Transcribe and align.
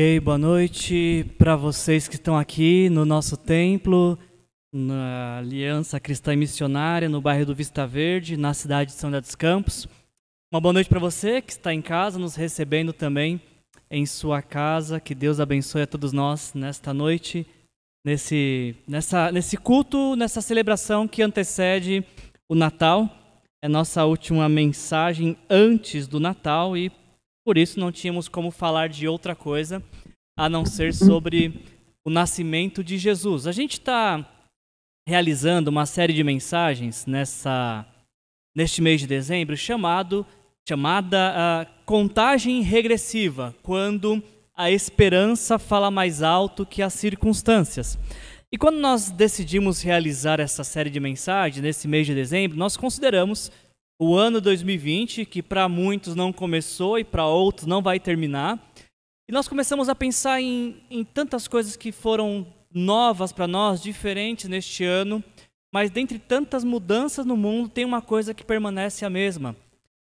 Ok, 0.00 0.18
boa 0.20 0.38
noite 0.38 1.26
para 1.36 1.54
vocês 1.54 2.08
que 2.08 2.14
estão 2.14 2.34
aqui 2.34 2.88
no 2.88 3.04
nosso 3.04 3.36
templo, 3.36 4.18
na 4.72 5.36
Aliança 5.36 6.00
Cristã 6.00 6.32
e 6.32 6.38
Missionária, 6.38 7.06
no 7.06 7.20
bairro 7.20 7.44
do 7.44 7.54
Vista 7.54 7.86
Verde, 7.86 8.34
na 8.34 8.54
cidade 8.54 8.92
de 8.92 8.96
São 8.96 9.10
José 9.10 9.20
dos 9.20 9.34
Campos. 9.34 9.86
Uma 10.50 10.58
boa 10.58 10.72
noite 10.72 10.88
para 10.88 10.98
você 10.98 11.42
que 11.42 11.52
está 11.52 11.74
em 11.74 11.82
casa, 11.82 12.18
nos 12.18 12.34
recebendo 12.34 12.94
também 12.94 13.42
em 13.90 14.06
sua 14.06 14.40
casa. 14.40 14.98
Que 14.98 15.14
Deus 15.14 15.38
abençoe 15.38 15.82
a 15.82 15.86
todos 15.86 16.14
nós 16.14 16.54
nesta 16.54 16.94
noite, 16.94 17.46
nesse, 18.02 18.74
nessa, 18.88 19.30
nesse 19.30 19.58
culto, 19.58 20.16
nessa 20.16 20.40
celebração 20.40 21.06
que 21.06 21.20
antecede 21.20 22.02
o 22.48 22.54
Natal. 22.54 23.06
É 23.62 23.68
nossa 23.68 24.02
última 24.06 24.48
mensagem 24.48 25.36
antes 25.50 26.06
do 26.06 26.18
Natal 26.18 26.74
e 26.74 26.90
por 27.44 27.58
isso 27.58 27.78
não 27.78 27.90
tínhamos 27.90 28.28
como 28.28 28.50
falar 28.50 28.88
de 28.88 29.08
outra 29.08 29.34
coisa 29.34 29.82
a 30.36 30.48
não 30.48 30.64
ser 30.64 30.94
sobre 30.94 31.64
o 32.04 32.10
nascimento 32.10 32.82
de 32.82 32.96
Jesus. 32.96 33.46
A 33.46 33.52
gente 33.52 33.72
está 33.72 34.26
realizando 35.06 35.68
uma 35.68 35.86
série 35.86 36.12
de 36.12 36.24
mensagens 36.24 37.06
nessa 37.06 37.86
neste 38.54 38.82
mês 38.82 39.00
de 39.00 39.06
dezembro 39.06 39.56
chamado 39.56 40.26
chamada 40.68 41.34
uh, 41.34 41.84
contagem 41.84 42.62
regressiva, 42.62 43.54
quando 43.62 44.22
a 44.54 44.70
esperança 44.70 45.58
fala 45.58 45.90
mais 45.90 46.22
alto 46.22 46.66
que 46.66 46.82
as 46.82 46.92
circunstâncias. 46.92 47.98
E 48.52 48.58
quando 48.58 48.78
nós 48.78 49.10
decidimos 49.10 49.82
realizar 49.82 50.38
essa 50.38 50.62
série 50.62 50.90
de 50.90 51.00
mensagens 51.00 51.62
nesse 51.62 51.88
mês 51.88 52.06
de 52.06 52.14
dezembro, 52.14 52.58
nós 52.58 52.76
consideramos 52.76 53.50
o 54.02 54.16
ano 54.16 54.40
2020, 54.40 55.26
que 55.26 55.42
para 55.42 55.68
muitos 55.68 56.14
não 56.14 56.32
começou 56.32 56.98
e 56.98 57.04
para 57.04 57.26
outros 57.26 57.66
não 57.66 57.82
vai 57.82 58.00
terminar. 58.00 58.58
E 59.28 59.32
nós 59.32 59.46
começamos 59.46 59.90
a 59.90 59.94
pensar 59.94 60.40
em, 60.40 60.82
em 60.90 61.04
tantas 61.04 61.46
coisas 61.46 61.76
que 61.76 61.92
foram 61.92 62.46
novas 62.72 63.30
para 63.30 63.46
nós, 63.46 63.82
diferentes 63.82 64.48
neste 64.48 64.84
ano, 64.84 65.22
mas 65.70 65.90
dentre 65.90 66.18
tantas 66.18 66.64
mudanças 66.64 67.26
no 67.26 67.36
mundo, 67.36 67.68
tem 67.68 67.84
uma 67.84 68.00
coisa 68.00 68.32
que 68.32 68.42
permanece 68.42 69.04
a 69.04 69.10
mesma. 69.10 69.54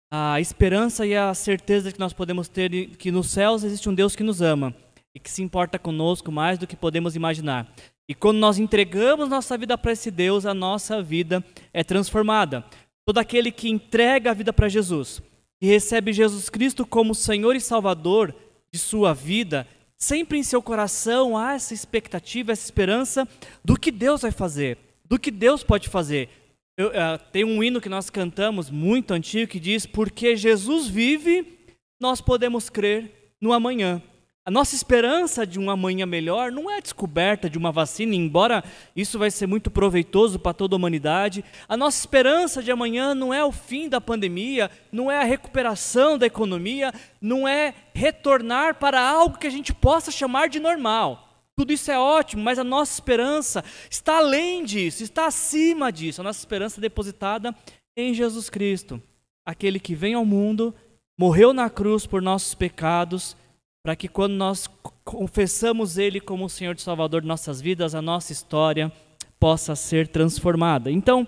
A 0.10 0.40
esperança 0.40 1.06
e 1.06 1.14
a 1.14 1.34
certeza 1.34 1.92
que 1.92 2.00
nós 2.00 2.14
podemos 2.14 2.48
ter 2.48 2.96
que 2.96 3.12
nos 3.12 3.32
céus 3.32 3.66
existe 3.66 3.90
um 3.90 3.94
Deus 3.94 4.16
que 4.16 4.24
nos 4.24 4.42
ama 4.42 4.74
e 5.14 5.20
que 5.20 5.30
se 5.30 5.44
importa 5.44 5.78
conosco 5.78 6.32
mais 6.32 6.58
do 6.58 6.66
que 6.66 6.78
podemos 6.78 7.18
imaginar. 7.18 7.70
E 8.08 8.14
quando 8.14 8.38
nós 8.38 8.58
entregamos 8.58 9.28
nossa 9.28 9.58
vida 9.58 9.78
para 9.78 9.92
esse 9.92 10.10
Deus, 10.10 10.46
a 10.46 10.54
nossa 10.54 11.02
vida 11.02 11.44
é 11.74 11.84
transformada. 11.84 12.64
Todo 13.06 13.18
aquele 13.18 13.52
que 13.52 13.70
entrega 13.70 14.32
a 14.32 14.34
vida 14.34 14.54
para 14.54 14.70
Jesus 14.70 15.22
e 15.62 15.68
recebe 15.68 16.14
Jesus 16.14 16.50
Cristo 16.50 16.86
como 16.86 17.16
Senhor 17.16 17.56
e 17.56 17.62
Salvador 17.62 18.34
de 18.74 18.80
sua 18.80 19.14
vida, 19.14 19.68
sempre 19.98 20.38
em 20.38 20.44
seu 20.44 20.62
coração 20.62 21.38
há 21.38 21.54
essa 21.54 21.74
expectativa, 21.74 22.52
essa 22.52 22.66
esperança 22.66 23.28
do 23.64 23.78
que 23.78 23.92
Deus 23.92 24.22
vai 24.22 24.32
fazer, 24.32 24.78
do 25.06 25.20
que 25.20 25.32
Deus 25.32 25.64
pode 25.64 25.90
fazer. 25.90 26.30
Eu, 26.76 26.88
uh, 26.88 27.20
tem 27.32 27.44
um 27.44 27.64
hino 27.64 27.80
que 27.80 27.90
nós 27.90 28.10
cantamos 28.10 28.70
muito 28.70 29.14
antigo 29.14 29.52
que 29.52 29.60
diz: 29.60 29.86
Porque 29.86 30.36
Jesus 30.36 30.88
vive, 30.88 31.60
nós 32.02 32.20
podemos 32.20 32.70
crer 32.70 33.36
no 33.40 33.54
amanhã. 33.54 34.02
A 34.46 34.52
nossa 34.52 34.76
esperança 34.76 35.48
de 35.48 35.58
um 35.58 35.70
amanhã 35.72 36.06
melhor 36.06 36.52
não 36.52 36.70
é 36.70 36.76
a 36.76 36.82
descoberta 36.82 37.50
de 37.50 37.58
uma 37.58 37.72
vacina, 37.72 38.14
embora 38.14 38.62
isso 38.94 39.18
vai 39.18 39.32
ser 39.32 39.48
muito 39.48 39.72
proveitoso 39.72 40.38
para 40.38 40.54
toda 40.54 40.76
a 40.76 40.78
humanidade. 40.78 41.46
A 41.66 41.78
nossa 41.78 42.00
esperança 42.00 42.62
de 42.62 42.70
amanhã 42.70 43.16
não 43.16 43.34
é 43.34 43.42
o 43.42 43.54
fim 43.54 43.88
da 43.88 44.02
pandemia, 44.02 44.70
não 44.92 45.10
é 45.10 45.18
a 45.18 45.24
recuperação 45.24 46.18
da 46.18 46.26
economia, 46.26 46.94
não 47.22 47.48
é 47.48 47.74
retornar 47.94 48.76
para 48.76 49.00
algo 49.00 49.38
que 49.38 49.48
a 49.48 49.50
gente 49.50 49.74
possa 49.74 50.12
chamar 50.12 50.50
de 50.50 50.60
normal. 50.60 51.30
Tudo 51.56 51.72
isso 51.72 51.90
é 51.90 51.98
ótimo, 51.98 52.44
mas 52.44 52.60
a 52.60 52.66
nossa 52.66 52.92
esperança 52.92 53.64
está 53.90 54.18
além 54.18 54.66
disso, 54.66 55.04
está 55.04 55.26
acima 55.26 55.90
disso. 55.90 56.20
A 56.20 56.24
nossa 56.26 56.40
esperança 56.40 56.82
é 56.82 56.82
depositada 56.82 57.56
em 57.96 58.14
Jesus 58.14 58.50
Cristo, 58.50 59.02
aquele 59.46 59.80
que 59.80 59.96
vem 59.96 60.16
ao 60.16 60.26
mundo, 60.26 60.76
morreu 61.18 61.54
na 61.54 61.70
cruz 61.70 62.06
por 62.06 62.22
nossos 62.22 62.54
pecados 62.54 63.38
para 63.84 63.98
que 63.98 64.08
quando 64.08 64.34
nós 64.34 64.68
confessamos 65.04 65.98
Ele 65.98 66.22
como 66.22 66.46
o 66.46 66.50
Senhor 66.50 66.74
e 66.76 66.82
Salvador 66.82 67.22
de 67.22 67.28
nossas 67.28 67.60
vidas, 67.60 67.94
a 67.94 68.02
nossa 68.02 68.32
história 68.32 68.92
possa 69.38 69.76
ser 69.76 70.08
transformada. 70.08 70.90
Então, 70.90 71.28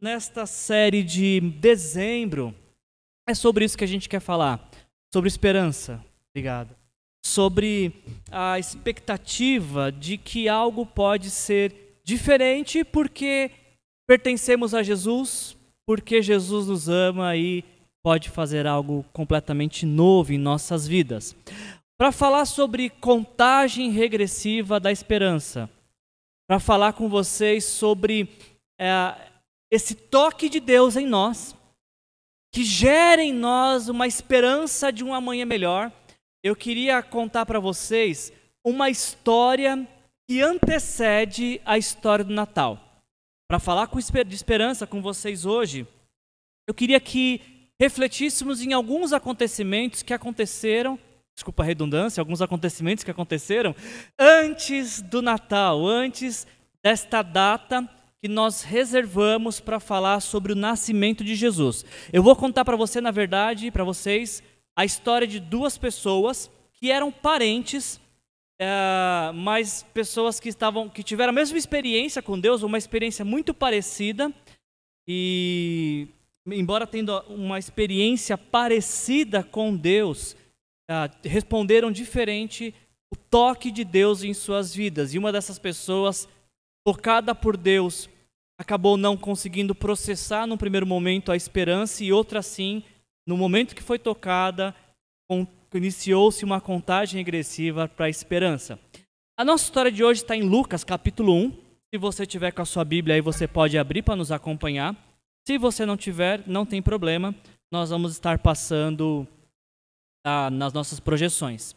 nesta 0.00 0.46
série 0.46 1.02
de 1.02 1.40
dezembro, 1.40 2.54
é 3.28 3.34
sobre 3.34 3.64
isso 3.64 3.76
que 3.76 3.82
a 3.82 3.88
gente 3.88 4.08
quer 4.08 4.20
falar, 4.20 4.70
sobre 5.12 5.26
esperança. 5.26 6.00
Obrigado. 6.32 6.76
Sobre 7.24 7.92
a 8.30 8.56
expectativa 8.56 9.90
de 9.90 10.16
que 10.16 10.48
algo 10.48 10.86
pode 10.86 11.28
ser 11.28 11.98
diferente 12.04 12.84
porque 12.84 13.50
pertencemos 14.06 14.74
a 14.74 14.82
Jesus, 14.84 15.56
porque 15.84 16.22
Jesus 16.22 16.68
nos 16.68 16.88
ama 16.88 17.34
e 17.34 17.64
pode 18.00 18.30
fazer 18.30 18.64
algo 18.64 19.04
completamente 19.12 19.84
novo 19.84 20.32
em 20.32 20.38
nossas 20.38 20.86
vidas 20.86 21.34
para 21.98 22.12
falar 22.12 22.44
sobre 22.44 22.90
contagem 22.90 23.90
regressiva 23.90 24.78
da 24.78 24.92
esperança, 24.92 25.70
para 26.46 26.60
falar 26.60 26.92
com 26.92 27.08
vocês 27.08 27.64
sobre 27.64 28.28
é, 28.78 29.30
esse 29.70 29.94
toque 29.94 30.48
de 30.48 30.60
Deus 30.60 30.96
em 30.96 31.06
nós, 31.06 31.56
que 32.52 32.64
gera 32.64 33.22
em 33.22 33.32
nós 33.32 33.88
uma 33.88 34.06
esperança 34.06 34.92
de 34.92 35.02
um 35.02 35.14
amanhã 35.14 35.44
melhor. 35.44 35.90
Eu 36.42 36.54
queria 36.54 37.02
contar 37.02 37.46
para 37.46 37.58
vocês 37.58 38.32
uma 38.64 38.90
história 38.90 39.88
que 40.28 40.42
antecede 40.42 41.60
a 41.64 41.78
história 41.78 42.24
do 42.24 42.32
Natal. 42.32 42.80
Para 43.48 43.58
falar 43.58 43.88
de 43.88 44.34
esperança 44.34 44.86
com 44.86 45.00
vocês 45.00 45.46
hoje, 45.46 45.86
eu 46.68 46.74
queria 46.74 46.98
que 47.00 47.40
refletíssemos 47.80 48.60
em 48.60 48.72
alguns 48.72 49.12
acontecimentos 49.12 50.02
que 50.02 50.12
aconteceram 50.12 50.98
desculpa 51.36 51.62
a 51.62 51.66
redundância, 51.66 52.20
alguns 52.20 52.40
acontecimentos 52.40 53.04
que 53.04 53.10
aconteceram 53.10 53.76
antes 54.18 55.02
do 55.02 55.20
Natal, 55.20 55.86
antes 55.86 56.46
desta 56.82 57.20
data 57.20 57.86
que 58.22 58.26
nós 58.26 58.62
reservamos 58.62 59.60
para 59.60 59.78
falar 59.78 60.20
sobre 60.20 60.52
o 60.52 60.56
nascimento 60.56 61.22
de 61.22 61.34
Jesus. 61.34 61.84
Eu 62.10 62.22
vou 62.22 62.34
contar 62.34 62.64
para 62.64 62.74
você, 62.74 63.02
na 63.02 63.10
verdade, 63.10 63.70
para 63.70 63.84
vocês, 63.84 64.42
a 64.74 64.86
história 64.86 65.26
de 65.26 65.38
duas 65.38 65.76
pessoas 65.76 66.50
que 66.72 66.90
eram 66.90 67.12
parentes, 67.12 68.00
é, 68.58 69.30
mas 69.34 69.84
pessoas 69.92 70.40
que 70.40 70.48
estavam, 70.48 70.88
que 70.88 71.02
tiveram 71.02 71.30
a 71.30 71.34
mesma 71.34 71.58
experiência 71.58 72.22
com 72.22 72.40
Deus, 72.40 72.62
uma 72.62 72.78
experiência 72.78 73.26
muito 73.26 73.52
parecida 73.52 74.32
e 75.06 76.08
embora 76.46 76.86
tendo 76.86 77.18
uma 77.28 77.58
experiência 77.58 78.38
parecida 78.38 79.42
com 79.42 79.76
Deus, 79.76 80.34
responderam 81.24 81.90
diferente 81.90 82.74
o 83.12 83.16
toque 83.16 83.70
de 83.70 83.84
Deus 83.84 84.22
em 84.22 84.34
suas 84.34 84.74
vidas. 84.74 85.14
E 85.14 85.18
uma 85.18 85.32
dessas 85.32 85.58
pessoas, 85.58 86.28
tocada 86.84 87.34
por 87.34 87.56
Deus, 87.56 88.08
acabou 88.58 88.96
não 88.96 89.16
conseguindo 89.16 89.74
processar 89.74 90.46
no 90.46 90.56
primeiro 90.56 90.86
momento 90.86 91.30
a 91.30 91.36
esperança, 91.36 92.02
e 92.02 92.12
outra 92.12 92.42
sim, 92.42 92.82
no 93.26 93.36
momento 93.36 93.74
que 93.74 93.82
foi 93.82 93.98
tocada, 93.98 94.74
iniciou-se 95.74 96.44
uma 96.44 96.60
contagem 96.60 97.18
regressiva 97.18 97.86
para 97.88 98.06
a 98.06 98.10
esperança. 98.10 98.78
A 99.38 99.44
nossa 99.44 99.64
história 99.64 99.92
de 99.92 100.02
hoje 100.02 100.22
está 100.22 100.34
em 100.34 100.42
Lucas 100.42 100.82
capítulo 100.82 101.34
1. 101.34 101.52
Se 101.92 101.98
você 101.98 102.24
tiver 102.24 102.52
com 102.52 102.62
a 102.62 102.64
sua 102.64 102.84
Bíblia 102.84 103.16
aí, 103.16 103.20
você 103.20 103.46
pode 103.46 103.76
abrir 103.76 104.02
para 104.02 104.16
nos 104.16 104.32
acompanhar. 104.32 104.96
Se 105.46 105.58
você 105.58 105.84
não 105.84 105.96
tiver, 105.96 106.42
não 106.46 106.64
tem 106.64 106.80
problema. 106.80 107.34
Nós 107.70 107.90
vamos 107.90 108.12
estar 108.12 108.38
passando 108.38 109.28
ah, 110.26 110.50
nas 110.50 110.72
nossas 110.72 110.98
projeções. 110.98 111.72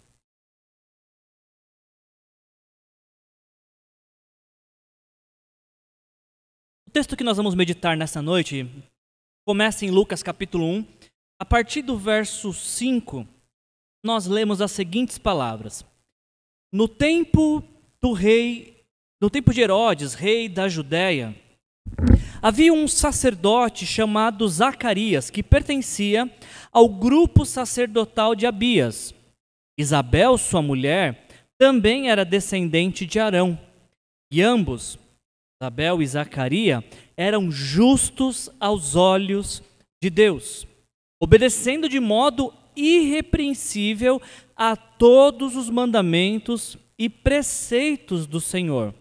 O 6.87 6.91
texto 6.91 7.16
que 7.16 7.23
nós 7.23 7.37
vamos 7.37 7.53
meditar 7.53 7.96
nessa 7.96 8.23
noite 8.23 8.67
começa 9.46 9.85
em 9.85 9.91
Lucas 9.91 10.23
capítulo 10.23 10.66
1. 10.66 10.87
A 11.40 11.46
partir 11.46 11.84
do 11.84 11.96
verso 11.96 12.51
5, 12.51 13.28
nós 14.03 14.25
lemos 14.25 14.61
as 14.61 14.72
seguintes 14.72 15.19
palavras: 15.19 15.85
No 16.73 16.87
tempo 16.87 17.63
do 18.02 18.13
rei, 18.13 18.84
no 19.22 19.29
tempo 19.29 19.53
de 19.53 19.61
Herodes, 19.61 20.16
rei 20.16 20.49
da 20.49 20.67
Judéia, 20.67 21.35
Havia 22.41 22.72
um 22.72 22.87
sacerdote 22.87 23.85
chamado 23.85 24.47
Zacarias, 24.47 25.29
que 25.29 25.43
pertencia 25.43 26.29
ao 26.72 26.87
grupo 26.87 27.46
sacerdotal 27.46 28.34
de 28.34 28.46
Abias. 28.46 29.14
Isabel, 29.78 30.37
sua 30.37 30.61
mulher, 30.61 31.28
também 31.58 32.09
era 32.09 32.23
descendente 32.23 33.05
de 33.05 33.20
Arão. 33.20 33.59
E 34.31 34.41
ambos, 34.41 34.97
Isabel 35.61 36.02
e 36.02 36.08
Zacarias, 36.08 36.84
eram 37.17 37.52
justos 37.52 38.49
aos 38.59 38.96
olhos 38.96 39.61
de 40.02 40.09
Deus, 40.09 40.66
obedecendo 41.22 41.90
de 41.90 41.99
modo 41.99 42.53
irrepreensível 42.73 44.22
a 44.55 44.78
todos 44.78 45.58
os 45.58 45.70
mandamentos 45.70 46.78
e 46.97 47.09
preceitos 47.09 48.26
do 48.26 48.40
Senhor. 48.40 48.93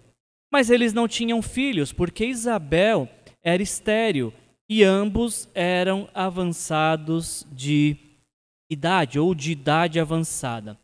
Mas 0.53 0.71
eles 0.71 0.93
não 0.93 1.07
tinham 1.07 1.43
filhos, 1.43 1.93
porque 1.93 2.27
Isabel 2.27 3.09
era 3.43 3.63
estéril 3.63 4.33
e 4.69 4.83
ambos 4.83 5.49
eram 5.55 6.09
avançados 6.13 7.47
de 7.53 7.97
idade 8.71 9.19
ou 9.19 9.35
de 9.35 9.53
idade 9.53 9.99
avançada. 9.99 10.79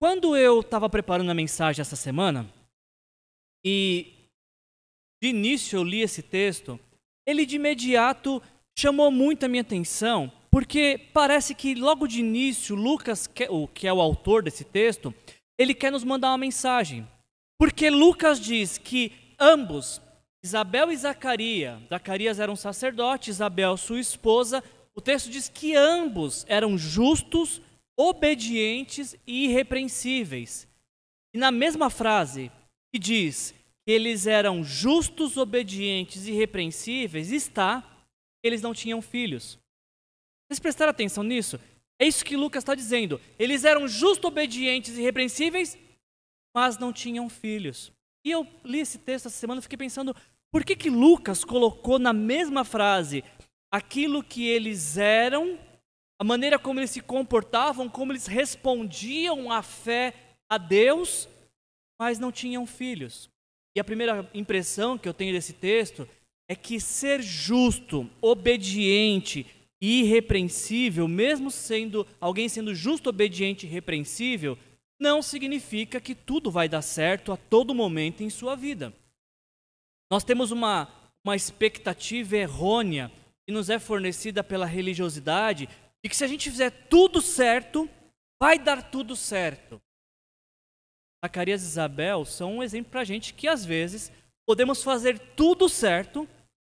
Quando 0.00 0.36
eu 0.36 0.60
estava 0.60 0.88
preparando 0.88 1.30
a 1.30 1.34
mensagem 1.34 1.80
essa 1.80 1.96
semana 1.96 2.48
e 3.64 4.14
de 5.20 5.30
início 5.30 5.76
eu 5.76 5.82
li 5.82 6.00
esse 6.00 6.22
texto, 6.22 6.78
ele 7.26 7.44
de 7.44 7.56
imediato 7.56 8.40
chamou 8.78 9.10
muito 9.10 9.44
a 9.44 9.48
minha 9.48 9.62
atenção, 9.62 10.30
porque 10.52 11.10
parece 11.12 11.54
que 11.54 11.74
logo 11.74 12.06
de 12.06 12.20
início 12.20 12.76
Lucas, 12.76 13.26
que 13.26 13.88
é 13.88 13.92
o 13.92 14.00
autor 14.00 14.44
desse 14.44 14.62
texto, 14.62 15.12
ele 15.58 15.74
quer 15.74 15.90
nos 15.90 16.04
mandar 16.04 16.28
uma 16.28 16.38
mensagem. 16.38 17.06
Porque 17.58 17.90
Lucas 17.90 18.40
diz 18.40 18.78
que 18.78 19.12
ambos, 19.38 20.00
Isabel 20.42 20.92
e 20.92 20.96
Zacarias, 20.96 21.80
Zacarias 21.88 22.38
era 22.38 22.52
um 22.52 22.56
sacerdote, 22.56 23.30
Isabel 23.30 23.76
sua 23.76 23.98
esposa, 23.98 24.62
o 24.94 25.00
texto 25.00 25.28
diz 25.28 25.48
que 25.48 25.74
ambos 25.74 26.44
eram 26.48 26.78
justos, 26.78 27.60
obedientes 27.96 29.16
e 29.26 29.46
irrepreensíveis. 29.46 30.68
E 31.34 31.38
na 31.38 31.50
mesma 31.50 31.90
frase 31.90 32.50
que 32.92 32.98
diz 32.98 33.52
que 33.84 33.92
eles 33.92 34.26
eram 34.26 34.62
justos, 34.62 35.36
obedientes 35.36 36.26
e 36.26 36.32
irrepreensíveis, 36.32 37.32
está 37.32 37.82
que 37.82 38.46
eles 38.46 38.62
não 38.62 38.72
tinham 38.72 39.02
filhos. 39.02 39.58
Vocês 40.48 40.60
prestaram 40.60 40.90
atenção 40.90 41.24
nisso? 41.24 41.58
É 42.00 42.06
isso 42.06 42.24
que 42.24 42.36
Lucas 42.36 42.62
está 42.62 42.74
dizendo. 42.74 43.20
Eles 43.36 43.64
eram 43.64 43.88
justos, 43.88 44.24
obedientes 44.26 44.96
e 44.96 45.00
irrepreensíveis, 45.00 45.76
mas 46.58 46.76
não 46.76 46.92
tinham 46.92 47.28
filhos. 47.28 47.92
E 48.26 48.32
eu 48.32 48.44
li 48.64 48.80
esse 48.80 48.98
texto 48.98 49.26
essa 49.26 49.38
semana 49.38 49.60
e 49.60 49.62
fiquei 49.62 49.78
pensando, 49.78 50.12
por 50.50 50.64
que, 50.64 50.74
que 50.74 50.90
Lucas 50.90 51.44
colocou 51.44 52.00
na 52.00 52.12
mesma 52.12 52.64
frase 52.64 53.22
aquilo 53.70 54.24
que 54.24 54.44
eles 54.44 54.98
eram, 54.98 55.56
a 56.20 56.24
maneira 56.24 56.58
como 56.58 56.80
eles 56.80 56.90
se 56.90 57.00
comportavam, 57.00 57.88
como 57.88 58.10
eles 58.10 58.26
respondiam 58.26 59.52
à 59.52 59.62
fé 59.62 60.12
a 60.50 60.58
Deus, 60.58 61.28
mas 61.96 62.18
não 62.18 62.32
tinham 62.32 62.66
filhos? 62.66 63.30
E 63.76 63.78
a 63.78 63.84
primeira 63.84 64.28
impressão 64.34 64.98
que 64.98 65.08
eu 65.08 65.14
tenho 65.14 65.32
desse 65.32 65.52
texto 65.52 66.08
é 66.50 66.56
que 66.56 66.80
ser 66.80 67.22
justo, 67.22 68.10
obediente 68.20 69.46
e 69.80 70.00
irrepreensível, 70.00 71.06
mesmo 71.06 71.52
sendo 71.52 72.04
alguém 72.20 72.48
sendo 72.48 72.74
justo, 72.74 73.10
obediente 73.10 73.64
e 73.64 73.68
irrepreensível, 73.68 74.58
não 74.98 75.22
significa 75.22 76.00
que 76.00 76.14
tudo 76.14 76.50
vai 76.50 76.68
dar 76.68 76.82
certo 76.82 77.32
a 77.32 77.36
todo 77.36 77.74
momento 77.74 78.22
em 78.22 78.30
sua 78.30 78.56
vida. 78.56 78.92
Nós 80.10 80.24
temos 80.24 80.50
uma, 80.50 80.88
uma 81.24 81.36
expectativa 81.36 82.36
errônea 82.36 83.12
que 83.46 83.52
nos 83.52 83.70
é 83.70 83.78
fornecida 83.78 84.42
pela 84.42 84.66
religiosidade 84.66 85.68
de 86.02 86.08
que 86.08 86.16
se 86.16 86.24
a 86.24 86.26
gente 86.26 86.50
fizer 86.50 86.70
tudo 86.88 87.20
certo, 87.20 87.88
vai 88.40 88.58
dar 88.58 88.90
tudo 88.90 89.14
certo. 89.14 89.80
Zacarias 91.24 91.62
e 91.62 91.66
Isabel 91.66 92.24
são 92.24 92.56
um 92.56 92.62
exemplo 92.62 92.90
para 92.90 93.00
a 93.00 93.04
gente 93.04 93.34
que 93.34 93.48
às 93.48 93.64
vezes 93.64 94.12
podemos 94.46 94.82
fazer 94.82 95.18
tudo 95.34 95.68
certo 95.68 96.28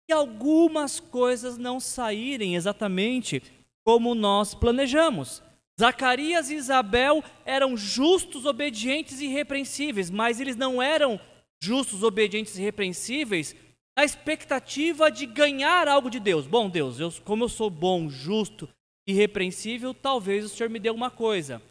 e 0.10 0.14
algumas 0.14 1.00
coisas 1.00 1.58
não 1.58 1.80
saírem 1.80 2.56
exatamente 2.56 3.42
como 3.84 4.14
nós 4.14 4.54
planejamos. 4.54 5.42
Zacarias 5.80 6.50
e 6.50 6.56
Isabel 6.56 7.24
eram 7.46 7.76
justos, 7.76 8.46
obedientes 8.46 9.20
e 9.20 9.26
irrepreensíveis, 9.26 10.10
mas 10.10 10.40
eles 10.40 10.56
não 10.56 10.82
eram 10.82 11.20
justos, 11.62 12.04
obedientes 12.04 12.58
e 12.58 12.62
irrepreensíveis 12.62 13.56
na 13.98 14.04
expectativa 14.04 15.10
de 15.10 15.26
ganhar 15.26 15.88
algo 15.88 16.10
de 16.10 16.20
Deus. 16.20 16.48
Bom, 16.48 16.70
Deus, 16.70 17.00
eu, 17.00 17.12
como 17.24 17.44
eu 17.44 17.50
sou 17.50 17.70
bom, 17.70 18.10
justo 18.10 18.70
irrepreensível, 19.08 19.94
talvez 19.94 20.46
o 20.46 20.50
Senhor 20.50 20.70
me 20.70 20.80
dê 20.80 20.90
uma 20.90 21.12
coisa. 21.12 21.62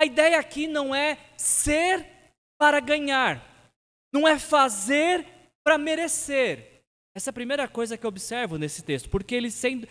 A 0.00 0.04
ideia 0.04 0.38
aqui 0.38 0.66
não 0.66 0.94
é 0.94 1.18
ser 1.36 2.06
para 2.58 2.80
ganhar, 2.80 3.42
não 4.12 4.26
é 4.26 4.38
fazer 4.38 5.26
para 5.64 5.78
merecer. 5.78 6.82
Essa 7.16 7.30
é 7.30 7.32
a 7.32 7.34
primeira 7.34 7.68
coisa 7.68 7.96
que 7.96 8.04
eu 8.04 8.08
observo 8.08 8.58
nesse 8.58 8.82
texto, 8.82 9.08
porque 9.08 9.34
eles 9.34 9.54
sendo 9.54 9.88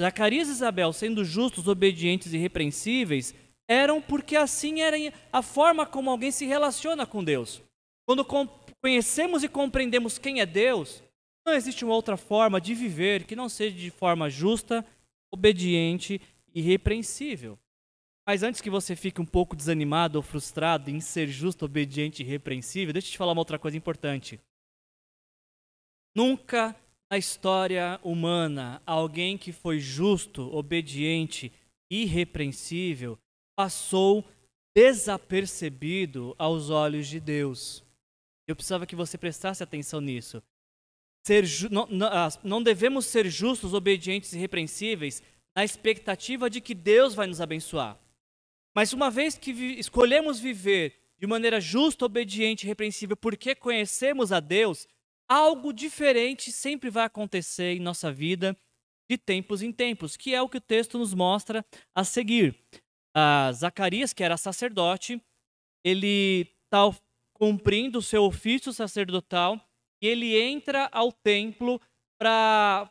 Zacarias 0.00 0.48
e 0.48 0.52
Isabel 0.52 0.92
sendo 0.92 1.24
justos, 1.24 1.68
obedientes 1.68 2.32
e 2.32 2.36
irrepreensíveis, 2.36 3.34
eram 3.68 4.02
porque 4.02 4.36
assim 4.36 4.80
era 4.80 4.96
a 5.32 5.42
forma 5.42 5.86
como 5.86 6.10
alguém 6.10 6.30
se 6.30 6.44
relaciona 6.44 7.06
com 7.06 7.22
Deus. 7.22 7.62
Quando 8.06 8.26
conhecemos 8.82 9.42
e 9.42 9.48
compreendemos 9.48 10.18
quem 10.18 10.40
é 10.40 10.46
Deus, 10.46 11.02
não 11.46 11.54
existe 11.54 11.84
uma 11.84 11.94
outra 11.94 12.16
forma 12.16 12.60
de 12.60 12.74
viver 12.74 13.24
que 13.24 13.36
não 13.36 13.48
seja 13.48 13.76
de 13.76 13.90
forma 13.90 14.28
justa, 14.28 14.84
obediente 15.32 16.20
e 16.54 16.60
irrepreensível. 16.60 17.58
Mas 18.26 18.42
antes 18.42 18.60
que 18.60 18.70
você 18.70 18.96
fique 18.96 19.20
um 19.20 19.26
pouco 19.26 19.54
desanimado 19.54 20.16
ou 20.16 20.22
frustrado 20.22 20.90
em 20.90 21.00
ser 21.00 21.26
justo, 21.28 21.64
obediente 21.64 22.22
e 22.22 22.26
irrepreensível, 22.26 22.92
deixa 22.92 23.08
eu 23.08 23.12
te 23.12 23.18
falar 23.18 23.32
uma 23.32 23.40
outra 23.40 23.58
coisa 23.58 23.76
importante. 23.76 24.40
Nunca 26.14 26.74
na 27.10 27.18
história 27.18 28.00
humana 28.02 28.82
alguém 28.86 29.36
que 29.38 29.52
foi 29.52 29.78
justo, 29.78 30.54
obediente, 30.54 31.52
irrepreensível 31.90 33.18
passou 33.56 34.24
desapercebido 34.74 36.34
aos 36.38 36.70
olhos 36.70 37.06
de 37.06 37.20
Deus. 37.20 37.84
Eu 38.46 38.56
precisava 38.56 38.86
que 38.86 38.96
você 38.96 39.16
prestasse 39.16 39.62
atenção 39.62 40.00
nisso. 40.00 40.42
Não, 41.70 41.88
ah, 42.06 42.28
não 42.42 42.62
devemos 42.62 43.06
ser 43.06 43.30
justos, 43.30 43.72
obedientes 43.72 44.32
e 44.32 44.36
irrepreensíveis 44.36 45.22
na 45.56 45.64
expectativa 45.64 46.50
de 46.50 46.60
que 46.60 46.74
Deus 46.74 47.14
vai 47.14 47.26
nos 47.26 47.40
abençoar. 47.40 47.98
Mas 48.74 48.92
uma 48.92 49.10
vez 49.10 49.38
que 49.38 49.52
vi 49.52 49.78
escolhemos 49.78 50.40
viver 50.40 51.00
de 51.18 51.26
maneira 51.26 51.60
justa, 51.60 52.04
obediente 52.04 52.64
e 52.64 52.66
repreensível 52.66 53.16
porque 53.16 53.54
conhecemos 53.54 54.32
a 54.32 54.40
Deus, 54.40 54.86
algo 55.28 55.72
diferente 55.72 56.52
sempre 56.52 56.90
vai 56.90 57.04
acontecer 57.04 57.76
em 57.76 57.80
nossa 57.80 58.12
vida 58.12 58.56
de 59.08 59.18
tempos 59.18 59.62
em 59.62 59.70
tempos, 59.72 60.16
que 60.16 60.34
é 60.34 60.40
o 60.40 60.48
que 60.48 60.58
o 60.58 60.60
texto 60.60 60.98
nos 60.98 61.12
mostra 61.12 61.64
a 61.94 62.04
seguir. 62.04 62.58
Ah, 63.14 63.50
Zacarias, 63.52 64.12
que 64.12 64.24
era 64.24 64.36
sacerdote, 64.36 65.20
ele 65.84 66.50
está 66.64 66.90
cumprindo 67.34 67.98
o 67.98 68.02
seu 68.02 68.24
ofício 68.24 68.72
sacerdotal 68.72 69.60
e 70.02 70.06
ele 70.06 70.40
entra 70.40 70.88
ao 70.90 71.12
templo 71.12 71.80
para 72.18 72.90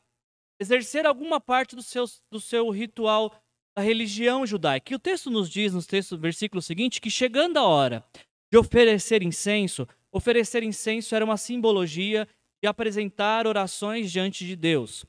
exercer 0.60 1.06
alguma 1.06 1.40
parte 1.40 1.76
do 1.76 1.82
seu, 1.82 2.06
do 2.32 2.40
seu 2.40 2.70
ritual 2.70 3.36
da 3.76 3.82
religião 3.82 4.46
judaica. 4.46 4.94
E 4.94 4.96
o 4.96 5.00
texto 5.00 5.30
nos 5.30 5.50
diz, 5.50 5.74
no 5.74 5.84
texto, 5.84 6.18
versículo 6.18 6.62
seguinte, 6.62 7.02
que 7.02 7.10
chegando 7.10 7.58
a 7.58 7.64
hora 7.64 8.06
de 8.52 8.58
oferecer 8.58 9.24
incenso, 9.24 9.88
Oferecer 10.14 10.62
incenso 10.62 11.16
era 11.16 11.26
uma 11.26 11.38
simbologia 11.38 12.28
de 12.62 12.68
apresentar 12.68 13.48
orações 13.48 14.12
diante 14.12 14.46
de 14.46 14.56
Deus. 14.56 15.04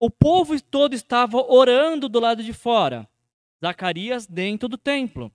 O 0.00 0.10
povo 0.10 0.60
todo 0.60 0.94
estava 0.94 1.38
orando 1.38 2.08
do 2.08 2.18
lado 2.18 2.42
de 2.42 2.52
fora, 2.52 3.08
Zacarias 3.64 4.26
dentro 4.26 4.68
do 4.68 4.76
templo. 4.76 5.30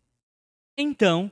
Então, 0.78 1.32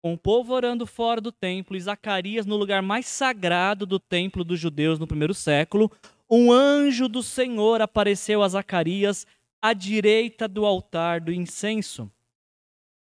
com 0.00 0.14
o 0.14 0.18
povo 0.18 0.54
orando 0.54 0.86
fora 0.86 1.20
do 1.20 1.30
templo 1.30 1.76
e 1.76 1.80
Zacarias 1.80 2.46
no 2.46 2.56
lugar 2.56 2.80
mais 2.80 3.04
sagrado 3.06 3.84
do 3.84 4.00
templo 4.00 4.42
dos 4.42 4.58
judeus 4.58 4.98
no 4.98 5.06
primeiro 5.06 5.34
século, 5.34 5.92
um 6.28 6.50
anjo 6.50 7.06
do 7.06 7.22
Senhor 7.22 7.82
apareceu 7.82 8.42
a 8.42 8.48
Zacarias 8.48 9.26
à 9.60 9.74
direita 9.74 10.48
do 10.48 10.64
altar 10.64 11.20
do 11.20 11.30
incenso. 11.30 12.10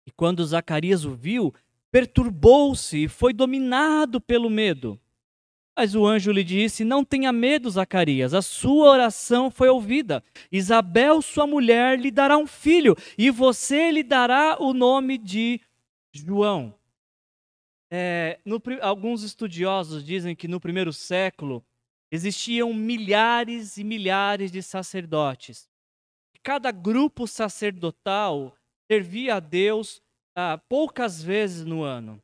E 0.08 0.12
quando 0.12 0.44
Zacarias 0.44 1.06
o 1.06 1.14
viu, 1.14 1.54
perturbou-se 1.92 3.04
e 3.04 3.08
foi 3.08 3.34
dominado 3.34 4.22
pelo 4.22 4.50
medo. 4.50 5.00
Mas 5.76 5.96
o 5.96 6.06
anjo 6.06 6.32
lhe 6.32 6.44
disse: 6.44 6.84
Não 6.84 7.04
tenha 7.04 7.32
medo, 7.32 7.70
Zacarias, 7.70 8.34
a 8.34 8.42
sua 8.42 8.92
oração 8.92 9.50
foi 9.50 9.70
ouvida. 9.70 10.24
Isabel, 10.52 11.22
sua 11.22 11.46
mulher, 11.46 12.00
lhe 12.00 12.12
dará 12.12 12.38
um 12.38 12.48
filho, 12.48 12.96
e 13.18 13.30
você 13.30 13.92
lhe 13.92 14.04
dará 14.04 14.58
o 14.60 14.74
nome 14.74 15.18
de 15.18 15.60
João. 16.12 16.74
É, 17.90 18.40
no, 18.46 18.62
alguns 18.82 19.24
estudiosos 19.24 20.06
dizem 20.06 20.36
que 20.36 20.48
no 20.48 20.60
primeiro 20.62 20.94
século 20.94 21.64
existiam 22.10 22.74
milhares 22.74 23.78
e 23.78 23.84
milhares 23.84 24.52
de 24.52 24.62
sacerdotes. 24.62 25.70
Cada 26.44 26.72
grupo 26.72 27.28
sacerdotal 27.28 28.56
servia 28.90 29.36
a 29.36 29.40
Deus 29.40 30.02
ah, 30.36 30.58
poucas 30.70 31.22
vezes 31.22 31.66
no 31.66 31.84
ano. 31.84 32.22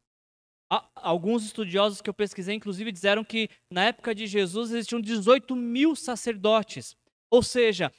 Alguns 0.95 1.45
estudiosos 1.45 2.01
que 2.01 2.09
eu 2.09 2.13
pesquisei, 2.13 2.55
inclusive, 2.55 2.91
disseram 2.91 3.23
que 3.23 3.49
na 3.71 3.85
época 3.85 4.13
de 4.13 4.27
Jesus 4.27 4.71
existiam 4.71 4.99
18 4.99 5.55
mil 5.55 5.95
sacerdotes. 5.95 6.95
Ou 7.31 7.41
seja, 7.41 7.91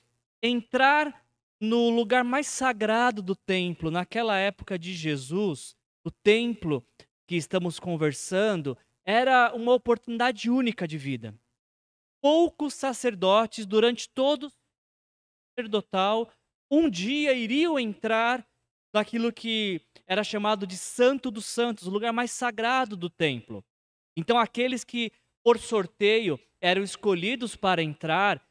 entrar 0.43 1.25
no 1.61 1.89
lugar 1.91 2.23
mais 2.23 2.47
sagrado 2.47 3.23
do 3.23 3.35
templo, 3.35 3.91
naquela 3.91 4.37
época 4.37 4.79
de 4.79 4.93
Jesus, 4.93 5.75
o 6.05 6.11
templo 6.11 6.85
que 7.27 7.37
estamos 7.37 7.81
conversando, 7.81 8.77
era 9.05 9.55
uma 9.55 9.73
oportunidade 9.73 10.51
única 10.51 10.87
de 10.87 10.99
vida. 10.99 11.35
Poucos 12.23 12.75
sacerdotes, 12.75 13.65
durante 13.65 14.09
todo 14.11 14.49
o 14.49 14.53
sacerdotal, 15.57 16.31
um 16.71 16.91
dia 16.91 17.33
iriam 17.33 17.79
entrar 17.79 18.47
naquilo 18.93 19.33
que 19.33 19.81
era 20.07 20.25
chamado 20.25 20.67
de 20.67 20.77
Santo 20.77 21.31
dos 21.31 21.47
Santos, 21.47 21.87
o 21.87 21.91
lugar 21.91 22.13
mais 22.13 22.31
sagrado 22.31 22.97
do 22.97 23.11
templo. 23.11 23.65
Então, 24.17 24.39
aqueles 24.39 24.85
que, 24.85 25.13
por 25.45 25.59
sorteio, 25.59 26.41
eram 26.61 26.83
escolhidos 26.83 27.55
para 27.55 27.83
entrar, 27.83 28.43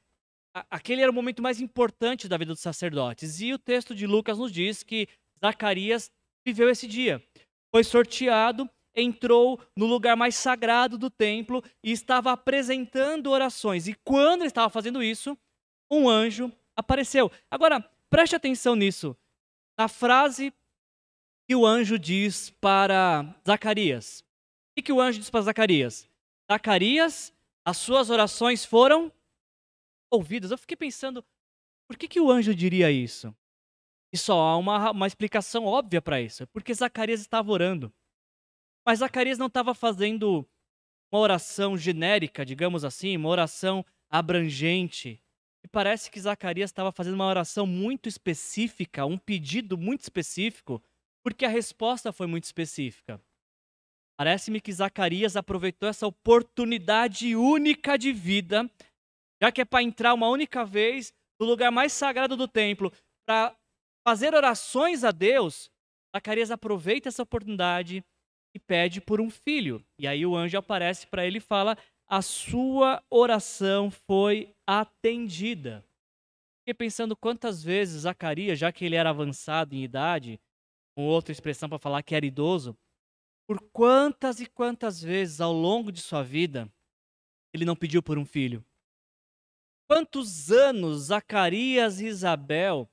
aquele 0.69 1.01
era 1.01 1.11
o 1.11 1.13
momento 1.13 1.41
mais 1.41 1.59
importante 1.59 2.27
da 2.27 2.37
vida 2.37 2.53
dos 2.53 2.61
sacerdotes. 2.61 3.41
E 3.41 3.53
o 3.53 3.59
texto 3.59 3.93
de 3.93 4.07
Lucas 4.07 4.37
nos 4.37 4.51
diz 4.51 4.83
que 4.83 5.07
Zacarias 5.39 6.11
viveu 6.45 6.69
esse 6.69 6.87
dia. 6.87 7.21
Foi 7.71 7.83
sorteado, 7.83 8.69
entrou 8.95 9.61
no 9.75 9.85
lugar 9.85 10.15
mais 10.15 10.35
sagrado 10.35 10.97
do 10.97 11.09
templo 11.09 11.63
e 11.83 11.91
estava 11.91 12.31
apresentando 12.31 13.29
orações. 13.29 13.87
E 13.87 13.93
quando 13.93 14.41
ele 14.41 14.47
estava 14.47 14.69
fazendo 14.69 15.03
isso, 15.03 15.37
um 15.91 16.09
anjo 16.09 16.51
apareceu. 16.75 17.31
Agora, 17.51 17.81
preste 18.09 18.35
atenção 18.35 18.75
nisso. 18.75 19.15
Na 19.77 19.87
frase 19.87 20.53
que 21.47 21.55
o 21.55 21.65
anjo 21.65 21.99
diz 21.99 22.49
para 22.49 23.35
Zacarias. 23.47 24.23
O 24.77 24.81
que 24.81 24.91
o 24.91 24.99
anjo 24.99 25.19
diz 25.19 25.29
para 25.29 25.41
Zacarias? 25.41 26.09
Zacarias, 26.51 27.33
as 27.65 27.77
suas 27.77 28.09
orações 28.09 28.65
foram 28.65 29.11
ouvidas. 30.11 30.51
Eu 30.51 30.57
fiquei 30.57 30.75
pensando, 30.75 31.23
por 31.87 31.97
que, 31.97 32.07
que 32.07 32.19
o 32.19 32.31
anjo 32.31 32.53
diria 32.53 32.91
isso? 32.91 33.35
E 34.11 34.17
só 34.17 34.39
há 34.39 34.57
uma, 34.57 34.91
uma 34.91 35.07
explicação 35.07 35.65
óbvia 35.65 36.01
para 36.01 36.21
isso. 36.21 36.43
É 36.43 36.45
porque 36.47 36.73
Zacarias 36.73 37.21
estava 37.21 37.51
orando. 37.51 37.93
Mas 38.85 38.99
Zacarias 38.99 39.37
não 39.37 39.47
estava 39.47 39.73
fazendo 39.73 40.47
uma 41.11 41.21
oração 41.21 41.77
genérica, 41.77 42.45
digamos 42.45 42.83
assim, 42.83 43.15
uma 43.15 43.29
oração 43.29 43.85
abrangente. 44.09 45.21
E 45.67 45.69
parece 45.69 46.09
que 46.09 46.17
Zacarias 46.17 46.69
estava 46.69 46.93
fazendo 46.93 47.15
uma 47.15 47.27
oração 47.27 47.67
muito 47.67 48.07
específica, 48.07 49.05
um 49.05 49.17
pedido 49.17 49.77
muito 49.77 49.99
específico, 49.99 50.81
porque 51.21 51.43
a 51.43 51.49
resposta 51.49 52.13
foi 52.13 52.25
muito 52.25 52.45
específica. 52.45 53.21
Parece-me 54.17 54.61
que 54.61 54.71
Zacarias 54.71 55.35
aproveitou 55.35 55.89
essa 55.89 56.07
oportunidade 56.07 57.35
única 57.35 57.97
de 57.97 58.13
vida 58.13 58.71
já 59.41 59.51
que 59.51 59.59
é 59.59 59.65
para 59.65 59.83
entrar 59.83 60.13
uma 60.13 60.29
única 60.29 60.63
vez 60.63 61.13
no 61.37 61.45
lugar 61.45 61.69
mais 61.69 61.91
sagrado 61.91 62.37
do 62.37 62.47
templo, 62.47 62.89
para 63.27 63.53
fazer 64.07 64.33
orações 64.33 65.03
a 65.03 65.11
Deus, 65.11 65.69
Zacarias 66.15 66.49
aproveita 66.49 67.09
essa 67.09 67.23
oportunidade 67.23 68.03
e 68.55 68.59
pede 68.59 69.01
por 69.01 69.19
um 69.19 69.29
filho. 69.29 69.85
E 69.99 70.07
aí 70.07 70.25
o 70.25 70.33
anjo 70.33 70.57
aparece 70.57 71.05
para 71.07 71.25
ele 71.27 71.39
e 71.39 71.41
fala: 71.41 71.77
A 72.09 72.21
sua 72.21 73.03
oração 73.09 73.91
foi 73.91 74.55
atendida. 74.65 75.85
Fiquei 76.59 76.73
pensando 76.73 77.17
quantas 77.17 77.61
vezes 77.61 78.01
Zacarias, 78.01 78.57
já 78.57 78.71
que 78.71 78.85
ele 78.85 78.95
era 78.95 79.09
avançado 79.09 79.75
em 79.75 79.83
idade, 79.83 80.39
com 80.95 81.05
outra 81.05 81.33
expressão 81.33 81.67
para 81.67 81.77
falar 81.77 82.01
que 82.03 82.15
era 82.15 82.25
idoso, 82.25 82.77
por 83.45 83.59
quantas 83.71 84.39
e 84.39 84.45
quantas 84.45 85.01
vezes 85.01 85.41
ao 85.41 85.51
longo 85.51 85.91
de 85.91 86.01
sua 86.01 86.23
vida 86.23 86.71
ele 87.53 87.65
não 87.65 87.75
pediu 87.75 88.01
por 88.01 88.17
um 88.17 88.25
filho? 88.25 88.63
Quantos 89.89 90.51
anos 90.51 91.03
Zacarias 91.03 91.99
e 91.99 92.07
Isabel 92.07 92.89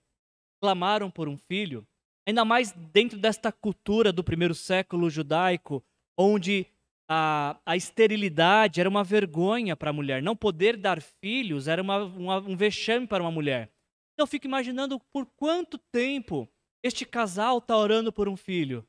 clamaram 0.60 1.10
por 1.10 1.28
um 1.28 1.36
filho? 1.36 1.86
Ainda 2.26 2.44
mais 2.44 2.72
dentro 2.72 3.18
desta 3.18 3.52
cultura 3.52 4.12
do 4.12 4.24
primeiro 4.24 4.54
século 4.54 5.10
judaico, 5.10 5.84
onde 6.16 6.66
a, 7.08 7.60
a 7.64 7.76
esterilidade 7.76 8.80
era 8.80 8.88
uma 8.88 9.04
vergonha 9.04 9.76
para 9.76 9.90
a 9.90 9.92
mulher. 9.92 10.22
Não 10.22 10.36
poder 10.36 10.76
dar 10.76 11.00
filhos 11.00 11.68
era 11.68 11.82
uma, 11.82 12.04
uma, 12.04 12.38
um 12.38 12.56
vexame 12.56 13.06
para 13.06 13.22
uma 13.22 13.30
mulher. 13.30 13.70
Então, 14.12 14.24
eu 14.24 14.26
fico 14.26 14.46
imaginando 14.46 15.00
por 15.12 15.26
quanto 15.36 15.78
tempo 15.92 16.48
este 16.82 17.04
casal 17.04 17.58
está 17.58 17.76
orando 17.76 18.12
por 18.12 18.28
um 18.28 18.36
filho. 18.36 18.86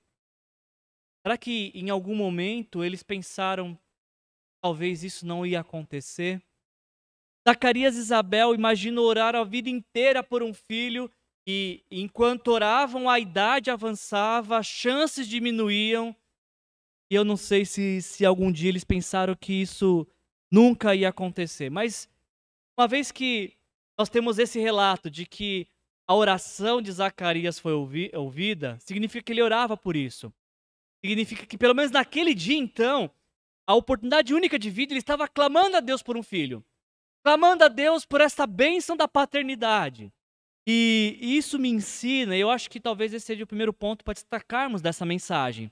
Será 1.26 1.38
que 1.38 1.72
em 1.74 1.90
algum 1.90 2.16
momento 2.16 2.84
eles 2.84 3.02
pensaram 3.02 3.78
talvez 4.62 5.04
isso 5.04 5.26
não 5.26 5.46
ia 5.46 5.62
acontecer? 5.62 6.42
Zacarias 7.48 7.96
e 7.96 8.00
Isabel 8.00 8.54
imaginam 8.54 9.04
orar 9.04 9.36
a 9.36 9.44
vida 9.44 9.70
inteira 9.70 10.24
por 10.24 10.42
um 10.42 10.54
filho 10.54 11.10
e 11.48 11.84
enquanto 11.92 12.48
oravam 12.48 13.08
a 13.08 13.20
idade 13.20 13.70
avançava, 13.70 14.58
as 14.58 14.66
chances 14.66 15.28
diminuíam. 15.28 16.16
E 17.10 17.16
eu 17.16 17.24
não 17.24 17.38
sei 17.38 17.66
se, 17.66 18.02
se 18.02 18.26
algum 18.26 18.52
dia 18.52 18.70
eles 18.70 18.84
pensaram 18.84 19.36
que 19.36 19.54
isso 19.54 20.08
nunca 20.52 20.96
ia 20.96 21.10
acontecer. 21.10 21.70
Mas 21.70 22.10
uma 22.78 22.88
vez 22.88 23.12
que 23.12 23.54
nós 23.98 24.10
temos 24.10 24.40
esse 24.40 24.60
relato 24.60 25.10
de 25.10 25.26
que 25.26 25.68
a 26.08 26.16
oração 26.16 26.82
de 26.82 26.92
Zacarias 26.92 27.60
foi 27.60 27.74
ouvi 27.74 28.12
ouvida, 28.14 28.78
significa 28.80 29.24
que 29.24 29.32
ele 29.32 29.42
orava 29.42 29.78
por 29.78 29.96
isso. 29.96 30.34
Significa 31.04 31.46
que 31.46 31.58
pelo 31.58 31.76
menos 31.76 31.92
naquele 31.92 32.34
dia 32.34 32.58
então, 32.58 33.10
a 33.68 33.76
oportunidade 33.76 34.34
única 34.34 34.58
de 34.58 34.70
vida, 34.70 34.94
ele 34.94 35.00
estava 35.00 35.28
clamando 35.28 35.78
a 35.78 35.80
Deus 35.80 36.02
por 36.02 36.18
um 36.18 36.24
filho 36.24 36.64
clamando 37.26 37.64
a 37.64 37.68
Deus 37.68 38.06
por 38.06 38.22
essa 38.22 38.46
bênção 38.46 38.96
da 38.96 39.08
paternidade. 39.08 40.14
E 40.68 41.18
isso 41.20 41.58
me 41.58 41.70
ensina, 41.70 42.38
eu 42.38 42.52
acho 42.52 42.70
que 42.70 42.80
talvez 42.80 43.16
esse 43.16 43.26
seja 43.26 43.44
o 43.44 43.48
primeiro 43.48 43.74
ponto 43.74 44.06
para 44.06 44.14
destacarmos 44.14 44.80
dessa 44.80 45.08
mensagem. 45.08 45.72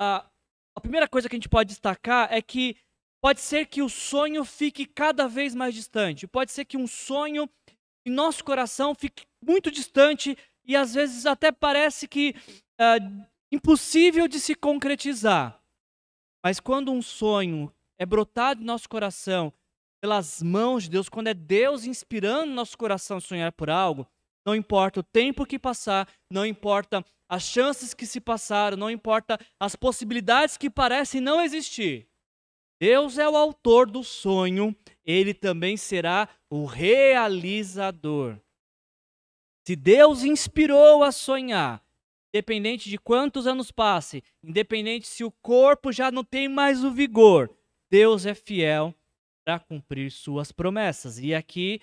A, 0.00 0.24
a 0.74 0.80
primeira 0.80 1.08
coisa 1.08 1.28
que 1.28 1.34
a 1.34 1.38
gente 1.38 1.48
pode 1.48 1.68
destacar 1.68 2.32
é 2.32 2.40
que 2.40 2.76
pode 3.20 3.40
ser 3.40 3.66
que 3.66 3.82
o 3.82 3.88
sonho 3.88 4.44
fique 4.44 4.86
cada 4.86 5.28
vez 5.28 5.54
mais 5.54 5.74
distante, 5.74 6.26
pode 6.26 6.52
ser 6.52 6.64
que 6.64 6.76
um 6.76 6.86
sonho 6.86 7.48
em 8.06 8.10
nosso 8.10 8.42
coração 8.44 8.94
fique 8.94 9.24
muito 9.44 9.70
distante 9.70 10.36
e 10.64 10.74
às 10.74 10.94
vezes 10.94 11.26
até 11.26 11.52
parece 11.52 12.08
que 12.08 12.34
uh, 12.80 13.26
impossível 13.52 14.26
de 14.26 14.40
se 14.40 14.54
concretizar. 14.54 15.60
Mas 16.42 16.60
quando 16.60 16.90
um 16.92 17.02
sonho 17.02 17.72
é 17.98 18.06
brotado 18.06 18.62
em 18.62 18.64
nosso 18.64 18.88
coração 18.88 19.52
pelas 20.00 20.42
mãos 20.42 20.84
de 20.84 20.90
Deus, 20.90 21.08
quando 21.08 21.26
é 21.26 21.34
Deus 21.34 21.84
inspirando 21.84 22.52
nosso 22.52 22.78
coração 22.78 23.18
a 23.18 23.20
sonhar 23.20 23.52
por 23.52 23.68
algo, 23.68 24.06
não 24.50 24.56
importa 24.56 24.98
o 24.98 25.04
tempo 25.04 25.46
que 25.46 25.60
passar, 25.60 26.08
não 26.28 26.44
importa 26.44 27.04
as 27.28 27.44
chances 27.44 27.94
que 27.94 28.04
se 28.04 28.20
passaram, 28.20 28.76
não 28.76 28.90
importa 28.90 29.38
as 29.60 29.76
possibilidades 29.76 30.56
que 30.56 30.68
parecem 30.68 31.20
não 31.20 31.40
existir. 31.40 32.08
Deus 32.80 33.16
é 33.16 33.28
o 33.28 33.36
autor 33.36 33.88
do 33.88 34.02
sonho, 34.02 34.74
ele 35.04 35.32
também 35.32 35.76
será 35.76 36.28
o 36.48 36.64
realizador. 36.64 38.40
Se 39.64 39.76
Deus 39.76 40.24
inspirou 40.24 41.04
a 41.04 41.12
sonhar, 41.12 41.80
independente 42.34 42.90
de 42.90 42.98
quantos 42.98 43.46
anos 43.46 43.70
passe, 43.70 44.24
independente 44.42 45.06
se 45.06 45.22
o 45.22 45.30
corpo 45.30 45.92
já 45.92 46.10
não 46.10 46.24
tem 46.24 46.48
mais 46.48 46.82
o 46.82 46.90
vigor, 46.90 47.56
Deus 47.88 48.26
é 48.26 48.34
fiel 48.34 48.92
para 49.44 49.60
cumprir 49.60 50.10
suas 50.10 50.50
promessas. 50.50 51.18
E 51.18 51.34
aqui 51.34 51.80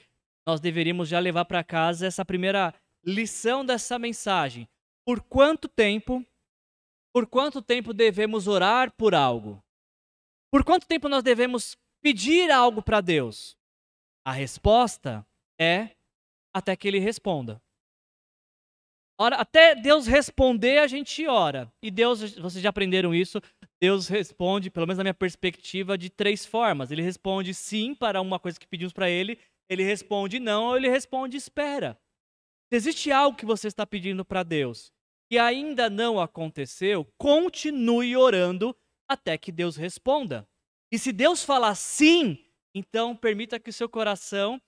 nós 0.47 0.61
deveríamos 0.61 1.09
já 1.09 1.19
levar 1.19 1.43
para 1.43 1.61
casa 1.61 2.07
essa 2.07 2.23
primeira 2.23 2.73
lição 3.03 3.65
dessa 3.65 3.99
mensagem. 3.99 4.65
Por 5.05 5.21
quanto 5.21 5.67
tempo, 5.67 6.25
por 7.13 7.27
quanto 7.27 7.61
tempo 7.61 7.93
devemos 7.93 8.47
orar 8.47 8.89
por 8.93 9.13
algo? 9.13 9.61
Por 10.49 10.63
quanto 10.63 10.87
tempo 10.87 11.09
nós 11.09 11.21
devemos 11.21 11.75
pedir 12.01 12.49
algo 12.49 12.81
para 12.81 13.01
Deus? 13.01 13.57
A 14.25 14.31
resposta 14.31 15.27
é 15.59 15.89
até 16.55 16.77
que 16.77 16.87
ele 16.87 16.99
responda. 16.99 17.61
Ora, 19.19 19.35
até 19.37 19.75
Deus 19.75 20.05
responder, 20.05 20.77
a 20.77 20.87
gente 20.87 21.27
ora. 21.27 21.69
E 21.81 21.91
Deus, 21.91 22.35
vocês 22.35 22.63
já 22.63 22.69
aprenderam 22.69 23.13
isso, 23.13 23.41
Deus 23.81 24.07
responde, 24.07 24.69
pelo 24.69 24.85
menos 24.85 24.97
na 24.97 25.03
minha 25.03 25.13
perspectiva, 25.13 25.97
de 25.97 26.09
três 26.09 26.45
formas. 26.45 26.91
Ele 26.91 27.01
responde 27.01 27.53
sim 27.53 27.95
para 27.95 28.21
uma 28.21 28.39
coisa 28.39 28.59
que 28.59 28.67
pedimos 28.67 28.93
para 28.93 29.09
ele, 29.09 29.39
ele 29.69 29.83
responde 29.83 30.39
não, 30.39 30.65
ou 30.65 30.77
ele 30.77 30.89
responde 30.89 31.37
espera. 31.37 31.99
Se 32.69 32.75
existe 32.75 33.11
algo 33.11 33.37
que 33.37 33.45
você 33.45 33.67
está 33.67 33.85
pedindo 33.85 34.25
para 34.25 34.43
Deus 34.43 34.91
e 35.31 35.37
ainda 35.37 35.89
não 35.89 36.19
aconteceu, 36.19 37.05
continue 37.17 38.15
orando 38.15 38.75
até 39.07 39.37
que 39.37 39.51
Deus 39.51 39.75
responda. 39.75 40.47
E 40.91 40.97
se 40.97 41.11
Deus 41.11 41.43
falar 41.43 41.75
sim, 41.75 42.45
então 42.73 43.15
permita 43.15 43.59
que 43.59 43.69
o 43.69 43.73
seu 43.73 43.89
coração, 43.89 44.61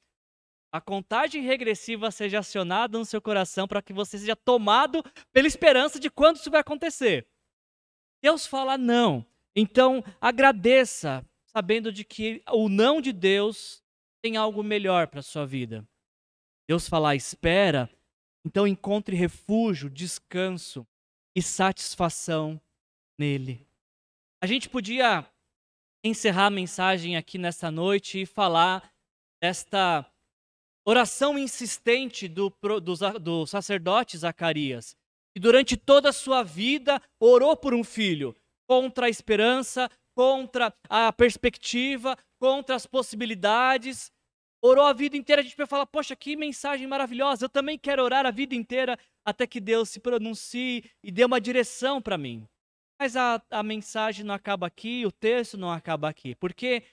a 0.71 0.79
contagem 0.79 1.41
regressiva 1.41 2.11
seja 2.11 2.39
acionada 2.39 2.97
no 2.97 3.05
seu 3.05 3.21
coração 3.21 3.67
para 3.67 3.81
que 3.81 3.93
você 3.93 4.17
seja 4.17 4.35
tomado 4.35 5.03
pela 5.31 5.47
esperança 5.47 5.99
de 5.99 6.09
quando 6.09 6.37
isso 6.37 6.51
vai 6.51 6.61
acontecer. 6.61 7.27
Deus 8.21 8.45
fala 8.45 8.77
não. 8.77 9.25
Então, 9.55 10.03
agradeça, 10.21 11.25
sabendo 11.45 11.91
de 11.91 12.03
que 12.03 12.41
o 12.51 12.69
não 12.69 13.01
de 13.01 13.11
Deus 13.11 13.83
tem 14.21 14.37
algo 14.37 14.63
melhor 14.63 15.07
para 15.07 15.19
a 15.19 15.23
sua 15.23 15.45
vida. 15.45 15.87
Deus 16.67 16.87
falar 16.87 17.15
espera, 17.15 17.89
Então 18.45 18.65
encontre 18.67 19.15
refúgio, 19.15 19.89
descanso 19.89 20.87
e 21.35 21.41
satisfação 21.41 22.59
nele. 23.19 23.67
A 24.41 24.47
gente 24.47 24.69
podia 24.69 25.25
encerrar 26.03 26.45
a 26.45 26.51
mensagem 26.51 27.17
aqui 27.17 27.37
nessa 27.37 27.69
noite 27.69 28.21
e 28.21 28.25
falar 28.25 28.93
desta 29.41 30.09
oração 30.87 31.37
insistente 31.37 32.27
do, 32.27 32.49
do, 32.81 33.19
do 33.19 33.45
sacerdote 33.45 34.17
Zacarias, 34.17 34.95
que 35.33 35.39
durante 35.39 35.75
toda 35.75 36.09
a 36.09 36.13
sua 36.13 36.41
vida 36.43 37.01
orou 37.19 37.55
por 37.55 37.73
um 37.73 37.83
filho, 37.83 38.35
contra 38.67 39.07
a 39.07 39.09
esperança, 39.09 39.89
contra 40.15 40.73
a 40.89 41.11
perspectiva, 41.11 42.17
contra 42.39 42.75
as 42.75 42.85
possibilidades. 42.85 44.11
Orou 44.61 44.85
a 44.85 44.93
vida 44.93 45.15
inteira, 45.15 45.41
a 45.41 45.43
gente 45.43 45.55
vai 45.55 45.67
falar, 45.67 45.85
poxa, 45.85 46.15
que 46.15 46.35
mensagem 46.35 46.87
maravilhosa, 46.87 47.45
eu 47.45 47.49
também 47.49 47.77
quero 47.77 48.03
orar 48.03 48.25
a 48.25 48.31
vida 48.31 48.55
inteira 48.55 48.97
até 49.23 49.45
que 49.45 49.59
Deus 49.59 49.89
se 49.89 49.99
pronuncie 49.99 50.83
e 51.03 51.11
dê 51.11 51.23
uma 51.23 51.39
direção 51.39 52.01
para 52.01 52.17
mim. 52.17 52.47
Mas 52.99 53.15
a, 53.15 53.41
a 53.49 53.63
mensagem 53.63 54.25
não 54.25 54.33
acaba 54.33 54.67
aqui, 54.67 55.05
o 55.05 55.11
texto 55.11 55.57
não 55.57 55.71
acaba 55.71 56.09
aqui, 56.09 56.35
porque 56.35 56.83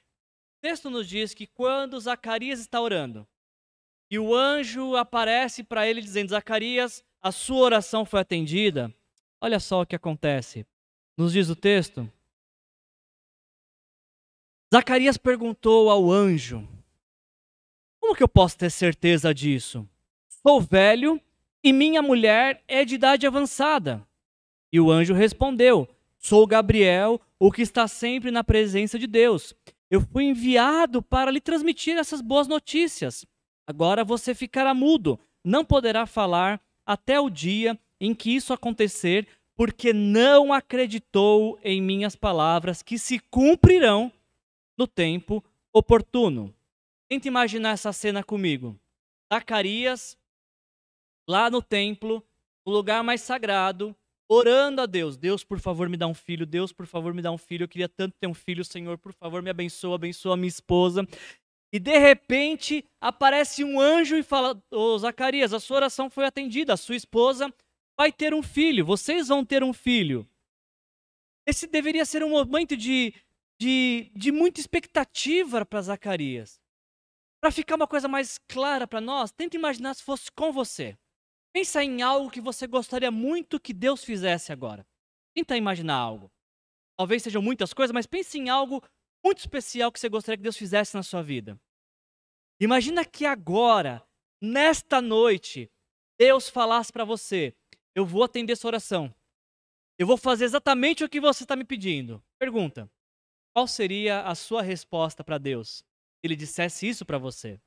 o 0.59 0.61
texto 0.61 0.91
nos 0.91 1.09
diz 1.09 1.35
que 1.35 1.47
quando 1.47 1.99
Zacarias 1.99 2.61
está 2.61 2.81
orando, 2.81 3.27
e 4.11 4.19
o 4.19 4.35
anjo 4.35 4.95
aparece 4.95 5.65
para 5.65 5.89
ele 5.89 6.01
dizendo: 6.01 6.31
Zacarias, 6.31 7.05
a 7.21 7.33
sua 7.33 7.65
oração 7.65 8.05
foi 8.05 8.21
atendida. 8.21 8.95
Olha 9.41 9.59
só 9.59 9.83
o 9.83 9.87
que 9.87 9.97
acontece. 9.97 10.65
Nos 11.17 11.33
diz 11.33 11.49
o 11.49 11.57
texto. 11.57 12.11
Zacarias 14.75 15.17
perguntou 15.17 15.89
ao 15.89 16.11
anjo: 16.11 16.67
Como 18.01 18.17
que 18.17 18.23
eu 18.23 18.29
posso 18.29 18.59
ter 18.59 18.71
certeza 18.71 19.33
disso? 19.33 19.89
Sou 20.29 20.61
velho 20.61 21.21
e 21.63 21.73
minha 21.73 22.03
mulher 22.03 22.63
é 22.67 22.85
de 22.85 22.97
idade 22.97 23.27
avançada. 23.27 24.07
E 24.73 24.81
o 24.81 24.91
anjo 24.91 25.15
respondeu: 25.15 25.89
Sou 26.19 26.47
Gabriel, 26.47 27.21
o 27.39 27.53
que 27.53 27.63
está 27.63 27.87
sempre 27.87 28.33
na 28.33 28.43
presença 28.43 28.99
de 28.99 29.07
Deus. 29.07 29.55
Eu 29.89 30.01
fui 30.01 30.25
enviado 30.25 31.01
para 31.01 31.31
lhe 31.31 31.41
transmitir 31.41 31.97
essas 31.97 32.21
boas 32.21 32.49
notícias. 32.49 33.25
Agora 33.69 34.05
você 34.05 34.35
ficará 34.35 34.75
mudo, 34.75 35.19
não 35.45 35.65
poderá 35.65 36.07
falar 36.07 36.61
até 36.85 37.21
o 37.21 37.31
dia 37.31 37.79
em 38.01 38.13
que 38.13 38.35
isso 38.35 38.53
acontecer, 38.53 39.29
porque 39.57 39.93
não 39.93 40.53
acreditou 40.53 41.57
em 41.63 41.81
minhas 41.81 42.17
palavras 42.17 42.83
que 42.83 42.99
se 42.99 43.21
cumprirão 43.21 44.11
no 44.77 44.87
tempo 44.87 45.43
oportuno. 45.73 46.55
Tente 47.09 47.29
imaginar 47.29 47.71
essa 47.71 47.93
cena 47.93 48.23
comigo. 48.23 48.79
Zacarias, 49.33 50.19
lá 51.29 51.51
no 51.51 51.63
templo, 51.63 52.23
no 52.65 52.73
lugar 52.73 53.03
mais 53.03 53.21
sagrado, 53.23 53.95
orando 54.29 54.81
a 54.81 54.87
Deus. 54.87 55.17
Deus, 55.17 55.45
por 55.45 55.59
favor, 55.59 55.89
me 55.89 55.97
dá 55.97 56.07
um 56.07 56.15
filho. 56.15 56.47
Deus, 56.47 56.73
por 56.73 56.87
favor, 56.87 57.15
me 57.15 57.23
dá 57.23 57.31
um 57.31 57.39
filho. 57.39 57.65
Eu 57.65 57.69
queria 57.69 57.89
tanto 57.89 58.17
ter 58.19 58.27
um 58.27 58.35
filho, 58.35 58.65
Senhor, 58.65 58.99
por 58.99 59.13
favor, 59.13 59.43
me 59.43 59.51
abençoa, 59.51 59.97
abençoa 59.97 60.37
minha 60.37 60.49
esposa. 60.49 61.07
E 61.73 61.79
de 61.79 61.99
repente 61.99 62.85
aparece 63.01 63.65
um 63.65 63.81
anjo 63.81 64.17
e 64.17 64.23
fala: 64.23 64.55
Ô 64.71 64.95
oh, 64.95 64.99
Zacarias, 64.99 65.53
a 65.53 65.61
sua 65.61 65.77
oração 65.77 66.09
foi 66.09 66.25
atendida, 66.25 66.73
a 66.73 66.77
sua 66.77 66.97
esposa 66.97 67.53
vai 67.99 68.13
ter 68.13 68.35
um 68.35 68.43
filho, 68.43 68.85
vocês 68.85 69.29
vão 69.29 69.45
ter 69.45 69.65
um 69.65 69.73
filho. 69.73 70.29
Esse 71.47 71.67
deveria 71.67 72.05
ser 72.05 72.23
um 72.25 72.31
momento 72.31 72.77
de, 72.77 73.15
de, 73.61 74.11
de 74.15 74.31
muita 74.31 74.61
expectativa 74.61 75.65
para 75.65 75.83
Zacarias. 75.83 76.61
Para 77.41 77.51
ficar 77.51 77.77
uma 77.77 77.87
coisa 77.87 78.09
mais 78.09 78.39
clara 78.49 78.87
para 78.87 79.01
nós, 79.01 79.31
tenta 79.31 79.57
imaginar 79.57 79.95
se 79.95 80.03
fosse 80.03 80.31
com 80.33 80.53
você. 80.53 80.97
Pensa 81.53 81.83
em 81.83 82.03
algo 82.03 82.31
que 82.31 82.41
você 82.41 82.67
gostaria 82.67 83.11
muito 83.11 83.61
que 83.61 83.73
Deus 83.73 84.05
fizesse 84.05 84.53
agora. 84.53 84.87
Tenta 85.35 85.57
imaginar 85.57 85.97
algo. 85.97 86.31
Talvez 86.99 87.23
sejam 87.23 87.43
muitas 87.43 87.73
coisas, 87.73 87.93
mas 87.93 88.07
pense 88.07 88.39
em 88.39 88.49
algo 88.49 88.83
muito 89.25 89.39
especial 89.39 89.93
que 89.93 90.01
você 90.01 90.09
gostaria 90.09 90.37
que 90.37 90.43
Deus 90.43 90.57
fizesse 90.57 90.95
na 90.95 91.03
sua 91.03 91.23
vida. 91.23 91.61
Imagina 92.61 93.05
que 93.05 93.27
agora, 93.27 94.03
nesta 94.41 95.01
noite, 95.01 95.71
Deus 96.19 96.49
falasse 96.49 96.93
para 96.93 97.05
você: 97.05 97.55
Eu 97.95 98.07
vou 98.07 98.23
atender 98.23 98.55
essa 98.55 98.67
oração. 98.67 99.15
Eu 99.99 100.07
vou 100.07 100.17
fazer 100.17 100.45
exatamente 100.45 101.05
o 101.05 101.09
que 101.09 101.21
você 101.21 101.43
está 101.43 101.55
me 101.55 101.65
pedindo. 101.65 102.23
Pergunta: 102.39 102.91
Qual 103.57 103.67
seria 103.67 104.21
a 104.21 104.35
sua 104.35 104.61
resposta 104.61 105.25
para 105.25 105.39
Deus 105.39 105.79
se 105.79 105.85
ele 106.23 106.37
dissesse 106.37 106.87
isso 106.87 107.07
para 107.07 107.17
você? 107.17 107.59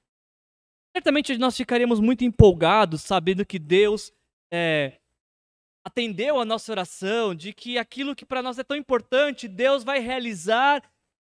Certamente 0.96 1.36
nós 1.40 1.58
ficaríamos 1.58 2.00
muito 2.00 2.24
empolgados 2.24 3.02
sabendo 3.02 3.44
que 3.44 3.58
Deus 3.58 4.12
é, 4.54 5.00
atendeu 5.84 6.40
a 6.40 6.46
nossa 6.46 6.72
oração, 6.72 7.34
de 7.34 7.54
que 7.54 7.80
aquilo 7.80 8.16
que 8.16 8.24
para 8.24 8.44
nós 8.44 8.60
é 8.60 8.64
tão 8.64 8.78
importante, 8.78 9.48
Deus 9.48 9.84
vai 9.84 9.98
realizar 9.98 10.84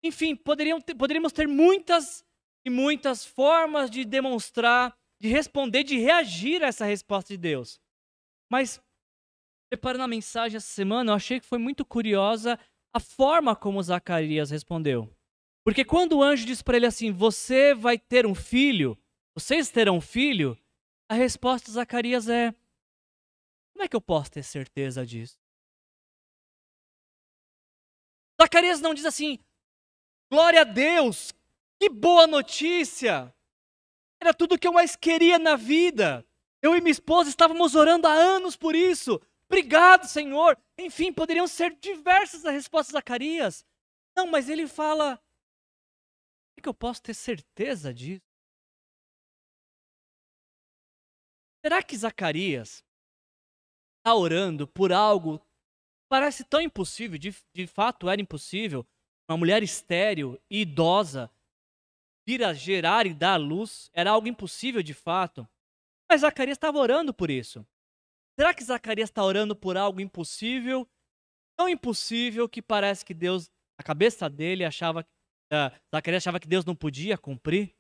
enfim, 0.03 0.35
poderiam 0.35 0.81
ter, 0.81 0.97
poderíamos 0.97 1.33
ter 1.33 1.47
muitas 1.47 2.25
e 2.67 2.71
muitas 2.71 3.25
formas 3.25 3.89
de 3.89 4.05
demonstrar, 4.05 4.93
de 5.21 5.29
responder, 5.29 5.85
de 5.85 5.99
reagir 5.99 6.65
a 6.65 6.67
essa 6.67 6.85
resposta 6.85 7.33
de 7.33 7.39
Deus. 7.39 7.81
Mas, 8.51 8.81
preparando 9.71 10.03
a 10.03 10.09
mensagem 10.09 10.57
essa 10.57 10.67
semana, 10.67 11.13
eu 11.13 11.15
achei 11.17 11.41
que 11.41 11.47
foi 11.47 11.59
muito 11.59 11.85
curiosa 11.85 12.59
a 12.95 13.01
forma 13.01 13.55
como 13.55 13.83
Zacarias 13.83 14.51
respondeu. 14.51 15.09
Porque 15.65 15.85
quando 15.85 16.19
o 16.19 16.23
anjo 16.23 16.47
diz 16.47 16.63
para 16.63 16.77
ele 16.77 16.87
assim: 16.87 17.13
Você 17.13 17.75
vai 17.75 17.99
ter 17.99 18.27
um 18.27 18.35
filho, 18.35 18.99
vocês 19.35 19.71
terão 19.71 19.97
um 19.97 20.01
filho, 20.01 20.59
a 21.09 21.15
resposta 21.15 21.67
de 21.67 21.73
Zacarias 21.73 22.29
é: 22.29 22.53
Como 23.73 23.85
é 23.85 23.89
que 23.89 23.97
eu 23.97 24.01
posso 24.01 24.31
ter 24.31 24.43
certeza 24.43 25.05
disso? 25.05 25.39
Zacarias 28.41 28.81
não 28.81 28.95
diz 28.95 29.05
assim: 29.05 29.39
Glória 30.31 30.63
a 30.63 30.65
Deus! 30.65 31.33
Que 31.81 31.89
boa 31.89 32.27
notícia! 32.27 33.35
Era 34.21 34.35
tudo 34.35 34.55
o 34.55 34.59
que 34.59 34.67
eu 34.67 34.73
mais 34.73 34.97
queria 34.97 35.39
na 35.39 35.55
vida. 35.55 36.27
Eu 36.61 36.75
e 36.75 36.81
minha 36.81 36.91
esposa 36.91 37.31
estávamos 37.31 37.75
orando 37.75 38.07
há 38.07 38.13
anos 38.13 38.57
por 38.57 38.75
isso. 38.75 39.21
Obrigado, 39.51 40.07
Senhor. 40.07 40.57
Enfim, 40.79 41.13
poderiam 41.13 41.47
ser 41.49 41.75
diversas 41.77 42.45
as 42.45 42.53
respostas 42.53 42.89
de 42.89 42.93
Zacarias. 42.93 43.65
Não, 44.17 44.27
mas 44.27 44.49
ele 44.49 44.67
fala: 44.67 45.17
Como 45.17 46.63
que 46.63 46.69
eu 46.69 46.75
posso 46.75 47.03
ter 47.03 47.15
certeza 47.15 47.93
disso? 47.93 48.23
Será 51.65 51.83
que 51.83 51.97
Zacarias 51.97 52.85
está 53.99 54.15
orando 54.15 54.67
por 54.67 54.93
algo 54.93 55.39
que 55.39 55.47
parece 56.09 56.45
tão 56.45 56.61
impossível, 56.61 57.19
de, 57.19 57.35
de 57.53 57.67
fato 57.67 58.09
era 58.09 58.21
impossível, 58.21 58.87
uma 59.29 59.37
mulher 59.37 59.63
estéril 59.63 60.41
e 60.49 60.63
idosa 60.63 61.31
vir 62.27 62.45
a 62.45 62.53
gerar 62.53 63.07
e 63.07 63.15
dar 63.15 63.37
luz 63.37 63.91
era 63.93 64.11
algo 64.11 64.29
impossível 64.29 64.83
de 64.83 64.95
fato. 64.95 65.49
Mas 66.11 66.21
Zacarias 66.21 66.57
estava 66.57 66.79
orando 66.79 67.13
por 67.13 67.31
isso. 67.31 67.67
Será 68.39 68.55
que 68.55 68.63
Zacarias 68.63 69.11
está 69.11 69.25
orando 69.25 69.57
por 69.57 69.77
algo 69.77 70.01
impossível? 70.01 70.89
Tão 71.59 71.69
impossível 71.69 72.49
que 72.49 72.63
parece 72.63 73.05
que 73.05 73.13
Deus, 73.13 73.51
a 73.77 73.83
cabeça 73.83 74.31
dele 74.31 74.65
achava, 74.65 75.01
uh, 75.53 75.77
Zacarias 75.93 76.23
achava 76.23 76.39
que 76.39 76.47
Deus 76.47 76.65
não 76.65 76.77
podia 76.77 77.19
cumprir. 77.19 77.75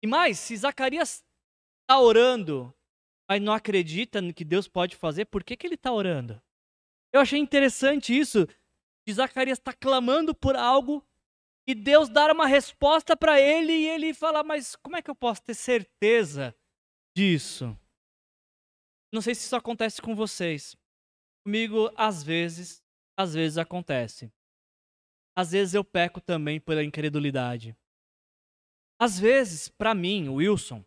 E 0.00 0.06
mais, 0.06 0.38
se 0.38 0.56
Zacarias 0.56 1.24
está 1.82 1.98
orando, 2.00 2.72
mas 3.28 3.42
não 3.42 3.52
acredita 3.52 4.22
no 4.22 4.32
que 4.32 4.44
Deus 4.44 4.68
pode 4.68 4.94
fazer, 4.94 5.24
por 5.24 5.42
que, 5.42 5.56
que 5.56 5.66
ele 5.66 5.74
está 5.74 5.92
orando? 5.92 6.40
Eu 7.12 7.20
achei 7.20 7.40
interessante 7.40 8.16
isso 8.16 8.46
de 9.04 9.12
Zacarias 9.12 9.58
está 9.58 9.72
clamando 9.72 10.32
por 10.32 10.54
algo 10.54 11.04
e 11.66 11.74
Deus 11.74 12.08
dar 12.08 12.30
uma 12.30 12.46
resposta 12.46 13.16
para 13.16 13.40
ele 13.40 13.72
e 13.72 13.88
ele 13.88 14.14
fala: 14.14 14.44
Mas 14.44 14.76
como 14.76 14.96
é 14.96 15.02
que 15.02 15.10
eu 15.10 15.14
posso 15.16 15.42
ter 15.42 15.54
certeza 15.54 16.54
disso? 17.16 17.76
Não 19.12 19.22
sei 19.22 19.34
se 19.34 19.46
isso 19.46 19.56
acontece 19.56 20.02
com 20.02 20.14
vocês. 20.14 20.76
Comigo, 21.44 21.90
às 21.96 22.22
vezes, 22.22 22.82
às 23.16 23.34
vezes 23.34 23.56
acontece. 23.56 24.30
Às 25.36 25.52
vezes 25.52 25.74
eu 25.74 25.84
peco 25.84 26.20
também 26.20 26.60
pela 26.60 26.84
incredulidade. 26.84 27.76
Às 29.00 29.18
vezes, 29.18 29.68
para 29.68 29.94
mim, 29.94 30.28
Wilson, 30.28 30.84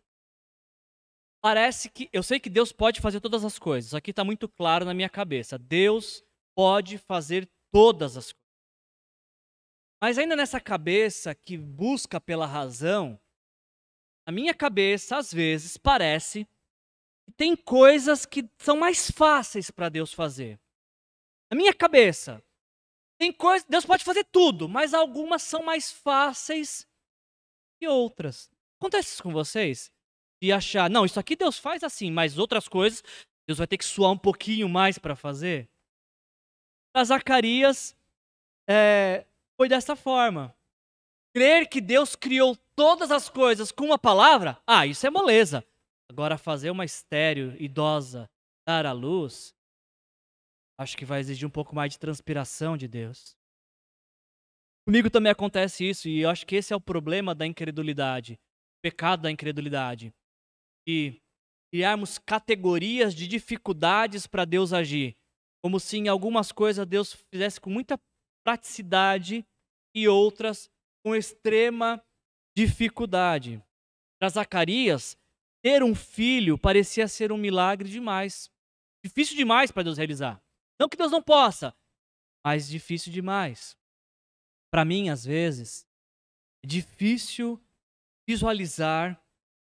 parece 1.42 1.90
que 1.90 2.08
eu 2.12 2.22
sei 2.22 2.38
que 2.38 2.50
Deus 2.50 2.70
pode 2.70 3.00
fazer 3.00 3.20
todas 3.20 3.44
as 3.44 3.58
coisas. 3.58 3.88
Isso 3.88 3.96
aqui 3.96 4.10
está 4.10 4.22
muito 4.22 4.48
claro 4.48 4.84
na 4.84 4.94
minha 4.94 5.08
cabeça. 5.08 5.58
Deus 5.58 6.22
pode 6.54 6.98
fazer 6.98 7.50
todas 7.72 8.16
as 8.16 8.26
coisas. 8.26 8.42
Mas 10.00 10.18
ainda 10.18 10.36
nessa 10.36 10.60
cabeça 10.60 11.34
que 11.34 11.56
busca 11.56 12.20
pela 12.20 12.46
razão, 12.46 13.18
a 14.26 14.32
minha 14.32 14.52
cabeça 14.52 15.16
às 15.16 15.32
vezes 15.32 15.76
parece 15.76 16.46
tem 17.36 17.56
coisas 17.56 18.24
que 18.24 18.48
são 18.58 18.76
mais 18.76 19.10
fáceis 19.10 19.70
para 19.70 19.88
Deus 19.88 20.12
fazer. 20.12 20.60
Na 21.50 21.56
minha 21.56 21.74
cabeça, 21.74 22.42
tem 23.18 23.32
coisas, 23.32 23.66
Deus 23.68 23.84
pode 23.84 24.04
fazer 24.04 24.24
tudo, 24.24 24.68
mas 24.68 24.94
algumas 24.94 25.42
são 25.42 25.62
mais 25.62 25.90
fáceis 25.90 26.86
que 27.80 27.88
outras. 27.88 28.50
Acontece 28.78 29.14
isso 29.14 29.22
com 29.22 29.32
vocês? 29.32 29.92
de 30.42 30.50
achar, 30.50 30.90
não, 30.90 31.04
isso 31.04 31.20
aqui 31.20 31.36
Deus 31.36 31.56
faz 31.56 31.84
assim, 31.84 32.10
mas 32.10 32.36
outras 32.36 32.66
coisas 32.66 33.00
Deus 33.46 33.58
vai 33.58 33.66
ter 33.66 33.78
que 33.78 33.84
suar 33.84 34.10
um 34.10 34.18
pouquinho 34.18 34.68
mais 34.68 34.98
para 34.98 35.14
fazer. 35.14 35.70
Para 36.92 37.04
Zacarias, 37.04 37.96
é, 38.68 39.24
foi 39.56 39.68
dessa 39.68 39.94
forma. 39.94 40.52
Crer 41.32 41.68
que 41.68 41.80
Deus 41.80 42.16
criou 42.16 42.56
todas 42.74 43.12
as 43.12 43.28
coisas 43.28 43.70
com 43.70 43.84
uma 43.84 43.98
palavra, 43.98 44.60
ah, 44.66 44.84
isso 44.84 45.06
é 45.06 45.10
moleza. 45.10 45.64
Agora, 46.10 46.36
fazer 46.36 46.70
uma 46.70 46.84
estéreo 46.84 47.56
idosa 47.60 48.28
dar 48.66 48.86
à 48.86 48.92
luz, 48.92 49.54
acho 50.78 50.96
que 50.96 51.04
vai 51.04 51.20
exigir 51.20 51.46
um 51.46 51.50
pouco 51.50 51.74
mais 51.74 51.92
de 51.92 51.98
transpiração 51.98 52.76
de 52.76 52.86
Deus. 52.86 53.36
Comigo 54.86 55.08
também 55.08 55.30
acontece 55.30 55.88
isso, 55.88 56.08
e 56.08 56.20
eu 56.20 56.30
acho 56.30 56.46
que 56.46 56.56
esse 56.56 56.72
é 56.72 56.76
o 56.76 56.80
problema 56.80 57.34
da 57.34 57.46
incredulidade, 57.46 58.34
o 58.34 58.82
pecado 58.82 59.22
da 59.22 59.30
incredulidade. 59.30 60.12
E 60.86 61.20
criarmos 61.72 62.18
categorias 62.18 63.14
de 63.14 63.26
dificuldades 63.28 64.26
para 64.26 64.44
Deus 64.44 64.72
agir, 64.72 65.16
como 65.62 65.78
se 65.78 65.98
em 65.98 66.08
algumas 66.08 66.50
coisas 66.50 66.86
Deus 66.86 67.12
fizesse 67.32 67.60
com 67.60 67.70
muita 67.70 67.98
praticidade 68.44 69.46
e 69.94 70.08
outras 70.08 70.68
com 71.04 71.14
extrema 71.14 72.02
dificuldade. 72.56 73.62
Para 74.20 74.28
Zacarias, 74.28 75.16
ter 75.62 75.82
um 75.82 75.94
filho 75.94 76.58
parecia 76.58 77.06
ser 77.06 77.30
um 77.30 77.36
milagre 77.36 77.88
demais. 77.88 78.50
Difícil 79.04 79.36
demais 79.36 79.70
para 79.70 79.84
Deus 79.84 79.96
realizar. 79.96 80.42
Não 80.78 80.88
que 80.88 80.96
Deus 80.96 81.12
não 81.12 81.22
possa, 81.22 81.74
mas 82.44 82.68
difícil 82.68 83.12
demais. 83.12 83.76
Para 84.70 84.84
mim, 84.84 85.08
às 85.08 85.24
vezes, 85.24 85.86
é 86.64 86.66
difícil 86.66 87.62
visualizar 88.26 89.22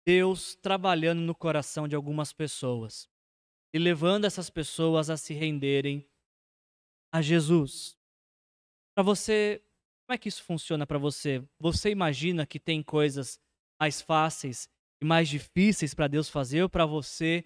Deus 0.07 0.55
trabalhando 0.57 1.20
no 1.20 1.35
coração 1.35 1.87
de 1.87 1.94
algumas 1.94 2.33
pessoas 2.33 3.09
e 3.74 3.79
levando 3.79 4.24
essas 4.24 4.51
pessoas 4.51 5.11
a 5.11 5.16
se 5.16 5.35
renderem 5.35 6.09
a 7.12 7.20
Jesus. 7.22 7.96
Para 8.94 9.05
você, 9.05 9.62
como 10.07 10.14
é 10.14 10.18
que 10.18 10.29
isso 10.29 10.42
funciona 10.42 10.87
para 10.87 10.98
você? 10.98 11.46
Você 11.59 11.90
imagina 11.90 12.46
que 12.46 12.59
tem 12.59 12.83
coisas 12.83 13.38
mais 13.81 14.01
fáceis 14.01 14.68
e 15.01 15.05
mais 15.05 15.29
difíceis 15.29 15.95
para 15.95 16.09
Deus 16.09 16.29
fazer 16.29 16.63
ou 16.63 16.69
para 16.69 16.87
você 16.87 17.45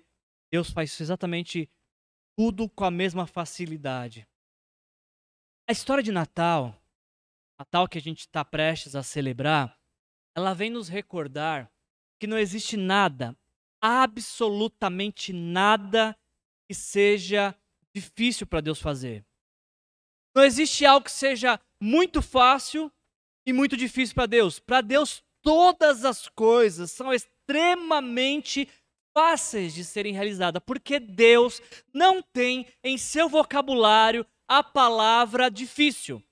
Deus 0.53 0.71
faz 0.71 1.01
exatamente 1.01 1.69
tudo 2.37 2.69
com 2.69 2.85
a 2.85 2.91
mesma 2.91 3.27
facilidade? 3.27 4.29
A 5.67 5.73
história 5.73 6.03
de 6.03 6.13
Natal, 6.13 6.79
Natal 7.59 7.89
que 7.89 7.97
a 7.97 8.01
gente 8.01 8.21
está 8.21 8.45
prestes 8.45 8.95
a 8.95 9.03
celebrar, 9.03 9.79
ela 10.37 10.53
vem 10.53 10.71
nos 10.71 10.89
recordar 10.89 11.73
que 12.21 12.27
não 12.27 12.39
existe 12.39 12.77
nada, 12.77 13.37
absolutamente 13.81 15.33
nada 15.33 16.17
que 16.69 16.75
seja 16.75 17.55
difícil 17.95 18.47
para 18.47 18.61
Deus 18.61 18.81
fazer. 18.81 19.25
Não 20.35 20.45
existe 20.45 20.85
algo 20.85 21.05
que 21.05 21.13
seja 21.13 21.61
muito 21.81 22.23
fácil 22.23 22.93
e 23.47 23.53
muito 23.53 23.77
difícil 23.77 24.15
para 24.15 24.27
Deus. 24.27 24.59
Para 24.59 24.81
Deus, 24.81 25.23
todas 25.43 26.05
as 26.05 26.29
coisas 26.29 26.91
são 26.91 27.13
extremamente 27.53 28.69
fáceis 29.15 29.75
de 29.75 29.85
serem 29.85 30.15
realizadas, 30.15 30.63
porque 30.65 30.99
Deus 30.99 31.61
não 31.93 32.23
tem 32.23 32.67
em 32.83 32.97
seu 32.97 33.29
vocabulário 33.29 34.27
a 34.49 34.63
palavra 34.63 35.51
difícil 35.51 36.23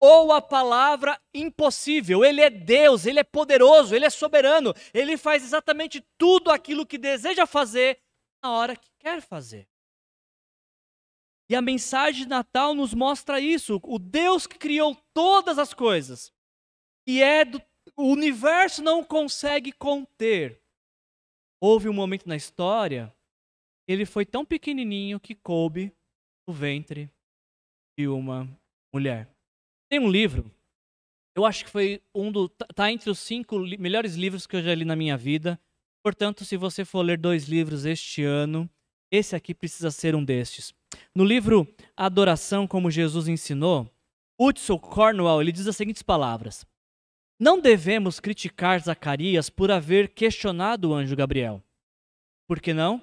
ou 0.00 0.32
a 0.32 0.40
palavra 0.40 1.20
impossível. 1.34 2.24
Ele 2.24 2.40
é 2.40 2.48
Deus, 2.48 3.04
ele 3.04 3.18
é 3.18 3.24
poderoso, 3.24 3.94
ele 3.94 4.06
é 4.06 4.10
soberano, 4.10 4.72
ele 4.94 5.16
faz 5.16 5.42
exatamente 5.42 6.04
tudo 6.16 6.50
aquilo 6.50 6.86
que 6.86 6.96
deseja 6.96 7.46
fazer 7.46 7.98
na 8.42 8.52
hora 8.52 8.76
que 8.76 8.88
quer 8.98 9.20
fazer. 9.20 9.68
E 11.48 11.56
a 11.56 11.60
mensagem 11.60 12.22
de 12.22 12.28
Natal 12.28 12.74
nos 12.74 12.94
mostra 12.94 13.40
isso. 13.40 13.80
O 13.82 13.98
Deus 13.98 14.46
que 14.46 14.56
criou 14.56 14.96
todas 15.12 15.58
as 15.58 15.74
coisas, 15.74 16.32
e 17.04 17.20
é 17.20 17.44
do, 17.44 17.60
o 17.96 18.04
universo 18.04 18.82
não 18.84 19.02
consegue 19.02 19.72
conter. 19.72 20.59
Houve 21.60 21.88
um 21.88 21.92
momento 21.92 22.26
na 22.26 22.36
história, 22.36 23.14
ele 23.86 24.06
foi 24.06 24.24
tão 24.24 24.44
pequenininho 24.44 25.20
que 25.20 25.34
coube 25.34 25.92
no 26.48 26.54
ventre 26.54 27.10
de 27.98 28.08
uma 28.08 28.48
mulher. 28.94 29.28
Tem 29.90 30.00
um 30.00 30.10
livro, 30.10 30.50
eu 31.36 31.44
acho 31.44 31.64
que 31.64 31.70
foi 31.70 32.02
um 32.14 32.32
do. 32.32 32.48
Tá, 32.48 32.66
tá 32.74 32.92
entre 32.92 33.10
os 33.10 33.18
cinco 33.18 33.58
li 33.58 33.76
melhores 33.78 34.14
livros 34.14 34.46
que 34.46 34.56
eu 34.56 34.62
já 34.62 34.74
li 34.74 34.84
na 34.84 34.96
minha 34.96 35.16
vida. 35.16 35.60
Portanto, 36.02 36.44
se 36.44 36.56
você 36.56 36.84
for 36.84 37.02
ler 37.02 37.18
dois 37.18 37.46
livros 37.46 37.84
este 37.84 38.22
ano, 38.24 38.68
esse 39.10 39.36
aqui 39.36 39.54
precisa 39.54 39.90
ser 39.90 40.14
um 40.14 40.24
destes. 40.24 40.72
No 41.14 41.24
livro 41.24 41.66
Adoração 41.96 42.66
como 42.66 42.90
Jesus 42.90 43.28
ensinou, 43.28 43.88
Hudson 44.38 44.78
Cornwell 44.78 45.40
ele 45.40 45.52
diz 45.52 45.66
as 45.66 45.76
seguintes 45.76 46.02
palavras: 46.02 46.64
Não 47.40 47.58
devemos 47.58 48.20
criticar 48.20 48.78
Zacarias 48.82 49.48
por 49.48 49.70
haver 49.70 50.12
questionado 50.12 50.90
o 50.90 50.94
anjo 50.94 51.16
Gabriel. 51.16 51.64
Por 52.46 52.60
que 52.60 52.74
não? 52.74 53.00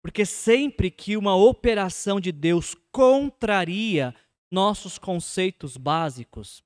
Porque 0.00 0.24
sempre 0.24 0.92
que 0.92 1.16
uma 1.16 1.34
operação 1.34 2.20
de 2.20 2.30
Deus 2.30 2.76
contraria 2.92 4.14
nossos 4.48 4.96
conceitos 4.96 5.76
básicos, 5.76 6.62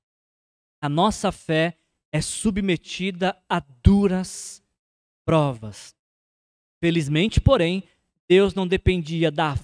a 0.79 0.87
nossa 0.87 1.31
fé 1.31 1.79
é 2.11 2.21
submetida 2.21 3.35
a 3.49 3.59
duras 3.59 4.63
provas. 5.25 5.95
Felizmente, 6.79 7.41
porém, 7.41 7.83
Deus 8.29 8.53
não 8.53 8.67
dependia 8.67 9.31
da 9.31 9.57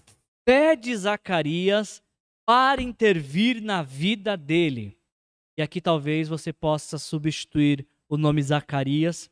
fé 0.43 0.75
de 0.75 0.95
Zacarias 0.95 2.01
para 2.43 2.81
intervir 2.81 3.61
na 3.61 3.83
vida 3.83 4.35
dele. 4.35 4.97
E 5.57 5.61
aqui 5.61 5.79
talvez 5.79 6.27
você 6.27 6.51
possa 6.51 6.97
substituir 6.97 7.85
o 8.09 8.17
nome 8.17 8.41
Zacarias 8.41 9.29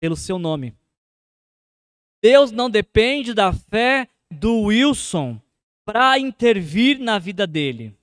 pelo 0.00 0.16
seu 0.16 0.38
nome. 0.38 0.74
Deus 2.22 2.50
não 2.50 2.70
depende 2.70 3.34
da 3.34 3.52
fé 3.52 4.08
do 4.30 4.62
Wilson 4.62 5.40
para 5.84 6.18
intervir 6.18 6.98
na 6.98 7.18
vida 7.18 7.46
dele. 7.46 7.94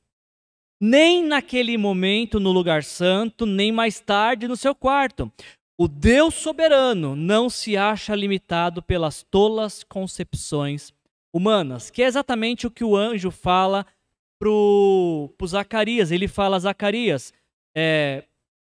Nem 0.80 1.24
naquele 1.24 1.78
momento 1.78 2.40
no 2.40 2.52
lugar 2.52 2.84
santo, 2.84 3.46
nem 3.46 3.72
mais 3.72 4.00
tarde 4.00 4.48
no 4.48 4.58
seu 4.58 4.76
quarto. 4.76 5.32
O 5.78 5.88
Deus 5.88 6.36
soberano 6.36 7.16
não 7.16 7.50
se 7.50 7.78
acha 7.78 8.16
limitado 8.16 8.82
pelas 8.82 9.24
tolas 9.24 9.84
concepções 9.84 10.92
humanas, 11.34 11.90
que 11.90 12.02
é 12.02 12.06
exatamente 12.06 12.66
o 12.66 12.72
que 12.72 12.84
o 12.84 12.96
anjo 12.96 13.32
fala 13.32 13.86
para 14.40 14.50
o 14.50 15.34
Zacarias. 15.46 16.12
Ele 16.12 16.28
fala 16.28 16.60
Zacarias, 16.60 17.34
é, 17.76 18.26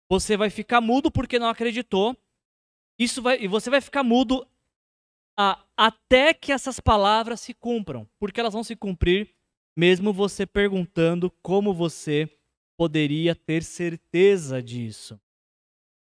você 0.08 0.36
vai 0.36 0.50
ficar 0.50 0.80
mudo 0.80 1.10
porque 1.10 1.38
não 1.38 1.48
acreditou. 1.48 2.16
Isso 2.98 3.20
vai, 3.20 3.40
e 3.42 3.48
você 3.48 3.68
vai 3.68 3.80
ficar 3.80 4.02
mudo 4.02 4.46
a, 5.38 5.62
até 5.76 6.32
que 6.32 6.52
essas 6.52 6.80
palavras 6.80 7.40
se 7.40 7.52
cumpram, 7.52 8.08
porque 8.18 8.40
elas 8.40 8.54
vão 8.54 8.64
se 8.64 8.74
cumprir 8.74 9.36
mesmo 9.76 10.12
você 10.12 10.46
perguntando 10.46 11.30
como 11.42 11.74
você 11.74 12.30
poderia 12.78 13.34
ter 13.34 13.62
certeza 13.62 14.62
disso. 14.62 15.20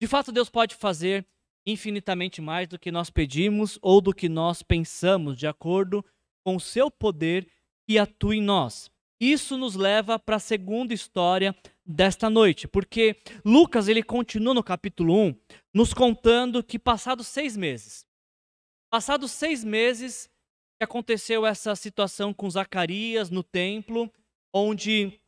De 0.01 0.07
fato, 0.07 0.31
Deus 0.31 0.51
pode 0.51 0.75
fazer 0.75 1.27
infinitamente 1.67 2.43
mais 2.43 2.69
do 2.69 2.79
que 2.79 2.93
nós 2.93 3.09
pedimos 3.09 3.79
ou 3.81 4.03
do 4.03 4.15
que 4.15 4.29
nós 4.29 4.63
pensamos, 4.63 5.39
de 5.39 5.47
acordo 5.47 6.05
com 6.45 6.57
o 6.57 6.61
seu 6.61 6.91
poder 6.91 7.49
que 7.89 7.99
atua 7.99 8.37
em 8.37 8.43
nós. 8.43 8.91
Isso 9.25 9.57
nos 9.57 9.75
leva 9.75 10.19
para 10.19 10.37
a 10.37 10.39
segunda 10.41 10.93
história 10.93 11.57
desta 11.87 12.29
noite, 12.29 12.69
porque 12.69 13.17
Lucas 13.43 13.89
ele 13.89 14.03
continua 14.03 14.53
no 14.53 14.63
capítulo 14.63 15.17
1 15.17 15.35
nos 15.73 15.95
contando 15.95 16.63
que 16.63 16.79
passados 16.79 17.27
seis 17.27 17.57
meses, 17.57 18.07
passados 18.91 19.31
seis 19.31 19.65
meses 19.65 20.29
que 20.79 20.85
aconteceu 20.85 21.47
essa 21.47 21.75
situação 21.75 22.35
com 22.35 22.51
Zacarias 22.51 23.31
no 23.31 23.43
templo, 23.43 24.13
onde 24.53 25.19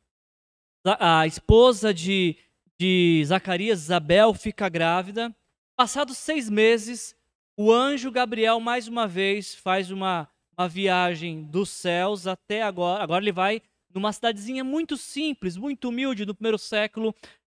a 0.85 1.27
esposa 1.27 1.95
de 1.95 2.37
de 2.79 3.25
Zacarias, 3.25 3.81
Isabel 3.81 4.35
fica 4.35 4.69
grávida. 4.69 5.35
Passados 5.75 6.19
seis 6.19 6.51
meses, 6.51 7.17
o 7.57 7.73
anjo 7.73 8.11
Gabriel 8.11 8.61
mais 8.61 8.87
uma 8.87 9.09
vez 9.09 9.55
faz 9.55 9.91
uma, 9.91 10.29
uma 10.57 10.69
viagem 10.69 11.43
dos 11.45 11.71
céus 11.71 12.27
até 12.27 12.63
agora. 12.63 13.03
Agora 13.03 13.25
ele 13.25 13.33
vai 13.33 13.63
numa 13.97 14.13
cidadezinha 14.13 14.63
muito 14.63 14.97
simples, 14.97 15.57
muito 15.57 15.89
humilde, 15.89 16.25
do 16.25 16.35
primeiro 16.35 16.59
século 16.59 17.15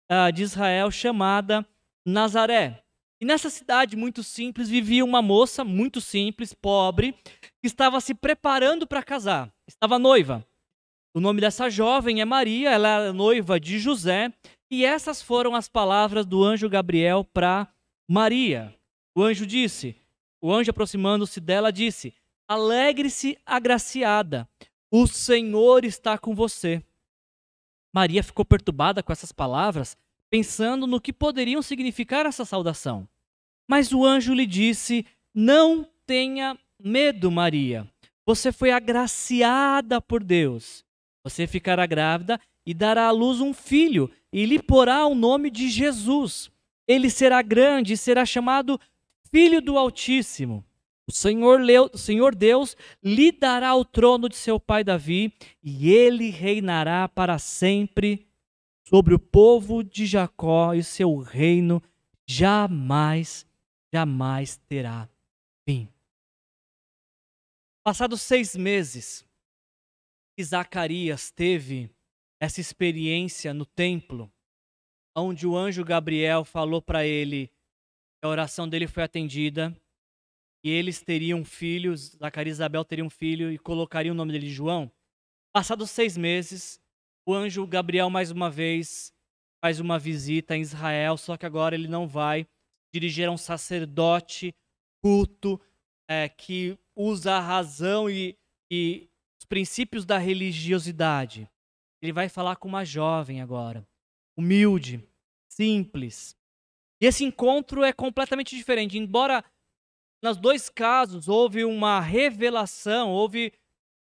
uh, 0.09 0.31
de 0.31 0.43
Israel, 0.43 0.91
chamada 0.91 1.67
Nazaré. 2.05 2.83
E 3.19 3.25
nessa 3.25 3.49
cidade 3.49 3.97
muito 3.97 4.23
simples 4.23 4.69
vivia 4.69 5.03
uma 5.03 5.21
moça 5.21 5.63
muito 5.63 5.99
simples, 5.99 6.53
pobre, 6.53 7.13
que 7.59 7.65
estava 7.65 7.99
se 7.99 8.13
preparando 8.13 8.85
para 8.85 9.01
casar. 9.01 9.51
Estava 9.67 9.97
noiva. 9.97 10.45
O 11.13 11.19
nome 11.19 11.41
dessa 11.41 11.69
jovem 11.69 12.21
é 12.21 12.25
Maria, 12.25 12.69
ela 12.69 12.87
era 12.87 13.13
noiva 13.13 13.59
de 13.59 13.79
José, 13.79 14.31
e 14.69 14.85
essas 14.85 15.21
foram 15.21 15.55
as 15.55 15.67
palavras 15.67 16.25
do 16.25 16.43
anjo 16.43 16.69
Gabriel 16.69 17.23
para 17.23 17.67
Maria. 18.07 18.71
O 19.15 19.23
anjo 19.23 19.47
disse: 19.47 19.95
o 20.39 20.53
anjo 20.53 20.69
aproximando-se 20.69 21.39
dela 21.39 21.71
disse: 21.71 22.13
Alegre-se, 22.47 23.37
agraciada, 23.45 24.47
o 24.91 25.05
Senhor 25.07 25.83
está 25.83 26.17
com 26.17 26.33
você. 26.33 26.83
Maria 27.93 28.23
ficou 28.23 28.45
perturbada 28.45 29.01
com 29.01 29.11
essas 29.11 29.31
palavras, 29.31 29.97
pensando 30.29 30.85
no 30.85 31.01
que 31.01 31.13
poderiam 31.13 31.61
significar 31.61 32.25
essa 32.25 32.45
saudação. 32.45 33.07
Mas 33.67 33.91
o 33.91 34.05
anjo 34.05 34.33
lhe 34.33 34.45
disse: 34.45 35.05
Não 35.33 35.87
tenha 36.05 36.57
medo, 36.79 37.31
Maria. 37.31 37.89
Você 38.25 38.51
foi 38.51 38.71
agraciada 38.71 40.01
por 40.01 40.23
Deus. 40.23 40.85
Você 41.23 41.47
ficará 41.47 41.85
grávida 41.85 42.39
e 42.65 42.73
dará 42.73 43.07
à 43.07 43.11
luz 43.11 43.39
um 43.39 43.53
filho, 43.53 44.11
e 44.31 44.45
lhe 44.45 44.61
porá 44.61 45.05
o 45.05 45.15
nome 45.15 45.49
de 45.49 45.69
Jesus. 45.69 46.51
Ele 46.87 47.09
será 47.09 47.41
grande 47.41 47.93
e 47.93 47.97
será 47.97 48.25
chamado 48.25 48.79
Filho 49.31 49.61
do 49.61 49.77
Altíssimo. 49.77 50.63
O 51.07 51.11
Senhor, 51.13 51.61
o 51.93 51.97
Senhor 51.97 52.35
Deus 52.35 52.75
lhe 53.01 53.31
dará 53.31 53.73
o 53.75 53.85
trono 53.85 54.27
de 54.27 54.35
seu 54.35 54.59
pai 54.59 54.83
Davi, 54.83 55.33
e 55.63 55.89
ele 55.89 56.29
reinará 56.29 57.07
para 57.07 57.39
sempre 57.39 58.27
sobre 58.85 59.15
o 59.15 59.19
povo 59.19 59.83
de 59.83 60.05
Jacó, 60.05 60.73
e 60.73 60.83
seu 60.83 61.17
reino 61.17 61.81
jamais, 62.27 63.45
jamais 63.93 64.57
terá 64.67 65.09
fim. 65.65 65.87
Passados 67.85 68.21
seis 68.21 68.53
meses, 68.53 69.25
Zacarias 70.41 71.31
teve 71.31 71.89
essa 72.37 72.59
experiência 72.59 73.53
no 73.53 73.65
templo, 73.65 74.29
onde 75.15 75.47
o 75.47 75.55
anjo 75.57 75.85
Gabriel 75.85 76.43
falou 76.43 76.81
para 76.81 77.05
ele 77.05 77.49
a 78.21 78.27
oração 78.27 78.67
dele 78.67 78.87
foi 78.87 79.03
atendida 79.03 79.75
e 80.67 80.69
eles 80.69 80.99
teriam 80.99 81.45
filhos, 81.45 82.17
Zacarias 82.19 82.57
e 82.57 82.59
Isabel 82.59 82.83
teriam 82.83 83.09
filho 83.09 83.49
e 83.49 83.57
colocariam 83.57 84.11
o 84.11 84.17
nome 84.17 84.33
dele 84.33 84.47
de 84.47 84.53
João. 84.53 84.91
Passados 85.53 85.89
seis 85.89 86.17
meses, 86.17 86.77
o 87.25 87.33
anjo 87.33 87.65
Gabriel 87.65 88.09
mais 88.09 88.31
uma 88.31 88.49
vez 88.49 89.13
faz 89.63 89.79
uma 89.79 89.97
visita 89.97 90.57
em 90.57 90.61
Israel, 90.61 91.15
só 91.15 91.37
que 91.37 91.45
agora 91.45 91.73
ele 91.73 91.87
não 91.87 92.05
vai 92.05 92.45
dirigir 92.93 93.29
a 93.29 93.31
um 93.31 93.37
sacerdote 93.37 94.53
culto 95.01 95.57
é, 96.05 96.27
que 96.27 96.77
usa 96.93 97.35
a 97.35 97.39
razão 97.39 98.09
e, 98.09 98.37
e 98.69 99.07
os 99.39 99.45
princípios 99.45 100.05
da 100.05 100.17
religiosidade. 100.17 101.49
Ele 102.01 102.11
vai 102.11 102.27
falar 102.27 102.57
com 102.57 102.67
uma 102.67 102.83
jovem 102.83 103.39
agora, 103.39 103.87
humilde, 104.35 105.01
simples. 105.47 106.35
E 107.01 107.05
esse 107.05 107.23
encontro 107.23 107.85
é 107.85 107.93
completamente 107.93 108.53
diferente. 108.53 108.97
Embora 108.97 109.45
nos 110.21 110.37
dois 110.37 110.69
casos 110.69 111.27
houve 111.27 111.63
uma 111.63 111.99
revelação, 111.99 113.11
houve 113.11 113.53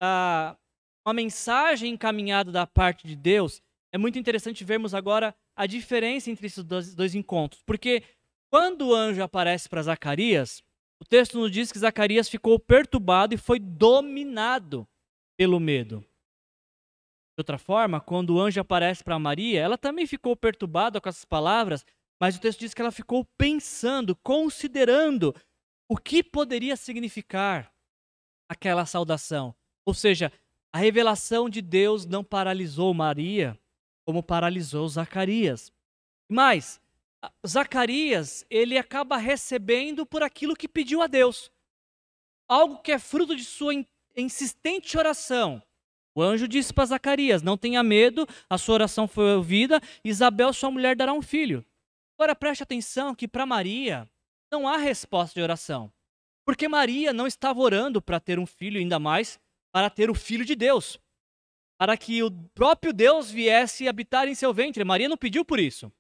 uh, 0.02 0.58
uma 1.06 1.14
mensagem 1.14 1.94
encaminhada 1.94 2.52
da 2.52 2.68
parte 2.68 3.08
de 3.08 3.16
Deus, 3.16 3.62
é 3.94 3.98
muito 3.98 4.18
interessante 4.18 4.64
vermos 4.64 4.94
agora 4.94 5.36
a 5.56 5.66
diferença 5.66 6.32
entre 6.32 6.48
esses 6.48 6.64
dois, 6.64 6.96
dois 6.96 7.14
encontros. 7.14 7.62
Porque 7.64 8.04
quando 8.50 8.88
o 8.88 8.96
anjo 8.96 9.22
aparece 9.22 9.68
para 9.68 9.82
Zacarias, 9.82 10.64
o 11.02 11.06
texto 11.06 11.38
nos 11.38 11.52
diz 11.52 11.72
que 11.72 11.80
Zacarias 11.80 12.30
ficou 12.30 12.60
perturbado 12.60 13.34
e 13.34 13.38
foi 13.38 13.60
dominado 13.60 14.88
pelo 15.38 15.60
medo. 15.60 16.00
De 17.38 17.42
outra 17.42 17.58
forma, 17.58 18.00
quando 18.00 18.36
o 18.36 18.40
anjo 18.40 18.62
aparece 18.62 19.04
para 19.04 19.18
Maria, 19.18 19.60
ela 19.60 19.78
também 19.78 20.06
ficou 20.06 20.36
perturbada 20.36 21.02
com 21.02 21.10
essas 21.10 21.26
palavras, 21.26 21.86
mas 22.22 22.36
o 22.36 22.40
texto 22.40 22.60
diz 22.60 22.74
que 22.74 22.82
ela 22.82 22.92
ficou 22.92 23.26
pensando, 23.38 24.16
considerando 24.18 25.34
o 25.92 25.98
que 25.98 26.24
poderia 26.24 26.78
significar 26.78 27.70
aquela 28.48 28.86
saudação. 28.86 29.54
Ou 29.84 29.94
seja, 29.94 30.32
a 30.72 30.78
revelação 30.78 31.50
de 31.50 31.62
Deus 31.62 32.06
não 32.06 32.24
paralisou 32.24 32.94
Maria, 32.94 33.60
como 34.06 34.24
paralisou 34.24 34.88
Zacarias. 34.88 35.70
Mas 36.30 36.80
Zacarias, 37.46 38.46
ele 38.50 38.78
acaba 38.78 39.18
recebendo 39.18 40.06
por 40.06 40.24
aquilo 40.24 40.56
que 40.56 40.66
pediu 40.66 41.02
a 41.02 41.08
Deus. 41.08 41.52
Algo 42.48 42.82
que 42.82 42.94
é 42.94 42.98
fruto 42.98 43.36
de 43.36 43.44
sua 43.44 43.74
insistente 44.16 44.98
oração. 44.98 45.62
O 46.16 46.22
anjo 46.22 46.48
disse 46.48 46.74
para 46.74 46.86
Zacarias: 46.86 47.42
Não 47.42 47.58
tenha 47.58 47.84
medo, 47.84 48.26
a 48.50 48.58
sua 48.58 48.76
oração 48.76 49.10
foi 49.10 49.36
ouvida, 49.36 49.82
Isabel, 50.06 50.54
sua 50.54 50.72
mulher, 50.72 50.96
dará 50.96 51.12
um 51.12 51.22
filho. 51.22 51.66
Agora 52.18 52.34
preste 52.34 52.64
atenção 52.64 53.14
que 53.14 53.28
para 53.28 53.46
Maria 53.46 54.10
não 54.52 54.68
há 54.68 54.78
resposta 54.78 55.34
de 55.34 55.42
oração. 55.42 55.92
Porque 56.46 56.68
Maria 56.68 57.14
não 57.14 57.26
estava 57.26 57.60
orando 57.60 58.02
para 58.02 58.20
ter 58.20 58.38
um 58.38 58.46
filho, 58.46 58.80
ainda 58.80 59.00
mais 59.00 59.40
para 59.74 59.90
ter 59.90 60.10
o 60.10 60.16
filho 60.16 60.44
de 60.44 60.56
Deus. 60.56 61.00
Para 61.80 61.96
que 61.96 62.22
o 62.22 62.30
próprio 62.54 62.94
Deus 62.94 63.32
viesse 63.32 63.88
habitar 63.88 64.28
em 64.28 64.36
seu 64.36 64.54
ventre. 64.54 64.84
Maria 64.84 65.08
não 65.08 65.18
pediu 65.18 65.46
por 65.46 65.60
isso. 65.60 65.92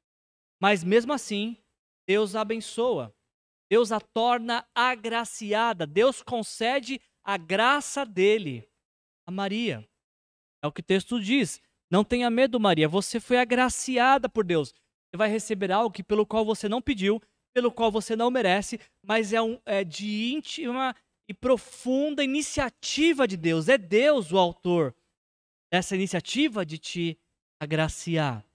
Mas 0.61 0.83
mesmo 0.83 1.13
assim, 1.13 1.57
Deus 2.07 2.35
a 2.35 2.41
abençoa. 2.41 3.15
Deus 3.71 3.91
a 3.91 3.99
torna 3.99 4.67
agraciada. 4.75 5.87
Deus 5.87 6.21
concede 6.21 6.99
a 7.23 7.37
graça 7.37 8.05
dele 8.05 8.67
a 9.25 9.31
Maria. 9.31 9.87
É 10.61 10.67
o 10.67 10.71
que 10.71 10.81
o 10.81 10.83
texto 10.83 11.19
diz. 11.19 11.61
Não 11.89 12.03
tenha 12.03 12.29
medo, 12.29 12.59
Maria. 12.59 12.87
Você 12.87 13.19
foi 13.19 13.37
agraciada 13.37 14.27
por 14.29 14.43
Deus. 14.43 14.69
Você 14.69 15.17
vai 15.17 15.29
receber 15.29 15.71
algo 15.71 15.91
que, 15.91 16.03
pelo 16.03 16.25
qual 16.25 16.45
você 16.45 16.69
não 16.69 16.81
pediu, 16.81 17.21
pelo 17.53 17.71
qual 17.71 17.91
você 17.91 18.15
não 18.15 18.31
merece, 18.31 18.79
mas 19.03 19.33
é, 19.33 19.41
um, 19.41 19.59
é 19.65 19.83
de 19.83 20.31
íntima 20.33 20.95
e 21.27 21.33
profunda 21.33 22.23
iniciativa 22.23 23.27
de 23.27 23.37
Deus. 23.37 23.69
É 23.69 23.77
Deus 23.77 24.31
o 24.31 24.37
autor 24.37 24.95
dessa 25.71 25.95
iniciativa 25.95 26.65
de 26.65 26.77
te 26.77 27.19
agraciar. 27.59 28.45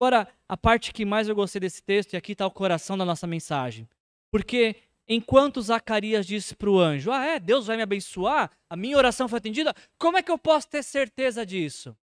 Agora, 0.00 0.28
a 0.48 0.56
parte 0.56 0.92
que 0.92 1.04
mais 1.04 1.28
eu 1.28 1.34
gostei 1.34 1.60
desse 1.60 1.82
texto, 1.82 2.12
e 2.12 2.16
aqui 2.16 2.32
está 2.32 2.46
o 2.46 2.50
coração 2.50 2.96
da 2.96 3.04
nossa 3.04 3.26
mensagem. 3.26 3.88
Porque 4.30 4.76
enquanto 5.08 5.60
Zacarias 5.60 6.26
disse 6.26 6.54
para 6.54 6.70
o 6.70 6.78
anjo: 6.78 7.10
Ah, 7.10 7.24
é, 7.24 7.40
Deus 7.40 7.66
vai 7.66 7.76
me 7.76 7.82
abençoar, 7.82 8.50
a 8.70 8.76
minha 8.76 8.96
oração 8.96 9.28
foi 9.28 9.38
atendida, 9.38 9.74
como 9.98 10.16
é 10.16 10.22
que 10.22 10.30
eu 10.30 10.38
posso 10.38 10.68
ter 10.68 10.82
certeza 10.82 11.44
disso? 11.44 11.96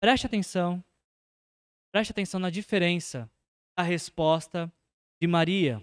Preste 0.00 0.26
atenção. 0.26 0.82
Preste 1.92 2.10
atenção 2.10 2.40
na 2.40 2.50
diferença 2.50 3.30
da 3.76 3.82
resposta 3.82 4.70
de 5.20 5.26
Maria. 5.26 5.82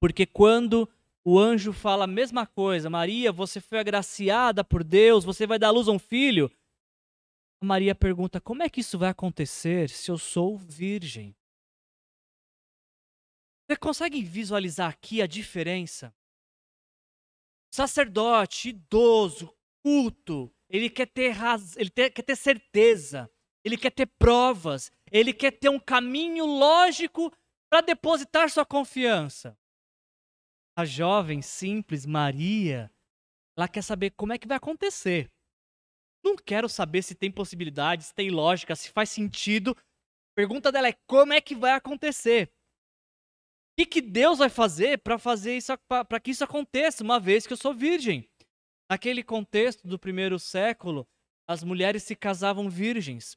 Porque 0.00 0.26
quando 0.26 0.88
o 1.24 1.38
anjo 1.38 1.72
fala 1.72 2.04
a 2.04 2.08
mesma 2.08 2.46
coisa, 2.46 2.90
Maria, 2.90 3.32
você 3.32 3.60
foi 3.60 3.78
agraciada 3.78 4.62
por 4.62 4.84
Deus, 4.84 5.24
você 5.24 5.46
vai 5.46 5.58
dar 5.58 5.70
luz 5.70 5.88
a 5.88 5.92
um 5.92 5.98
filho, 5.98 6.50
Maria 7.64 7.94
pergunta: 7.94 8.40
como 8.40 8.62
é 8.62 8.68
que 8.68 8.80
isso 8.80 8.98
vai 8.98 9.08
acontecer 9.08 9.88
se 9.88 10.10
eu 10.10 10.18
sou 10.18 10.58
virgem? 10.58 11.34
Você 13.66 13.76
consegue 13.76 14.22
visualizar 14.22 14.90
aqui 14.90 15.22
a 15.22 15.26
diferença? 15.26 16.14
Sacerdote, 17.74 18.68
idoso, 18.68 19.52
culto, 19.82 20.54
ele 20.68 20.90
quer 20.90 21.06
ter 21.06 21.30
raz... 21.30 21.76
ele 21.76 21.90
quer 21.90 22.22
ter 22.22 22.36
certeza, 22.36 23.28
ele 23.64 23.76
quer 23.76 23.90
ter 23.90 24.06
provas, 24.06 24.92
ele 25.10 25.32
quer 25.32 25.50
ter 25.52 25.70
um 25.70 25.80
caminho 25.80 26.44
lógico 26.44 27.32
para 27.74 27.80
depositar 27.80 28.48
sua 28.48 28.64
confiança. 28.64 29.58
A 30.78 30.84
jovem 30.84 31.42
simples 31.42 32.06
Maria, 32.06 32.88
ela 33.58 33.66
quer 33.66 33.82
saber 33.82 34.10
como 34.10 34.32
é 34.32 34.38
que 34.38 34.46
vai 34.46 34.58
acontecer. 34.58 35.28
Não 36.24 36.36
quero 36.36 36.68
saber 36.68 37.02
se 37.02 37.16
tem 37.16 37.32
possibilidade, 37.32 38.04
se 38.04 38.14
tem 38.14 38.30
lógica, 38.30 38.76
se 38.76 38.92
faz 38.92 39.10
sentido. 39.10 39.72
A 39.72 40.34
pergunta 40.36 40.70
dela 40.70 40.86
é 40.86 40.92
como 41.04 41.32
é 41.32 41.40
que 41.40 41.56
vai 41.56 41.72
acontecer? 41.72 42.46
O 42.46 43.80
que, 43.80 43.86
que 43.86 44.00
Deus 44.00 44.38
vai 44.38 44.48
fazer 44.48 44.98
para 44.98 45.18
fazer 45.18 45.56
isso 45.56 45.72
para 45.88 46.20
que 46.20 46.30
isso 46.30 46.44
aconteça, 46.44 47.02
uma 47.02 47.18
vez 47.18 47.44
que 47.44 47.54
eu 47.54 47.56
sou 47.56 47.74
virgem? 47.74 48.30
Naquele 48.88 49.24
contexto 49.24 49.88
do 49.88 49.98
primeiro 49.98 50.38
século, 50.38 51.08
as 51.44 51.64
mulheres 51.64 52.04
se 52.04 52.14
casavam 52.14 52.70
virgens 52.70 53.36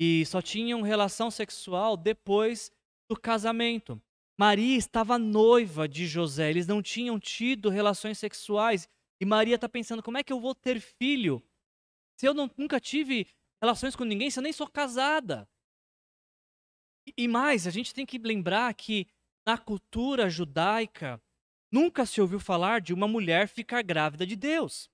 e 0.00 0.24
só 0.26 0.40
tinham 0.40 0.82
relação 0.82 1.32
sexual 1.32 1.96
depois 1.96 2.70
do 3.08 3.18
casamento. 3.18 4.00
Maria 4.38 4.76
estava 4.76 5.18
noiva 5.18 5.88
de 5.88 6.06
José, 6.06 6.50
eles 6.50 6.66
não 6.66 6.82
tinham 6.82 7.18
tido 7.20 7.68
relações 7.68 8.18
sexuais 8.18 8.88
e 9.20 9.24
Maria 9.24 9.54
está 9.54 9.68
pensando: 9.68 10.02
como 10.02 10.18
é 10.18 10.22
que 10.22 10.32
eu 10.32 10.40
vou 10.40 10.54
ter 10.54 10.80
filho 10.80 11.42
se 12.16 12.26
eu 12.26 12.34
não, 12.34 12.50
nunca 12.56 12.78
tive 12.78 13.26
relações 13.60 13.96
com 13.96 14.04
ninguém, 14.04 14.30
se 14.30 14.38
eu 14.38 14.42
nem 14.42 14.52
sou 14.52 14.68
casada. 14.68 15.48
E, 17.06 17.24
e 17.24 17.28
mais, 17.28 17.66
a 17.66 17.70
gente 17.70 17.92
tem 17.92 18.06
que 18.06 18.18
lembrar 18.18 18.72
que 18.74 19.08
na 19.46 19.58
cultura 19.58 20.30
judaica 20.30 21.20
nunca 21.70 22.06
se 22.06 22.20
ouviu 22.20 22.38
falar 22.38 22.80
de 22.80 22.94
uma 22.94 23.08
mulher 23.08 23.48
ficar 23.48 23.82
grávida 23.82 24.26
de 24.26 24.36
Deus. 24.36 24.88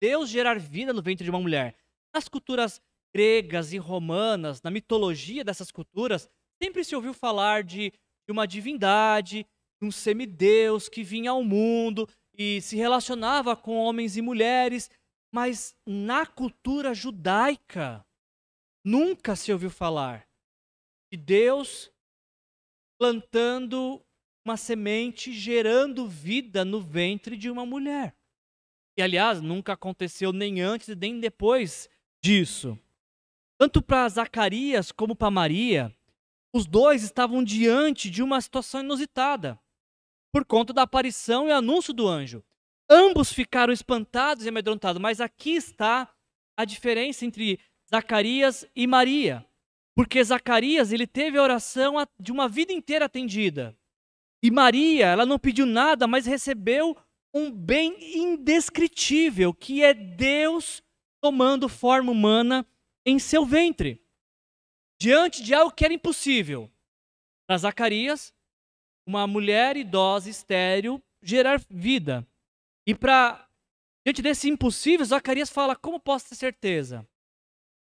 Deus 0.00 0.28
gerar 0.28 0.58
vida 0.58 0.92
no 0.92 1.02
ventre 1.02 1.24
de 1.24 1.30
uma 1.30 1.40
mulher. 1.40 1.76
Nas 2.12 2.28
culturas 2.28 2.80
gregas 3.14 3.72
e 3.72 3.78
romanas, 3.78 4.60
na 4.60 4.70
mitologia 4.70 5.44
dessas 5.44 5.70
culturas, 5.70 6.28
sempre 6.62 6.84
se 6.84 6.94
ouviu 6.94 7.14
falar 7.14 7.62
de, 7.62 7.90
de 7.90 8.32
uma 8.32 8.46
divindade, 8.46 9.46
de 9.80 9.86
um 9.86 9.90
semideus 9.90 10.88
que 10.88 11.02
vinha 11.02 11.30
ao 11.30 11.42
mundo 11.42 12.08
e 12.36 12.60
se 12.60 12.76
relacionava 12.76 13.56
com 13.56 13.76
homens 13.76 14.16
e 14.16 14.22
mulheres, 14.22 14.90
mas 15.32 15.74
na 15.86 16.26
cultura 16.26 16.94
judaica 16.94 18.04
nunca 18.84 19.34
se 19.34 19.52
ouviu 19.52 19.70
falar 19.70 20.26
de 21.12 21.16
Deus 21.16 21.90
plantando 22.98 24.04
uma 24.44 24.56
semente 24.56 25.32
gerando 25.32 26.06
vida 26.06 26.64
no 26.64 26.80
ventre 26.80 27.36
de 27.36 27.50
uma 27.50 27.64
mulher. 27.64 28.14
E 28.96 29.02
aliás, 29.02 29.40
nunca 29.40 29.72
aconteceu 29.72 30.32
nem 30.32 30.60
antes 30.60 30.94
nem 30.96 31.18
depois 31.18 31.88
disso. 32.22 32.78
Tanto 33.58 33.82
para 33.82 34.08
Zacarias 34.08 34.92
como 34.92 35.16
para 35.16 35.30
Maria, 35.30 35.94
os 36.54 36.66
dois 36.66 37.02
estavam 37.02 37.42
diante 37.42 38.08
de 38.08 38.22
uma 38.22 38.40
situação 38.40 38.80
inusitada, 38.80 39.58
por 40.32 40.44
conta 40.44 40.72
da 40.72 40.82
aparição 40.82 41.48
e 41.48 41.52
anúncio 41.52 41.92
do 41.92 42.06
anjo. 42.06 42.44
Ambos 42.88 43.32
ficaram 43.32 43.72
espantados 43.72 44.46
e 44.46 44.48
amedrontados, 44.48 45.02
mas 45.02 45.20
aqui 45.20 45.56
está 45.56 46.08
a 46.56 46.64
diferença 46.64 47.24
entre 47.26 47.58
Zacarias 47.90 48.64
e 48.76 48.86
Maria. 48.86 49.44
Porque 49.96 50.22
Zacarias, 50.22 50.92
ele 50.92 51.08
teve 51.08 51.38
a 51.38 51.42
oração 51.42 51.94
de 52.20 52.30
uma 52.30 52.48
vida 52.48 52.72
inteira 52.72 53.06
atendida. 53.06 53.76
E 54.40 54.48
Maria, 54.48 55.06
ela 55.06 55.26
não 55.26 55.40
pediu 55.40 55.66
nada, 55.66 56.06
mas 56.06 56.24
recebeu 56.24 56.96
um 57.34 57.50
bem 57.50 57.96
indescritível, 58.16 59.52
que 59.52 59.82
é 59.82 59.92
Deus 59.92 60.84
tomando 61.20 61.68
forma 61.68 62.12
humana 62.12 62.64
em 63.04 63.18
seu 63.18 63.44
ventre. 63.44 64.03
Diante 65.00 65.42
de 65.42 65.54
algo 65.54 65.74
que 65.74 65.84
era 65.84 65.94
impossível. 65.94 66.70
Para 67.46 67.58
Zacarias, 67.58 68.34
uma 69.06 69.26
mulher 69.26 69.76
idosa, 69.76 70.30
estéril, 70.30 71.02
gerar 71.22 71.60
vida. 71.68 72.26
E 72.86 72.94
para 72.94 73.48
diante 74.06 74.22
desse 74.22 74.48
impossível, 74.48 75.04
Zacarias 75.04 75.50
fala: 75.50 75.76
"Como 75.76 76.00
posso 76.00 76.30
ter 76.30 76.36
certeza?" 76.36 77.06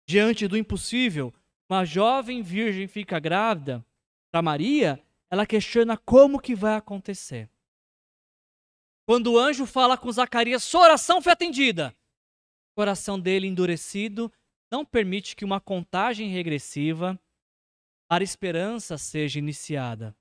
Diante 0.07 0.47
do 0.47 0.57
impossível, 0.57 1.33
uma 1.69 1.85
jovem 1.85 2.43
virgem 2.43 2.87
fica 2.87 3.19
grávida. 3.19 3.85
Para 4.31 4.43
Maria, 4.43 5.03
ela 5.31 5.47
questiona 5.47 5.97
como 5.97 6.41
que 6.41 6.55
vai 6.55 6.77
acontecer. 6.77 7.49
Quando 9.07 9.33
o 9.33 9.39
anjo 9.39 9.67
fala 9.67 9.97
com 9.97 10.11
Zacarias, 10.11 10.63
sua 10.65 10.83
oração 10.83 11.21
foi 11.21 11.33
atendida. 11.33 11.95
O 12.73 12.81
coração 12.81 13.19
dele 13.21 13.47
endurecido 13.47 14.33
não 14.75 14.85
permite 14.85 15.37
que 15.37 15.45
uma 15.45 15.61
contagem 15.61 16.31
regressiva 16.31 17.17
para 18.09 18.25
a 18.25 18.31
esperança 18.31 18.99
seja 18.99 19.39
iniciada. 19.39 20.17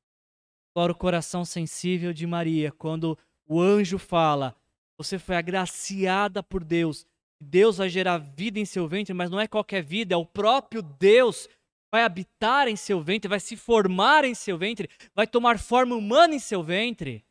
Agora, 0.76 0.92
o 0.92 0.96
coração 0.96 1.44
sensível 1.44 2.14
de 2.14 2.28
Maria, 2.28 2.72
quando 2.72 3.18
o 3.48 3.60
anjo 3.60 3.98
fala, 3.98 4.56
você 4.96 5.18
foi 5.18 5.36
agraciada 5.36 6.44
por 6.44 6.64
Deus, 6.64 7.04
Deus 7.42 7.78
vai 7.78 7.90
gerar 7.90 8.20
vida 8.20 8.60
em 8.60 8.66
seu 8.66 8.88
ventre, 8.88 9.12
mas 9.12 9.32
não 9.32 9.40
é 9.40 9.48
qualquer 9.48 9.82
vida, 9.82 10.14
é 10.14 10.18
o 10.18 10.26
próprio 10.26 10.84
Deus 10.84 11.50
vai 11.92 12.04
habitar 12.04 12.68
em 12.68 12.76
seu 12.76 13.02
ventre, 13.02 13.28
vai 13.28 13.40
se 13.40 13.58
formar 13.58 14.24
em 14.24 14.36
seu 14.36 14.56
ventre, 14.56 14.88
vai 15.16 15.26
tomar 15.26 15.58
forma 15.58 15.96
humana 15.96 16.36
em 16.36 16.40
seu 16.40 16.62
ventre. 16.62 17.26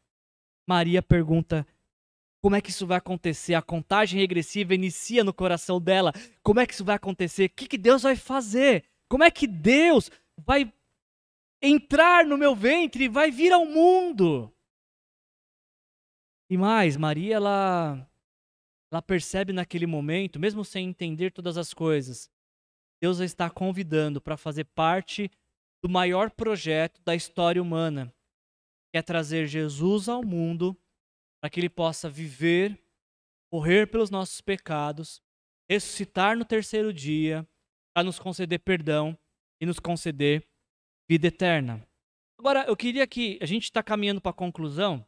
Maria 0.69 1.01
pergunta: 1.01 1.65
como 2.43 2.57
é 2.57 2.61
que 2.61 2.71
isso 2.71 2.87
vai 2.87 2.99
acontecer? 2.99 3.55
A 3.55 3.63
contagem 3.63 4.19
regressiva 4.19 4.75
inicia 4.75 5.23
no 5.23 5.33
coração 5.33 5.81
dela. 5.81 6.13
Como 6.43 6.59
é 6.59 6.67
que 6.67 6.75
isso 6.75 6.85
vai 6.85 6.97
acontecer? 6.97 7.45
O 7.45 7.51
que, 7.51 7.69
que 7.69 7.79
Deus 7.79 8.03
vai 8.03 8.17
fazer? 8.17 8.85
Como 9.09 9.23
é 9.23 9.31
que 9.31 9.47
Deus 9.47 10.11
vai 10.37 10.73
entrar 11.63 12.27
no 12.27 12.37
meu 12.37 12.57
ventre 12.57 13.05
e 13.05 13.09
vai 13.09 13.31
vir 13.31 13.53
ao 13.53 13.65
mundo? 13.65 14.53
E 16.51 16.57
mais, 16.57 16.97
Maria, 16.97 17.37
ela, 17.37 18.11
ela 18.91 19.01
percebe 19.01 19.53
naquele 19.53 19.87
momento, 19.87 20.41
mesmo 20.41 20.65
sem 20.65 20.89
entender 20.89 21.31
todas 21.31 21.57
as 21.57 21.73
coisas, 21.73 22.29
Deus 23.01 23.21
a 23.21 23.25
está 23.25 23.49
convidando 23.49 24.21
para 24.21 24.37
fazer 24.37 24.65
parte 24.65 25.31
do 25.81 25.89
maior 25.89 26.29
projeto 26.29 27.01
da 27.05 27.15
história 27.15 27.63
humana, 27.63 28.13
que 28.91 28.99
é 28.99 29.03
trazer 29.03 29.47
Jesus 29.47 30.09
ao 30.09 30.25
mundo 30.25 30.77
para 31.43 31.51
que 31.51 31.59
ele 31.59 31.69
possa 31.69 32.09
viver, 32.09 32.81
morrer 33.53 33.91
pelos 33.91 34.11
nossos 34.11 34.41
pecados, 34.41 35.21
ressuscitar 35.69 36.39
no 36.39 36.45
terceiro 36.45 36.93
dia, 36.93 37.47
para 37.93 38.05
nos 38.05 38.17
conceder 38.17 38.61
perdão 38.61 39.19
e 39.61 39.67
nos 39.67 39.81
conceder 39.81 40.49
vida 41.11 41.27
eterna. 41.27 41.85
Agora, 42.39 42.65
eu 42.67 42.77
queria 42.77 43.07
que 43.09 43.41
a 43.43 43.47
gente 43.47 43.65
está 43.65 43.83
caminhando 43.83 44.21
para 44.21 44.31
a 44.31 44.35
conclusão, 44.35 45.05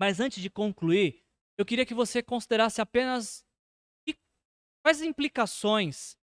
mas 0.00 0.18
antes 0.18 0.42
de 0.42 0.50
concluir, 0.50 1.24
eu 1.56 1.64
queria 1.64 1.86
que 1.86 1.94
você 1.94 2.22
considerasse 2.22 2.80
apenas 2.80 3.44
quais 4.84 5.00
implicações 5.00 6.18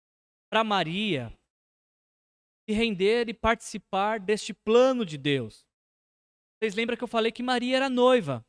para 0.50 0.64
Maria 0.64 1.38
de 2.68 2.74
render 2.74 3.28
e 3.28 3.34
participar 3.34 4.18
deste 4.18 4.54
plano 4.54 5.06
de 5.06 5.18
Deus. 5.18 5.68
Vocês 6.58 6.74
lembram 6.74 6.96
que 6.96 7.04
eu 7.04 7.08
falei 7.08 7.34
que 7.34 7.44
Maria 7.44 7.76
era 7.76 7.90
noiva? 7.90 8.46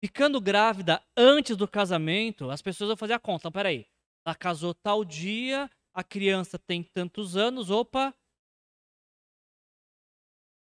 Ficando 0.00 0.40
grávida 0.40 1.02
antes 1.16 1.56
do 1.56 1.66
casamento, 1.66 2.50
as 2.50 2.62
pessoas 2.62 2.88
vão 2.88 2.96
fazer 2.96 3.14
a 3.14 3.18
conta. 3.18 3.42
Então, 3.42 3.52
peraí, 3.52 3.86
ela 4.24 4.34
casou 4.34 4.72
tal 4.72 5.04
dia, 5.04 5.68
a 5.92 6.04
criança 6.04 6.58
tem 6.58 6.82
tantos 6.82 7.36
anos, 7.36 7.70
opa. 7.70 8.14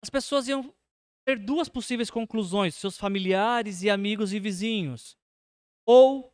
As 0.01 0.09
pessoas 0.09 0.47
iam 0.47 0.73
ter 1.25 1.37
duas 1.37 1.67
possíveis 1.67 2.09
conclusões, 2.09 2.75
seus 2.75 2.97
familiares 2.97 3.83
e 3.83 3.89
amigos 3.89 4.31
e 4.31 4.39
vizinhos. 4.39 5.17
Ou 5.85 6.33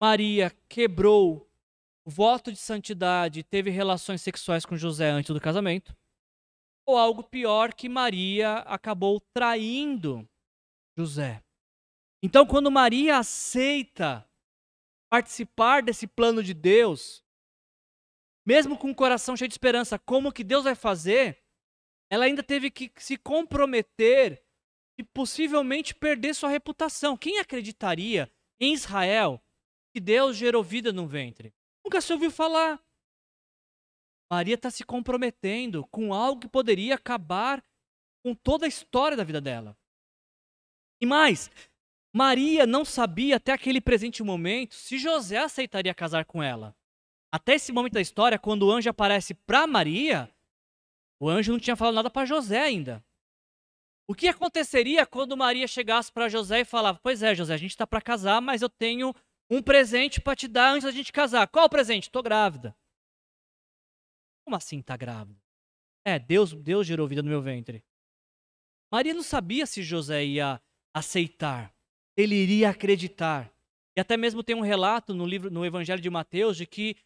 Maria 0.00 0.50
quebrou 0.68 1.50
o 2.04 2.10
voto 2.10 2.52
de 2.52 2.58
santidade 2.58 3.40
e 3.40 3.44
teve 3.44 3.70
relações 3.70 4.22
sexuais 4.22 4.64
com 4.64 4.76
José 4.76 5.10
antes 5.10 5.34
do 5.34 5.40
casamento. 5.40 5.96
Ou 6.86 6.96
algo 6.96 7.24
pior, 7.24 7.74
que 7.74 7.88
Maria 7.88 8.58
acabou 8.58 9.20
traindo 9.34 10.28
José. 10.96 11.42
Então, 12.22 12.46
quando 12.46 12.70
Maria 12.70 13.18
aceita 13.18 14.28
participar 15.10 15.82
desse 15.82 16.06
plano 16.06 16.42
de 16.42 16.52
Deus, 16.52 17.24
mesmo 18.46 18.78
com 18.78 18.90
o 18.90 18.94
coração 18.94 19.36
cheio 19.36 19.48
de 19.48 19.54
esperança, 19.54 19.98
como 19.98 20.32
que 20.32 20.42
Deus 20.42 20.64
vai 20.64 20.74
fazer, 20.74 21.42
ela 22.10 22.24
ainda 22.24 22.42
teve 22.42 22.70
que 22.70 22.90
se 22.96 23.16
comprometer 23.16 24.42
e 24.98 25.04
possivelmente 25.04 25.94
perder 25.94 26.34
sua 26.34 26.48
reputação. 26.48 27.16
Quem 27.16 27.38
acreditaria 27.38 28.32
em 28.60 28.74
Israel 28.74 29.40
que 29.94 30.00
Deus 30.00 30.36
gerou 30.36 30.62
vida 30.62 30.92
no 30.92 31.06
ventre? 31.06 31.54
Nunca 31.84 32.00
se 32.00 32.12
ouviu 32.12 32.30
falar. 32.30 32.82
Maria 34.30 34.56
está 34.56 34.70
se 34.70 34.84
comprometendo 34.84 35.86
com 35.86 36.12
algo 36.12 36.40
que 36.40 36.48
poderia 36.48 36.96
acabar 36.96 37.64
com 38.24 38.34
toda 38.34 38.66
a 38.66 38.68
história 38.68 39.16
da 39.16 39.24
vida 39.24 39.40
dela. 39.40 39.78
E 41.00 41.06
mais, 41.06 41.50
Maria 42.12 42.66
não 42.66 42.84
sabia 42.84 43.36
até 43.36 43.52
aquele 43.52 43.80
presente 43.80 44.22
momento 44.22 44.74
se 44.74 44.98
José 44.98 45.38
aceitaria 45.38 45.94
casar 45.94 46.24
com 46.24 46.42
ela. 46.42 46.74
Até 47.30 47.54
esse 47.54 47.72
momento 47.72 47.92
da 47.92 48.00
história, 48.00 48.38
quando 48.38 48.62
o 48.62 48.70
anjo 48.70 48.88
aparece 48.88 49.34
para 49.34 49.66
Maria, 49.66 50.30
o 51.20 51.28
anjo 51.28 51.52
não 51.52 51.60
tinha 51.60 51.76
falado 51.76 51.94
nada 51.94 52.10
para 52.10 52.24
José 52.26 52.60
ainda. 52.60 53.04
O 54.08 54.14
que 54.14 54.26
aconteceria 54.26 55.04
quando 55.04 55.36
Maria 55.36 55.68
chegasse 55.68 56.10
para 56.10 56.30
José 56.30 56.60
e 56.60 56.64
falava: 56.64 56.98
Pois 57.02 57.22
é, 57.22 57.34
José, 57.34 57.52
a 57.52 57.58
gente 57.58 57.72
está 57.72 57.86
para 57.86 58.00
casar, 58.00 58.40
mas 58.40 58.62
eu 58.62 58.70
tenho 58.70 59.14
um 59.50 59.62
presente 59.62 60.20
para 60.20 60.34
te 60.34 60.48
dar 60.48 60.72
antes 60.72 60.84
da 60.84 60.90
gente 60.90 61.12
casar. 61.12 61.46
Qual 61.48 61.66
o 61.66 61.70
presente? 61.70 62.04
Estou 62.04 62.22
grávida. 62.22 62.74
Como 64.46 64.56
assim 64.56 64.80
está 64.80 64.96
grávida? 64.96 65.38
É, 66.06 66.18
Deus, 66.18 66.54
Deus 66.54 66.86
gerou 66.86 67.06
vida 67.06 67.22
no 67.22 67.28
meu 67.28 67.42
ventre. 67.42 67.84
Maria 68.90 69.12
não 69.12 69.22
sabia 69.22 69.66
se 69.66 69.82
José 69.82 70.24
ia 70.24 70.58
aceitar 70.94 71.74
ele 72.18 72.34
iria 72.34 72.70
acreditar. 72.70 73.48
E 73.96 74.00
até 74.00 74.16
mesmo 74.16 74.42
tem 74.42 74.56
um 74.56 74.60
relato 74.60 75.14
no 75.14 75.24
livro, 75.24 75.50
no 75.50 75.64
Evangelho 75.64 76.02
de 76.02 76.10
Mateus, 76.10 76.56
de 76.56 76.66
que 76.66 76.96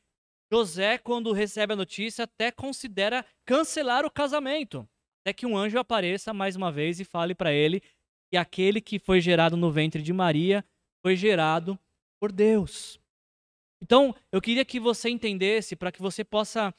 José, 0.50 0.96
quando 0.96 1.32
recebe 1.32 1.74
a 1.74 1.76
notícia, 1.76 2.24
até 2.24 2.50
considera 2.50 3.24
cancelar 3.44 4.06
o 4.06 4.10
casamento, 4.10 4.88
até 5.20 5.34
que 5.34 5.46
um 5.46 5.56
anjo 5.56 5.78
apareça 5.78 6.32
mais 6.32 6.56
uma 6.56 6.72
vez 6.72 6.98
e 6.98 7.04
fale 7.04 7.34
para 7.34 7.52
ele 7.52 7.82
que 8.30 8.38
aquele 8.38 8.80
que 8.80 8.98
foi 8.98 9.20
gerado 9.20 9.56
no 9.56 9.70
ventre 9.70 10.02
de 10.02 10.12
Maria 10.12 10.64
foi 11.04 11.14
gerado 11.14 11.78
por 12.18 12.32
Deus. 12.32 12.98
Então, 13.82 14.14
eu 14.30 14.40
queria 14.40 14.64
que 14.64 14.80
você 14.80 15.10
entendesse, 15.10 15.76
para 15.76 15.92
que 15.92 16.00
você 16.00 16.24
possa 16.24 16.74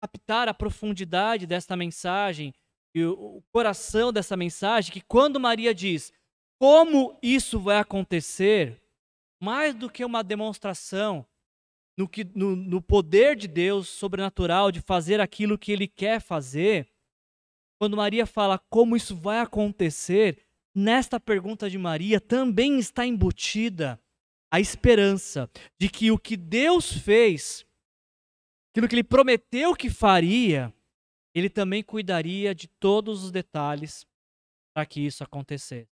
captar 0.00 0.48
a 0.48 0.54
profundidade 0.54 1.46
desta 1.46 1.76
mensagem 1.76 2.52
e 2.94 3.04
o 3.04 3.42
coração 3.52 4.12
dessa 4.12 4.36
mensagem, 4.36 4.92
que 4.92 5.00
quando 5.00 5.40
Maria 5.40 5.74
diz: 5.74 6.12
como 6.62 7.18
isso 7.20 7.58
vai 7.58 7.78
acontecer, 7.78 8.80
mais 9.40 9.74
do 9.74 9.90
que 9.90 10.04
uma 10.04 10.22
demonstração 10.22 11.26
no, 11.98 12.08
que, 12.08 12.22
no, 12.36 12.54
no 12.54 12.80
poder 12.80 13.34
de 13.34 13.48
Deus 13.48 13.88
sobrenatural 13.88 14.70
de 14.70 14.80
fazer 14.80 15.20
aquilo 15.20 15.58
que 15.58 15.72
ele 15.72 15.88
quer 15.88 16.20
fazer, 16.20 16.88
quando 17.80 17.96
Maria 17.96 18.26
fala 18.26 18.60
como 18.70 18.96
isso 18.96 19.16
vai 19.16 19.40
acontecer, 19.40 20.38
nesta 20.72 21.18
pergunta 21.18 21.68
de 21.68 21.76
Maria 21.76 22.20
também 22.20 22.78
está 22.78 23.04
embutida 23.04 24.00
a 24.48 24.60
esperança 24.60 25.50
de 25.76 25.88
que 25.88 26.12
o 26.12 26.18
que 26.18 26.36
Deus 26.36 26.92
fez, 26.92 27.66
aquilo 28.70 28.86
que 28.86 28.94
ele 28.94 29.02
prometeu 29.02 29.74
que 29.74 29.90
faria, 29.90 30.72
ele 31.34 31.50
também 31.50 31.82
cuidaria 31.82 32.54
de 32.54 32.68
todos 32.68 33.24
os 33.24 33.32
detalhes 33.32 34.06
para 34.72 34.86
que 34.86 35.00
isso 35.00 35.24
acontecesse. 35.24 35.91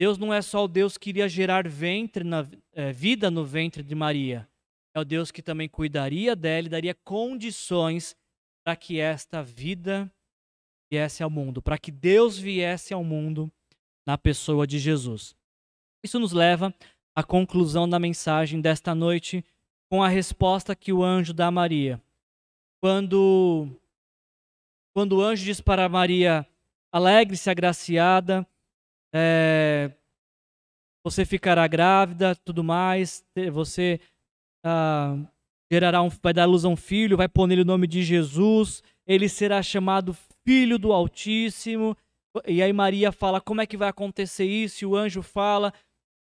Deus 0.00 0.16
não 0.16 0.32
é 0.32 0.40
só 0.40 0.64
o 0.64 0.68
Deus 0.68 0.96
que 0.96 1.10
iria 1.10 1.28
gerar 1.28 1.68
ventre 1.68 2.24
na, 2.24 2.48
é, 2.72 2.90
vida 2.90 3.30
no 3.30 3.44
ventre 3.44 3.82
de 3.82 3.94
Maria, 3.94 4.48
é 4.94 5.00
o 5.00 5.04
Deus 5.04 5.30
que 5.30 5.42
também 5.42 5.68
cuidaria 5.68 6.34
dela 6.34 6.66
e 6.66 6.70
daria 6.70 6.94
condições 6.94 8.16
para 8.64 8.74
que 8.74 8.98
esta 8.98 9.42
vida 9.42 10.10
viesse 10.90 11.22
ao 11.22 11.28
mundo, 11.28 11.60
para 11.60 11.76
que 11.76 11.92
Deus 11.92 12.38
viesse 12.38 12.94
ao 12.94 13.04
mundo 13.04 13.52
na 14.06 14.16
pessoa 14.16 14.66
de 14.66 14.78
Jesus. 14.78 15.36
Isso 16.02 16.18
nos 16.18 16.32
leva 16.32 16.74
à 17.14 17.22
conclusão 17.22 17.86
da 17.86 17.98
mensagem 17.98 18.58
desta 18.58 18.94
noite 18.94 19.44
com 19.90 20.02
a 20.02 20.08
resposta 20.08 20.74
que 20.74 20.94
o 20.94 21.04
anjo 21.04 21.34
dá 21.34 21.48
a 21.48 21.50
Maria. 21.52 22.00
Quando, 22.80 23.68
quando 24.94 25.18
o 25.18 25.22
anjo 25.22 25.44
diz 25.44 25.60
para 25.60 25.90
Maria: 25.90 26.46
alegre-se, 26.90 27.50
agraciada, 27.50 28.46
é, 29.14 29.90
você 31.04 31.24
ficará 31.24 31.66
grávida, 31.66 32.34
tudo 32.36 32.62
mais, 32.62 33.24
você 33.52 34.00
ah, 34.64 35.16
gerará 35.70 36.02
um, 36.02 36.08
vai 36.08 36.32
dar 36.32 36.44
luz 36.44 36.64
a 36.64 36.68
um 36.68 36.76
filho, 36.76 37.16
vai 37.16 37.28
pôr 37.28 37.46
nele 37.46 37.62
o 37.62 37.66
nome 37.66 37.86
de 37.86 38.02
Jesus, 38.02 38.82
ele 39.06 39.28
será 39.28 39.62
chamado 39.62 40.16
Filho 40.44 40.78
do 40.78 40.92
Altíssimo. 40.92 41.96
E 42.46 42.62
aí 42.62 42.72
Maria 42.72 43.12
fala: 43.12 43.40
como 43.40 43.60
é 43.60 43.66
que 43.66 43.76
vai 43.76 43.88
acontecer 43.88 44.44
isso? 44.44 44.84
E 44.84 44.86
o 44.86 44.96
anjo 44.96 45.22
fala: 45.22 45.72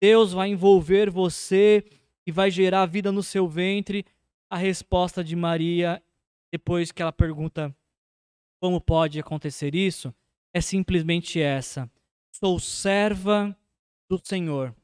Deus 0.01 0.33
vai 0.33 0.49
envolver 0.49 1.09
você 1.09 1.83
e 2.25 2.31
vai 2.31 2.49
gerar 2.49 2.85
vida 2.85 3.11
no 3.11 3.23
seu 3.23 3.47
ventre. 3.47 4.05
A 4.49 4.57
resposta 4.57 5.23
de 5.23 5.35
Maria, 5.35 6.01
depois 6.51 6.91
que 6.91 7.01
ela 7.01 7.11
pergunta 7.11 7.75
como 8.61 8.79
pode 8.79 9.19
acontecer 9.19 9.75
isso, 9.75 10.13
é 10.53 10.61
simplesmente 10.61 11.39
essa: 11.39 11.89
Sou 12.37 12.59
serva 12.59 13.57
do 14.09 14.19
Senhor. 14.21 14.75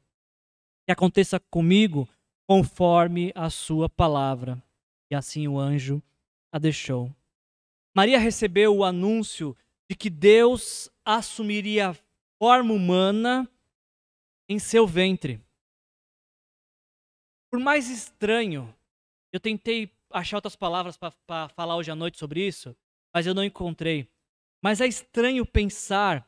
Que 0.86 0.92
aconteça 0.92 1.38
comigo 1.38 2.08
conforme 2.48 3.30
a 3.34 3.50
sua 3.50 3.90
palavra. 3.90 4.62
E 5.10 5.14
assim 5.14 5.46
o 5.46 5.58
anjo 5.58 6.02
a 6.50 6.58
deixou. 6.58 7.14
Maria 7.94 8.18
recebeu 8.18 8.74
o 8.74 8.82
anúncio 8.82 9.54
de 9.86 9.94
que 9.94 10.08
Deus 10.08 10.90
assumiria 11.04 11.94
forma 12.38 12.72
humana 12.72 13.46
em 14.48 14.58
seu 14.58 14.86
ventre. 14.86 15.38
Por 17.50 17.60
mais 17.60 17.90
estranho, 17.90 18.74
eu 19.30 19.38
tentei 19.38 19.90
achar 20.10 20.38
outras 20.38 20.56
palavras 20.56 20.96
para 20.96 21.50
falar 21.50 21.76
hoje 21.76 21.90
à 21.90 21.94
noite 21.94 22.18
sobre 22.18 22.46
isso, 22.46 22.74
mas 23.12 23.26
eu 23.26 23.34
não 23.34 23.44
encontrei. 23.44 24.08
Mas 24.62 24.80
é 24.80 24.86
estranho 24.86 25.44
pensar 25.44 26.26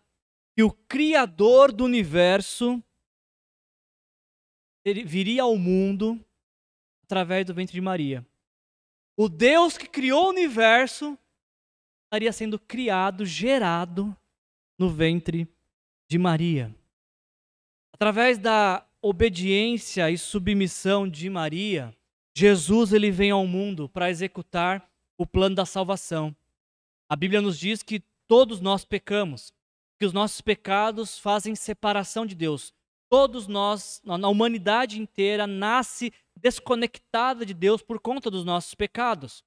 que 0.57 0.63
o 0.63 0.71
Criador 0.71 1.73
do 1.73 1.85
universo 1.85 2.83
viria 4.85 5.43
ao 5.43 5.57
mundo 5.57 6.23
através 7.03 7.47
do 7.47 7.55
ventre 7.55 7.75
de 7.75 7.81
Maria. 7.81 8.27
O 9.17 9.29
Deus 9.29 9.79
que 9.79 9.89
criou 9.89 10.27
o 10.27 10.31
universo 10.31 11.19
estaria 12.05 12.33
sendo 12.33 12.59
criado, 12.59 13.25
gerado 13.25 14.17
no 14.79 14.91
ventre 14.91 15.49
de 16.09 16.19
Maria. 16.19 16.75
Através 17.93 18.39
da 18.39 18.87
obediência 19.01 20.11
e 20.11 20.19
submissão 20.19 21.09
de 21.09 21.31
Maria, 21.31 21.97
Jesus 22.37 22.93
ele 22.93 23.11
vem 23.11 23.31
ao 23.31 23.47
mundo 23.47 23.89
para 23.89 24.11
executar 24.11 24.89
o 25.17 25.25
plano 25.25 25.55
da 25.55 25.65
salvação. 25.65 26.35
A 27.09 27.15
Bíblia 27.15 27.41
nos 27.41 27.59
diz 27.59 27.83
que 27.83 28.03
todos 28.27 28.61
nós 28.61 28.85
pecamos, 28.85 29.54
que 29.99 30.07
os 30.07 30.13
nossos 30.13 30.41
pecados 30.41 31.19
fazem 31.19 31.55
separação 31.55 32.27
de 32.27 32.35
Deus. 32.35 32.73
Todos 33.11 33.47
nós, 33.47 34.01
na 34.05 34.29
humanidade 34.29 35.01
inteira, 35.01 35.47
nasce 35.47 36.13
desconectada 36.37 37.47
de 37.47 37.55
Deus 37.55 37.83
por 37.83 38.01
conta 38.01 38.31
dos 38.31 38.45
nossos 38.45 38.75
pecados. 38.75 39.45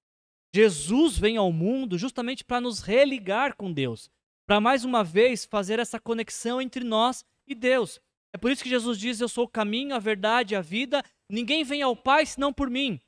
Jesus 0.53 1.17
vem 1.17 1.37
ao 1.37 1.51
mundo 1.51 1.97
justamente 1.97 2.43
para 2.43 2.61
nos 2.61 2.81
religar 2.81 3.55
com 3.55 3.71
Deus, 3.71 4.09
para 4.47 4.61
mais 4.61 4.85
uma 4.85 5.03
vez 5.03 5.45
fazer 5.45 5.79
essa 5.79 5.99
conexão 5.99 6.61
entre 6.61 6.83
nós 6.83 7.25
e 7.45 7.53
Deus. 7.53 7.99
É 8.33 8.37
por 8.37 8.51
isso 8.51 8.63
que 8.63 8.69
Jesus 8.69 8.97
diz: 8.97 9.19
Eu 9.19 9.27
sou 9.27 9.45
o 9.45 9.49
caminho, 9.49 9.95
a 9.95 9.99
verdade 9.99 10.55
a 10.55 10.61
vida. 10.61 11.03
Ninguém 11.29 11.63
vem 11.63 11.81
ao 11.81 11.95
Pai 11.95 12.25
senão 12.25 12.53
por 12.53 12.69
mim. 12.69 12.99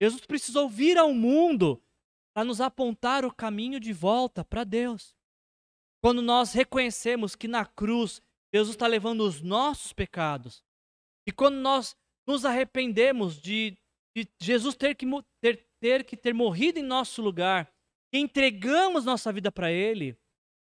Jesus 0.00 0.26
precisou 0.26 0.68
vir 0.68 0.98
ao 0.98 1.14
mundo 1.14 1.82
para 2.34 2.44
nos 2.44 2.60
apontar 2.60 3.24
o 3.24 3.32
caminho 3.32 3.78
de 3.78 3.92
volta 3.92 4.44
para 4.44 4.64
Deus. 4.64 5.14
Quando 6.02 6.20
nós 6.20 6.52
reconhecemos 6.52 7.36
que 7.36 7.46
na 7.46 7.64
cruz 7.64 8.20
Jesus 8.52 8.74
está 8.74 8.86
levando 8.86 9.20
os 9.20 9.40
nossos 9.40 9.92
pecados, 9.92 10.62
e 11.26 11.30
quando 11.30 11.56
nós 11.56 11.96
nos 12.26 12.44
arrependemos 12.44 13.40
de, 13.40 13.78
de 14.16 14.28
Jesus 14.40 14.74
ter 14.74 14.96
que, 14.96 15.06
ter, 15.40 15.66
ter 15.80 16.04
que 16.04 16.16
ter 16.16 16.34
morrido 16.34 16.78
em 16.78 16.82
nosso 16.82 17.22
lugar, 17.22 17.72
e 18.12 18.18
entregamos 18.18 19.04
nossa 19.04 19.32
vida 19.32 19.50
para 19.50 19.70
Ele, 19.70 20.18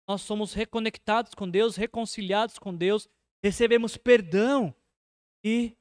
nós 0.07 0.23
somos 0.23 0.53
reconectados 0.53 1.35
com 1.35 1.49
Deus, 1.49 1.77
reconciliados 1.77 2.59
com 2.59 2.75
Deus, 2.75 3.09
recebemos 3.43 3.97
perdão 3.97 4.75
e 5.43 5.77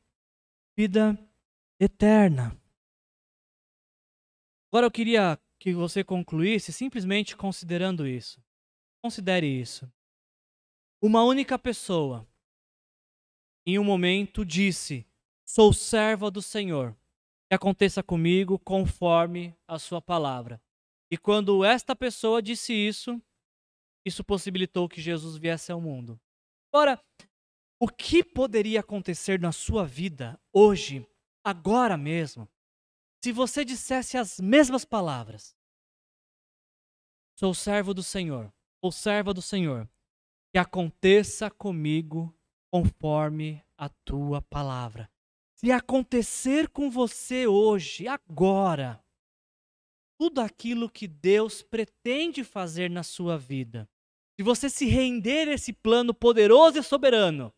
vida 0.77 1.17
eterna. 1.79 2.57
Agora 4.71 4.87
eu 4.87 4.91
queria 4.91 5.39
que 5.59 5.73
você 5.73 6.03
concluísse 6.03 6.73
simplesmente 6.73 7.37
considerando 7.37 8.07
isso. 8.07 8.42
Considere 9.03 9.45
isso. 9.45 9.91
Uma 11.01 11.25
única 11.25 11.59
pessoa, 11.59 12.25
em 13.67 13.77
um 13.77 13.83
momento, 13.83 14.45
disse: 14.45 15.05
Sou 15.45 15.73
serva 15.73 16.31
do 16.31 16.41
Senhor, 16.41 16.95
que 17.49 17.53
aconteça 17.53 18.01
comigo 18.01 18.57
conforme 18.57 19.53
a 19.67 19.77
sua 19.77 20.01
palavra. 20.01 20.61
E 21.11 21.17
quando 21.17 21.65
esta 21.65 21.93
pessoa 21.93 22.41
disse 22.41 22.71
isso, 22.71 23.21
isso 24.05 24.23
possibilitou 24.23 24.87
que 24.87 25.01
Jesus 25.01 25.35
viesse 25.35 25.69
ao 25.69 25.81
mundo. 25.81 26.17
Ora, 26.71 26.97
o 27.77 27.89
que 27.89 28.23
poderia 28.23 28.79
acontecer 28.79 29.37
na 29.37 29.51
sua 29.51 29.85
vida 29.85 30.39
hoje, 30.53 31.05
agora 31.43 31.97
mesmo, 31.97 32.47
se 33.21 33.33
você 33.33 33.65
dissesse 33.65 34.17
as 34.17 34.39
mesmas 34.39 34.85
palavras? 34.85 35.53
Sou 37.37 37.53
servo 37.53 37.93
do 37.93 38.01
Senhor, 38.01 38.51
ou 38.83 38.91
serva 38.91 39.33
do 39.33 39.41
Senhor, 39.41 39.89
que 40.51 40.59
aconteça 40.59 41.49
comigo 41.49 42.37
conforme 42.69 43.63
a 43.77 43.87
tua 43.87 44.41
palavra. 44.41 45.09
Se 45.55 45.71
acontecer 45.71 46.67
com 46.67 46.91
você 46.91 47.47
hoje, 47.47 48.09
agora, 48.09 49.01
tudo 50.19 50.41
aquilo 50.41 50.89
que 50.89 51.07
Deus 51.07 51.61
pretende 51.61 52.43
fazer 52.43 52.89
na 52.89 53.03
sua 53.03 53.37
vida, 53.37 53.89
se 54.37 54.43
você 54.43 54.69
se 54.69 54.85
render 54.85 55.47
a 55.47 55.53
esse 55.53 55.71
plano 55.71 56.13
poderoso 56.13 56.77
e 56.77 56.83
soberano, 56.83 57.53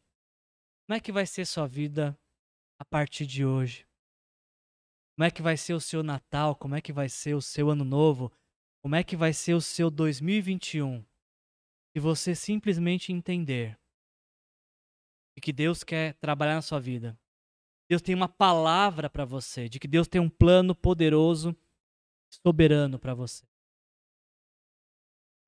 como 0.85 0.95
é 0.95 0.99
que 0.99 1.11
vai 1.11 1.25
ser 1.25 1.47
sua 1.47 1.65
vida 1.65 2.15
a 2.79 2.85
partir 2.85 3.25
de 3.25 3.43
hoje? 3.43 3.87
Como 5.17 5.25
é 5.25 5.31
que 5.31 5.41
vai 5.41 5.57
ser 5.57 5.73
o 5.73 5.81
seu 5.81 6.03
Natal? 6.03 6.55
Como 6.55 6.75
é 6.75 6.81
que 6.81 6.93
vai 6.93 7.09
ser 7.09 7.33
o 7.33 7.41
seu 7.41 7.71
Ano 7.71 7.83
Novo? 7.83 8.31
Como 8.83 8.95
é 8.95 9.03
que 9.03 9.15
vai 9.15 9.33
ser 9.33 9.55
o 9.55 9.61
seu 9.61 9.89
2021? 9.89 11.03
Se 11.95 11.99
você 12.01 12.35
simplesmente 12.35 13.13
entender 13.13 13.79
que 15.41 15.53
Deus 15.53 15.81
quer 15.81 16.13
trabalhar 16.15 16.55
na 16.55 16.61
sua 16.61 16.77
vida, 16.77 17.17
Deus 17.89 18.01
tem 18.01 18.13
uma 18.13 18.27
palavra 18.27 19.09
para 19.09 19.23
você, 19.23 19.69
de 19.69 19.79
que 19.79 19.87
Deus 19.87 20.05
tem 20.05 20.19
um 20.19 20.29
plano 20.29 20.75
poderoso, 20.75 21.55
soberano 22.43 22.99
para 22.99 23.13
você. 23.13 23.47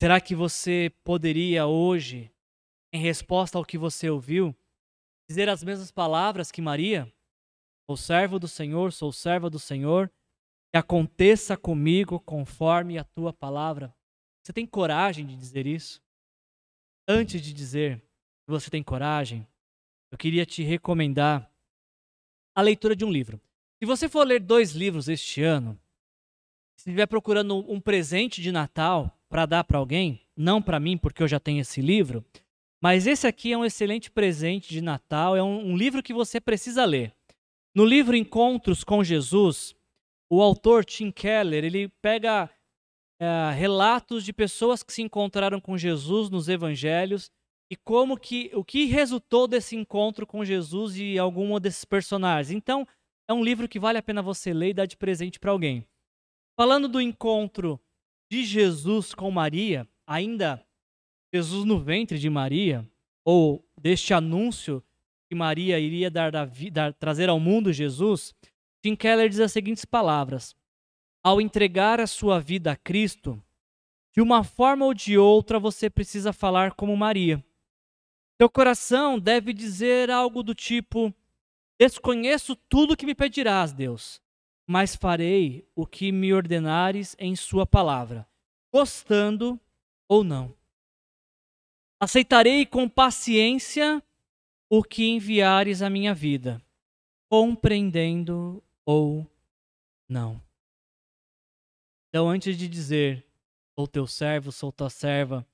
Será 0.01 0.21
que 0.21 0.33
você 0.33 0.89
poderia 1.03 1.65
hoje, 1.67 2.31
em 2.93 3.01
resposta 3.01 3.57
ao 3.57 3.65
que 3.65 3.77
você 3.77 4.09
ouviu, 4.09 4.55
dizer 5.29 5.49
as 5.49 5.61
mesmas 5.61 5.91
palavras 5.91 6.49
que 6.49 6.61
Maria? 6.61 7.13
Sou 7.89 7.97
servo 7.97 8.39
do 8.39 8.47
Senhor, 8.47 8.93
sou 8.93 9.11
serva 9.11 9.49
do 9.49 9.59
Senhor, 9.59 10.09
que 10.71 10.77
aconteça 10.77 11.57
comigo 11.57 12.21
conforme 12.21 12.97
a 12.97 13.03
tua 13.03 13.33
palavra. 13.33 13.93
Você 14.45 14.53
tem 14.53 14.65
coragem 14.65 15.25
de 15.25 15.35
dizer 15.35 15.67
isso? 15.67 16.06
Antes 17.07 17.41
de 17.41 17.53
dizer 17.53 17.99
que 18.45 18.51
você 18.51 18.69
tem 18.69 18.83
coragem, 18.83 19.47
eu 20.11 20.17
queria 20.17 20.45
te 20.45 20.61
recomendar 20.63 21.49
a 22.53 22.61
leitura 22.61 22.95
de 22.95 23.05
um 23.05 23.11
livro. 23.11 23.39
Se 23.79 23.85
você 23.85 24.09
for 24.09 24.25
ler 24.25 24.41
dois 24.41 24.71
livros 24.71 25.07
este 25.07 25.41
ano, 25.41 25.79
se 26.75 26.89
estiver 26.89 27.05
procurando 27.05 27.59
um 27.71 27.79
presente 27.79 28.41
de 28.41 28.51
Natal 28.51 29.15
para 29.29 29.45
dar 29.45 29.63
para 29.63 29.77
alguém, 29.77 30.21
não 30.35 30.61
para 30.61 30.79
mim, 30.79 30.97
porque 30.97 31.23
eu 31.23 31.27
já 31.27 31.39
tenho 31.39 31.61
esse 31.61 31.81
livro, 31.81 32.25
Mas 32.79 33.07
esse 33.07 33.25
aqui 33.25 33.51
é 33.51 33.57
um 33.57 33.65
excelente 33.65 34.11
presente 34.11 34.69
de 34.69 34.81
Natal, 34.81 35.35
é 35.35 35.41
um, 35.41 35.71
um 35.71 35.77
livro 35.77 36.03
que 36.03 36.13
você 36.13 36.39
precisa 36.39 36.85
ler. 36.85 37.13
No 37.73 37.83
livro 37.83 38.15
Encontros 38.15 38.83
com 38.83 39.03
Jesus, 39.03 39.75
o 40.29 40.41
autor 40.41 40.85
Tim 40.85 41.11
Keller 41.11 41.63
ele 41.63 41.89
pega 42.01 42.49
é, 43.19 43.51
relatos 43.51 44.23
de 44.23 44.31
pessoas 44.31 44.83
que 44.83 44.93
se 44.93 45.01
encontraram 45.01 45.59
com 45.59 45.77
Jesus 45.77 46.29
nos 46.29 46.47
Evangelhos 46.47 47.31
e 47.69 47.75
como 47.75 48.17
que 48.17 48.51
o 48.53 48.63
que 48.63 48.85
resultou 48.85 49.47
desse 49.47 49.75
encontro 49.75 50.25
com 50.25 50.45
Jesus 50.45 50.97
e 50.97 51.17
algum 51.17 51.59
desses 51.59 51.83
personagens. 51.83 52.55
Então, 52.55 52.87
é 53.27 53.33
um 53.33 53.43
livro 53.43 53.67
que 53.67 53.79
vale 53.79 53.97
a 53.97 54.03
pena 54.03 54.21
você 54.21 54.53
ler 54.53 54.69
e 54.69 54.73
dar 54.73 54.85
de 54.85 54.95
presente 54.95 55.39
para 55.39 55.51
alguém. 55.51 55.85
Falando 56.57 56.87
do 56.87 57.01
encontro 57.01 57.79
de 58.31 58.43
Jesus 58.43 59.13
com 59.13 59.29
Maria, 59.29 59.87
ainda 60.05 60.65
Jesus 61.33 61.65
no 61.65 61.79
ventre 61.79 62.17
de 62.17 62.29
Maria, 62.29 62.89
ou 63.25 63.65
deste 63.79 64.13
anúncio 64.13 64.81
que 65.29 65.35
Maria 65.35 65.77
iria 65.79 66.09
dar, 66.09 66.31
dar 66.71 66.93
trazer 66.93 67.27
ao 67.27 67.39
mundo 67.39 67.73
Jesus, 67.73 68.33
Tim 68.81 68.95
Keller 68.95 69.29
diz 69.29 69.41
as 69.41 69.51
seguintes 69.51 69.83
palavras: 69.83 70.55
Ao 71.27 71.41
entregar 71.41 71.99
a 71.99 72.07
sua 72.07 72.39
vida 72.39 72.71
a 72.71 72.75
Cristo, 72.77 73.43
de 74.13 74.21
uma 74.21 74.45
forma 74.45 74.85
ou 74.85 74.93
de 74.93 75.17
outra 75.17 75.59
você 75.59 75.89
precisa 75.89 76.31
falar 76.31 76.71
como 76.71 76.95
Maria. 76.95 77.43
Seu 78.41 78.49
coração 78.49 79.19
deve 79.19 79.51
dizer 79.51 80.09
algo 80.09 80.41
do 80.41 80.55
tipo: 80.55 81.13
Desconheço 81.77 82.55
tudo 82.55 82.95
que 82.95 83.05
me 83.05 83.13
pedirás, 83.13 83.73
Deus, 83.73 84.21
mas 84.65 84.95
farei 84.95 85.67
o 85.75 85.85
que 85.85 86.13
me 86.13 86.33
ordenares 86.33 87.13
em 87.19 87.35
Sua 87.35 87.65
palavra, 87.65 88.25
gostando 88.73 89.59
ou 90.07 90.23
não. 90.23 90.55
Aceitarei 91.99 92.65
com 92.65 92.87
paciência 92.87 94.01
o 94.69 94.81
que 94.81 95.09
enviares 95.09 95.81
à 95.81 95.89
minha 95.89 96.13
vida, 96.13 96.63
compreendendo 97.29 98.63
ou 98.85 99.29
não. 100.07 100.46
Então, 102.09 102.29
antes 102.29 102.57
de 102.57 102.67
dizer, 102.67 103.25
sou 103.77 103.87
teu 103.87 104.07
servo, 104.07 104.51
sou 104.51 104.71
tua 104.71 104.89
serva, 104.89 105.45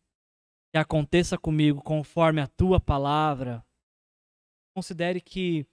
que 0.72 0.78
aconteça 0.78 1.38
comigo 1.38 1.82
conforme 1.82 2.42
a 2.42 2.48
tua 2.48 2.80
palavra, 2.80 3.66
considere 4.76 5.22
que 5.22 5.68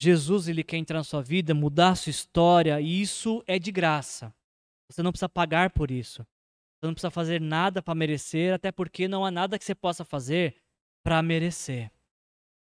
Jesus 0.00 0.48
ele 0.48 0.62
quer 0.62 0.76
entrar 0.76 0.98
na 0.98 1.04
sua 1.04 1.22
vida, 1.22 1.54
mudar 1.54 1.90
a 1.90 1.94
sua 1.96 2.10
história, 2.10 2.80
e 2.80 3.00
isso 3.00 3.42
é 3.46 3.58
de 3.58 3.72
graça. 3.72 4.34
Você 4.90 5.02
não 5.02 5.10
precisa 5.10 5.28
pagar 5.28 5.70
por 5.70 5.90
isso. 5.90 6.22
Você 6.22 6.86
não 6.86 6.94
precisa 6.94 7.10
fazer 7.10 7.40
nada 7.40 7.82
para 7.82 7.94
merecer, 7.94 8.54
até 8.54 8.70
porque 8.70 9.08
não 9.08 9.24
há 9.24 9.30
nada 9.30 9.58
que 9.58 9.64
você 9.64 9.74
possa 9.74 10.04
fazer 10.04 10.56
para 11.02 11.20
merecer. 11.22 11.90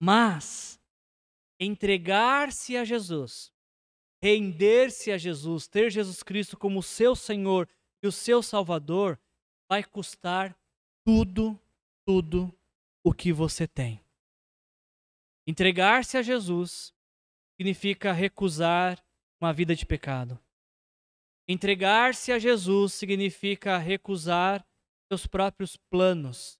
Mas 0.01 0.79
entregar-se 1.59 2.77
a 2.77 2.85
Jesus, 2.85 3.51
render-se 4.21 5.11
a 5.11 5.17
Jesus, 5.17 5.67
ter 5.67 5.91
Jesus 5.91 6.23
Cristo 6.23 6.57
como 6.57 6.81
seu 6.81 7.15
Senhor 7.15 7.69
e 8.01 8.07
o 8.07 8.11
seu 8.11 8.41
Salvador, 8.41 9.19
vai 9.69 9.83
custar 9.83 10.57
tudo, 11.05 11.59
tudo 12.05 12.53
o 13.03 13.13
que 13.13 13.31
você 13.31 13.67
tem. 13.67 14.01
Entregar-se 15.45 16.17
a 16.17 16.21
Jesus 16.21 16.93
significa 17.55 18.11
recusar 18.11 19.03
uma 19.39 19.53
vida 19.53 19.75
de 19.75 19.85
pecado. 19.85 20.39
Entregar-se 21.47 22.31
a 22.31 22.39
Jesus 22.39 22.93
significa 22.93 23.77
recusar 23.77 24.65
seus 25.07 25.25
próprios 25.25 25.77
planos 25.77 26.59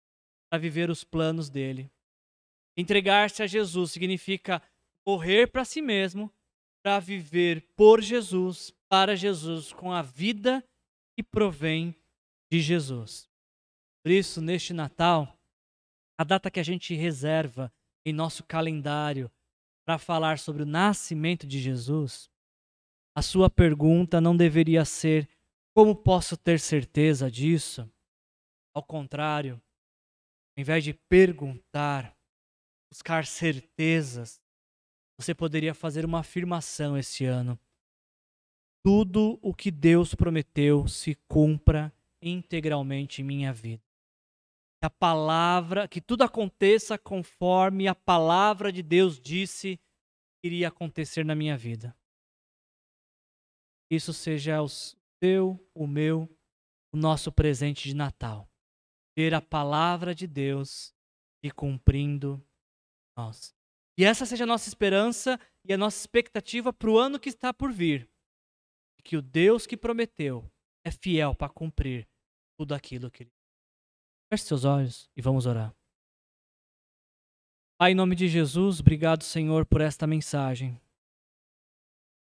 para 0.49 0.59
viver 0.59 0.89
os 0.89 1.03
planos 1.03 1.49
dele. 1.49 1.91
Entregar-se 2.77 3.43
a 3.43 3.47
Jesus 3.47 3.91
significa 3.91 4.61
morrer 5.05 5.51
para 5.51 5.65
si 5.65 5.81
mesmo 5.81 6.31
para 6.84 6.99
viver 6.99 7.67
por 7.75 8.01
Jesus, 8.01 8.73
para 8.89 9.15
Jesus, 9.15 9.73
com 9.73 9.91
a 9.91 10.01
vida 10.01 10.63
que 11.15 11.23
provém 11.23 11.95
de 12.51 12.61
Jesus. 12.61 13.30
Por 14.03 14.11
isso, 14.11 14.41
neste 14.41 14.73
Natal, 14.73 15.38
a 16.17 16.23
data 16.23 16.49
que 16.49 16.59
a 16.59 16.63
gente 16.63 16.93
reserva 16.95 17.71
em 18.05 18.13
nosso 18.13 18.43
calendário 18.43 19.30
para 19.86 19.97
falar 19.97 20.39
sobre 20.39 20.63
o 20.63 20.65
nascimento 20.65 21.45
de 21.45 21.59
Jesus, 21.59 22.30
a 23.15 23.21
sua 23.21 23.49
pergunta 23.49 24.21
não 24.21 24.36
deveria 24.36 24.86
ser 24.86 25.30
como 25.75 25.95
posso 25.95 26.36
ter 26.36 26.59
certeza 26.59 27.30
disso? 27.30 27.88
Ao 28.73 28.82
contrário, 28.82 29.61
ao 30.57 30.61
invés 30.61 30.84
de 30.84 30.93
perguntar, 30.93 32.17
buscar 32.91 33.25
certezas, 33.25 34.41
você 35.20 35.34
poderia 35.34 35.74
fazer 35.74 36.05
uma 36.05 36.20
afirmação 36.20 36.97
esse 36.97 37.26
ano. 37.26 37.59
Tudo 38.86 39.39
o 39.41 39.53
que 39.53 39.72
Deus 39.72 40.15
prometeu 40.15 40.88
se 40.88 41.15
cumpra 41.28 41.93
integralmente 42.22 43.22
em 43.22 43.26
minha 43.26 43.51
vida 43.51 43.88
que 44.80 44.86
a 44.86 44.89
palavra, 44.89 45.88
que 45.88 45.99
tudo 45.99 46.24
aconteça 46.24 46.97
conforme 46.97 47.88
a 47.88 47.95
palavra 47.95 48.72
de 48.72 48.84
Deus 48.84 49.20
disse 49.20 49.78
que 49.78 50.47
iria 50.47 50.68
acontecer 50.68 51.26
na 51.26 51.34
minha 51.34 51.57
vida. 51.57 51.97
Isso 53.89 54.13
seja 54.13 54.61
o 54.61 54.68
seu, 54.70 55.59
o 55.74 55.88
meu, 55.88 56.30
o 56.93 56.97
nosso 56.97 57.32
presente 57.32 57.88
de 57.88 57.95
Natal. 57.95 58.47
Ver 59.18 59.34
a 59.34 59.41
palavra 59.41 60.13
de 60.13 60.28
Deus 60.28 60.93
e 61.41 61.49
cumprindo 61.49 62.43
nós. 63.18 63.56
E 63.97 64.05
essa 64.05 64.25
seja 64.25 64.43
a 64.43 64.47
nossa 64.47 64.69
esperança 64.69 65.39
e 65.65 65.73
a 65.73 65.77
nossa 65.77 65.97
expectativa 65.99 66.71
para 66.71 66.89
o 66.89 66.99
ano 66.99 67.19
que 67.19 67.29
está 67.29 67.53
por 67.53 67.71
vir. 67.71 68.07
Que 69.03 69.17
o 69.17 69.21
Deus 69.21 69.65
que 69.65 69.77
prometeu 69.77 70.49
é 70.85 70.91
fiel 70.91 71.33
para 71.33 71.49
cumprir 71.49 72.07
tudo 72.57 72.75
aquilo 72.75 73.09
que 73.09 73.23
ele 73.23 73.31
Feche 74.29 74.43
seus 74.43 74.65
olhos 74.65 75.09
e 75.15 75.21
vamos 75.21 75.45
orar. 75.45 75.73
Pai, 77.79 77.91
em 77.91 77.95
nome 77.95 78.13
de 78.13 78.27
Jesus, 78.27 78.81
obrigado, 78.81 79.23
Senhor, 79.23 79.65
por 79.65 79.79
esta 79.79 80.05
mensagem. 80.05 80.77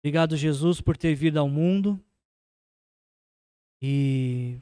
Obrigado, 0.01 0.35
Jesus, 0.35 0.81
por 0.81 0.97
ter 0.97 1.13
vindo 1.13 1.37
ao 1.37 1.47
mundo. 1.47 2.03
E 3.79 4.59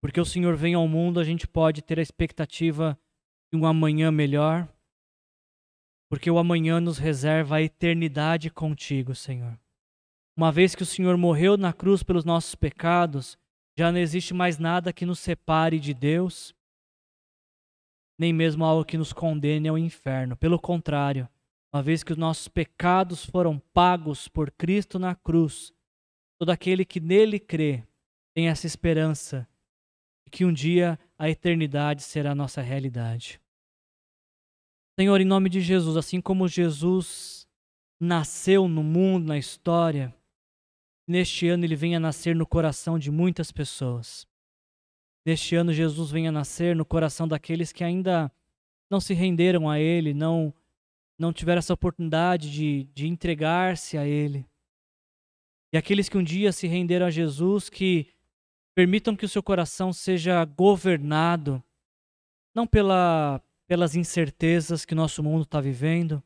porque 0.00 0.20
o 0.20 0.24
Senhor 0.24 0.56
vem 0.56 0.74
ao 0.74 0.88
mundo, 0.88 1.20
a 1.20 1.24
gente 1.24 1.46
pode 1.46 1.82
ter 1.82 1.98
a 1.98 2.02
expectativa 2.02 2.98
de 3.52 3.58
um 3.58 3.66
amanhã 3.66 4.10
melhor. 4.10 4.71
Porque 6.12 6.30
o 6.30 6.36
amanhã 6.36 6.78
nos 6.78 6.98
reserva 6.98 7.56
a 7.56 7.62
eternidade 7.62 8.50
contigo, 8.50 9.14
Senhor. 9.14 9.58
Uma 10.36 10.52
vez 10.52 10.74
que 10.74 10.82
o 10.82 10.86
Senhor 10.86 11.16
morreu 11.16 11.56
na 11.56 11.72
cruz 11.72 12.02
pelos 12.02 12.22
nossos 12.22 12.54
pecados, 12.54 13.38
já 13.78 13.90
não 13.90 13.98
existe 13.98 14.34
mais 14.34 14.58
nada 14.58 14.92
que 14.92 15.06
nos 15.06 15.18
separe 15.18 15.80
de 15.80 15.94
Deus 15.94 16.54
nem 18.18 18.30
mesmo 18.30 18.62
algo 18.62 18.84
que 18.84 18.98
nos 18.98 19.10
condene 19.10 19.68
ao 19.68 19.78
inferno. 19.78 20.36
Pelo 20.36 20.60
contrário, 20.60 21.26
uma 21.72 21.82
vez 21.82 22.04
que 22.04 22.12
os 22.12 22.18
nossos 22.18 22.46
pecados 22.46 23.24
foram 23.24 23.58
pagos 23.72 24.28
por 24.28 24.50
Cristo 24.50 24.98
na 24.98 25.14
cruz, 25.14 25.72
todo 26.38 26.50
aquele 26.50 26.84
que 26.84 27.00
nele 27.00 27.40
crê 27.40 27.84
tem 28.34 28.48
essa 28.48 28.66
esperança 28.66 29.48
de 30.26 30.30
que 30.30 30.44
um 30.44 30.52
dia 30.52 30.98
a 31.18 31.30
eternidade 31.30 32.02
será 32.02 32.32
a 32.32 32.34
nossa 32.34 32.60
realidade. 32.60 33.40
Senhor, 34.98 35.20
em 35.20 35.24
nome 35.24 35.48
de 35.48 35.60
Jesus, 35.60 35.96
assim 35.96 36.20
como 36.20 36.48
Jesus 36.48 37.48
nasceu 38.00 38.68
no 38.68 38.82
mundo, 38.82 39.26
na 39.26 39.38
história, 39.38 40.14
neste 41.06 41.48
ano 41.48 41.64
ele 41.64 41.76
venha 41.76 41.98
nascer 41.98 42.34
no 42.36 42.46
coração 42.46 42.98
de 42.98 43.10
muitas 43.10 43.50
pessoas 43.50 44.26
neste 45.24 45.54
ano 45.54 45.72
Jesus 45.72 46.10
venha 46.10 46.32
nascer 46.32 46.74
no 46.74 46.84
coração 46.84 47.26
daqueles 47.26 47.72
que 47.72 47.84
ainda 47.84 48.30
não 48.90 49.00
se 49.00 49.14
renderam 49.14 49.70
a 49.70 49.78
Ele, 49.78 50.12
não, 50.12 50.52
não 51.18 51.32
tiveram 51.32 51.60
essa 51.60 51.74
oportunidade 51.74 52.50
de, 52.50 52.84
de 52.92 53.06
entregar-se 53.06 53.96
a 53.96 54.06
Ele. 54.06 54.46
E 55.72 55.78
aqueles 55.78 56.08
que 56.08 56.18
um 56.18 56.22
dia 56.22 56.52
se 56.52 56.66
renderam 56.66 57.06
a 57.06 57.10
Jesus, 57.10 57.70
que 57.70 58.08
permitam 58.74 59.16
que 59.16 59.24
o 59.24 59.28
seu 59.28 59.42
coração 59.42 59.92
seja 59.92 60.44
governado, 60.44 61.62
não 62.54 62.66
pela, 62.66 63.40
pelas 63.72 63.96
incertezas 63.96 64.84
que 64.84 64.94
nosso 64.94 65.22
mundo 65.22 65.44
está 65.44 65.58
vivendo, 65.58 66.22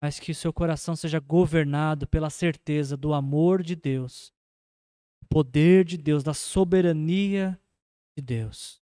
mas 0.00 0.20
que 0.20 0.30
o 0.30 0.34
seu 0.34 0.52
coração 0.52 0.94
seja 0.94 1.18
governado 1.18 2.06
pela 2.06 2.30
certeza 2.30 2.96
do 2.96 3.12
amor 3.12 3.64
de 3.64 3.74
Deus, 3.74 4.32
do 5.20 5.26
poder 5.26 5.84
de 5.84 5.98
Deus, 5.98 6.22
da 6.22 6.32
soberania 6.32 7.60
de 8.16 8.22
Deus. 8.22 8.80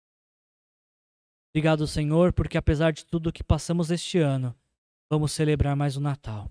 Obrigado, 1.53 1.85
Senhor, 1.85 2.33
porque 2.33 2.57
apesar 2.57 2.93
de 2.93 3.05
tudo 3.05 3.33
que 3.33 3.43
passamos 3.43 3.91
este 3.91 4.19
ano, 4.19 4.55
vamos 5.11 5.33
celebrar 5.33 5.75
mais 5.75 5.97
um 5.97 6.01
Natal. 6.01 6.49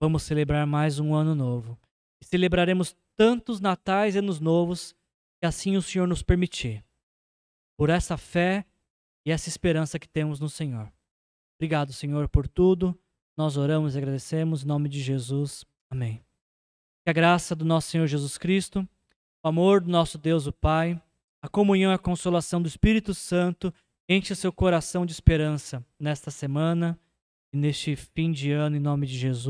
Vamos 0.00 0.22
celebrar 0.22 0.66
mais 0.66 0.98
um 0.98 1.14
ano 1.14 1.34
novo. 1.34 1.78
E 2.18 2.24
celebraremos 2.24 2.96
tantos 3.14 3.60
natais 3.60 4.14
e 4.14 4.20
anos 4.20 4.40
novos 4.40 4.96
que 5.38 5.46
assim 5.46 5.76
o 5.76 5.82
Senhor 5.82 6.08
nos 6.08 6.22
permitir. 6.22 6.82
Por 7.76 7.90
essa 7.90 8.16
fé 8.16 8.64
e 9.26 9.30
essa 9.30 9.48
esperança 9.48 9.98
que 9.98 10.08
temos 10.08 10.40
no 10.40 10.48
Senhor. 10.48 10.92
Obrigado, 11.58 11.92
Senhor, 11.92 12.28
por 12.28 12.46
tudo. 12.46 12.98
Nós 13.36 13.56
oramos 13.56 13.94
e 13.94 13.98
agradecemos 13.98 14.62
em 14.62 14.66
nome 14.66 14.88
de 14.88 15.00
Jesus. 15.00 15.64
Amém. 15.90 16.24
Que 17.04 17.10
a 17.10 17.12
graça 17.12 17.54
do 17.54 17.64
nosso 17.64 17.88
Senhor 17.90 18.06
Jesus 18.06 18.36
Cristo, 18.36 18.88
o 19.42 19.48
amor 19.48 19.80
do 19.80 19.90
nosso 19.90 20.18
Deus, 20.18 20.46
o 20.46 20.52
Pai, 20.52 21.00
a 21.40 21.48
comunhão 21.48 21.92
e 21.92 21.94
a 21.94 21.98
consolação 21.98 22.60
do 22.60 22.68
Espírito 22.68 23.14
Santo 23.14 23.72
enche 24.08 24.34
seu 24.34 24.52
coração 24.52 25.06
de 25.06 25.12
esperança 25.12 25.84
nesta 25.98 26.30
semana 26.30 26.98
e 27.52 27.56
neste 27.56 27.94
fim 27.94 28.32
de 28.32 28.50
ano, 28.50 28.76
em 28.76 28.80
nome 28.80 29.06
de 29.06 29.16
Jesus. 29.16 29.46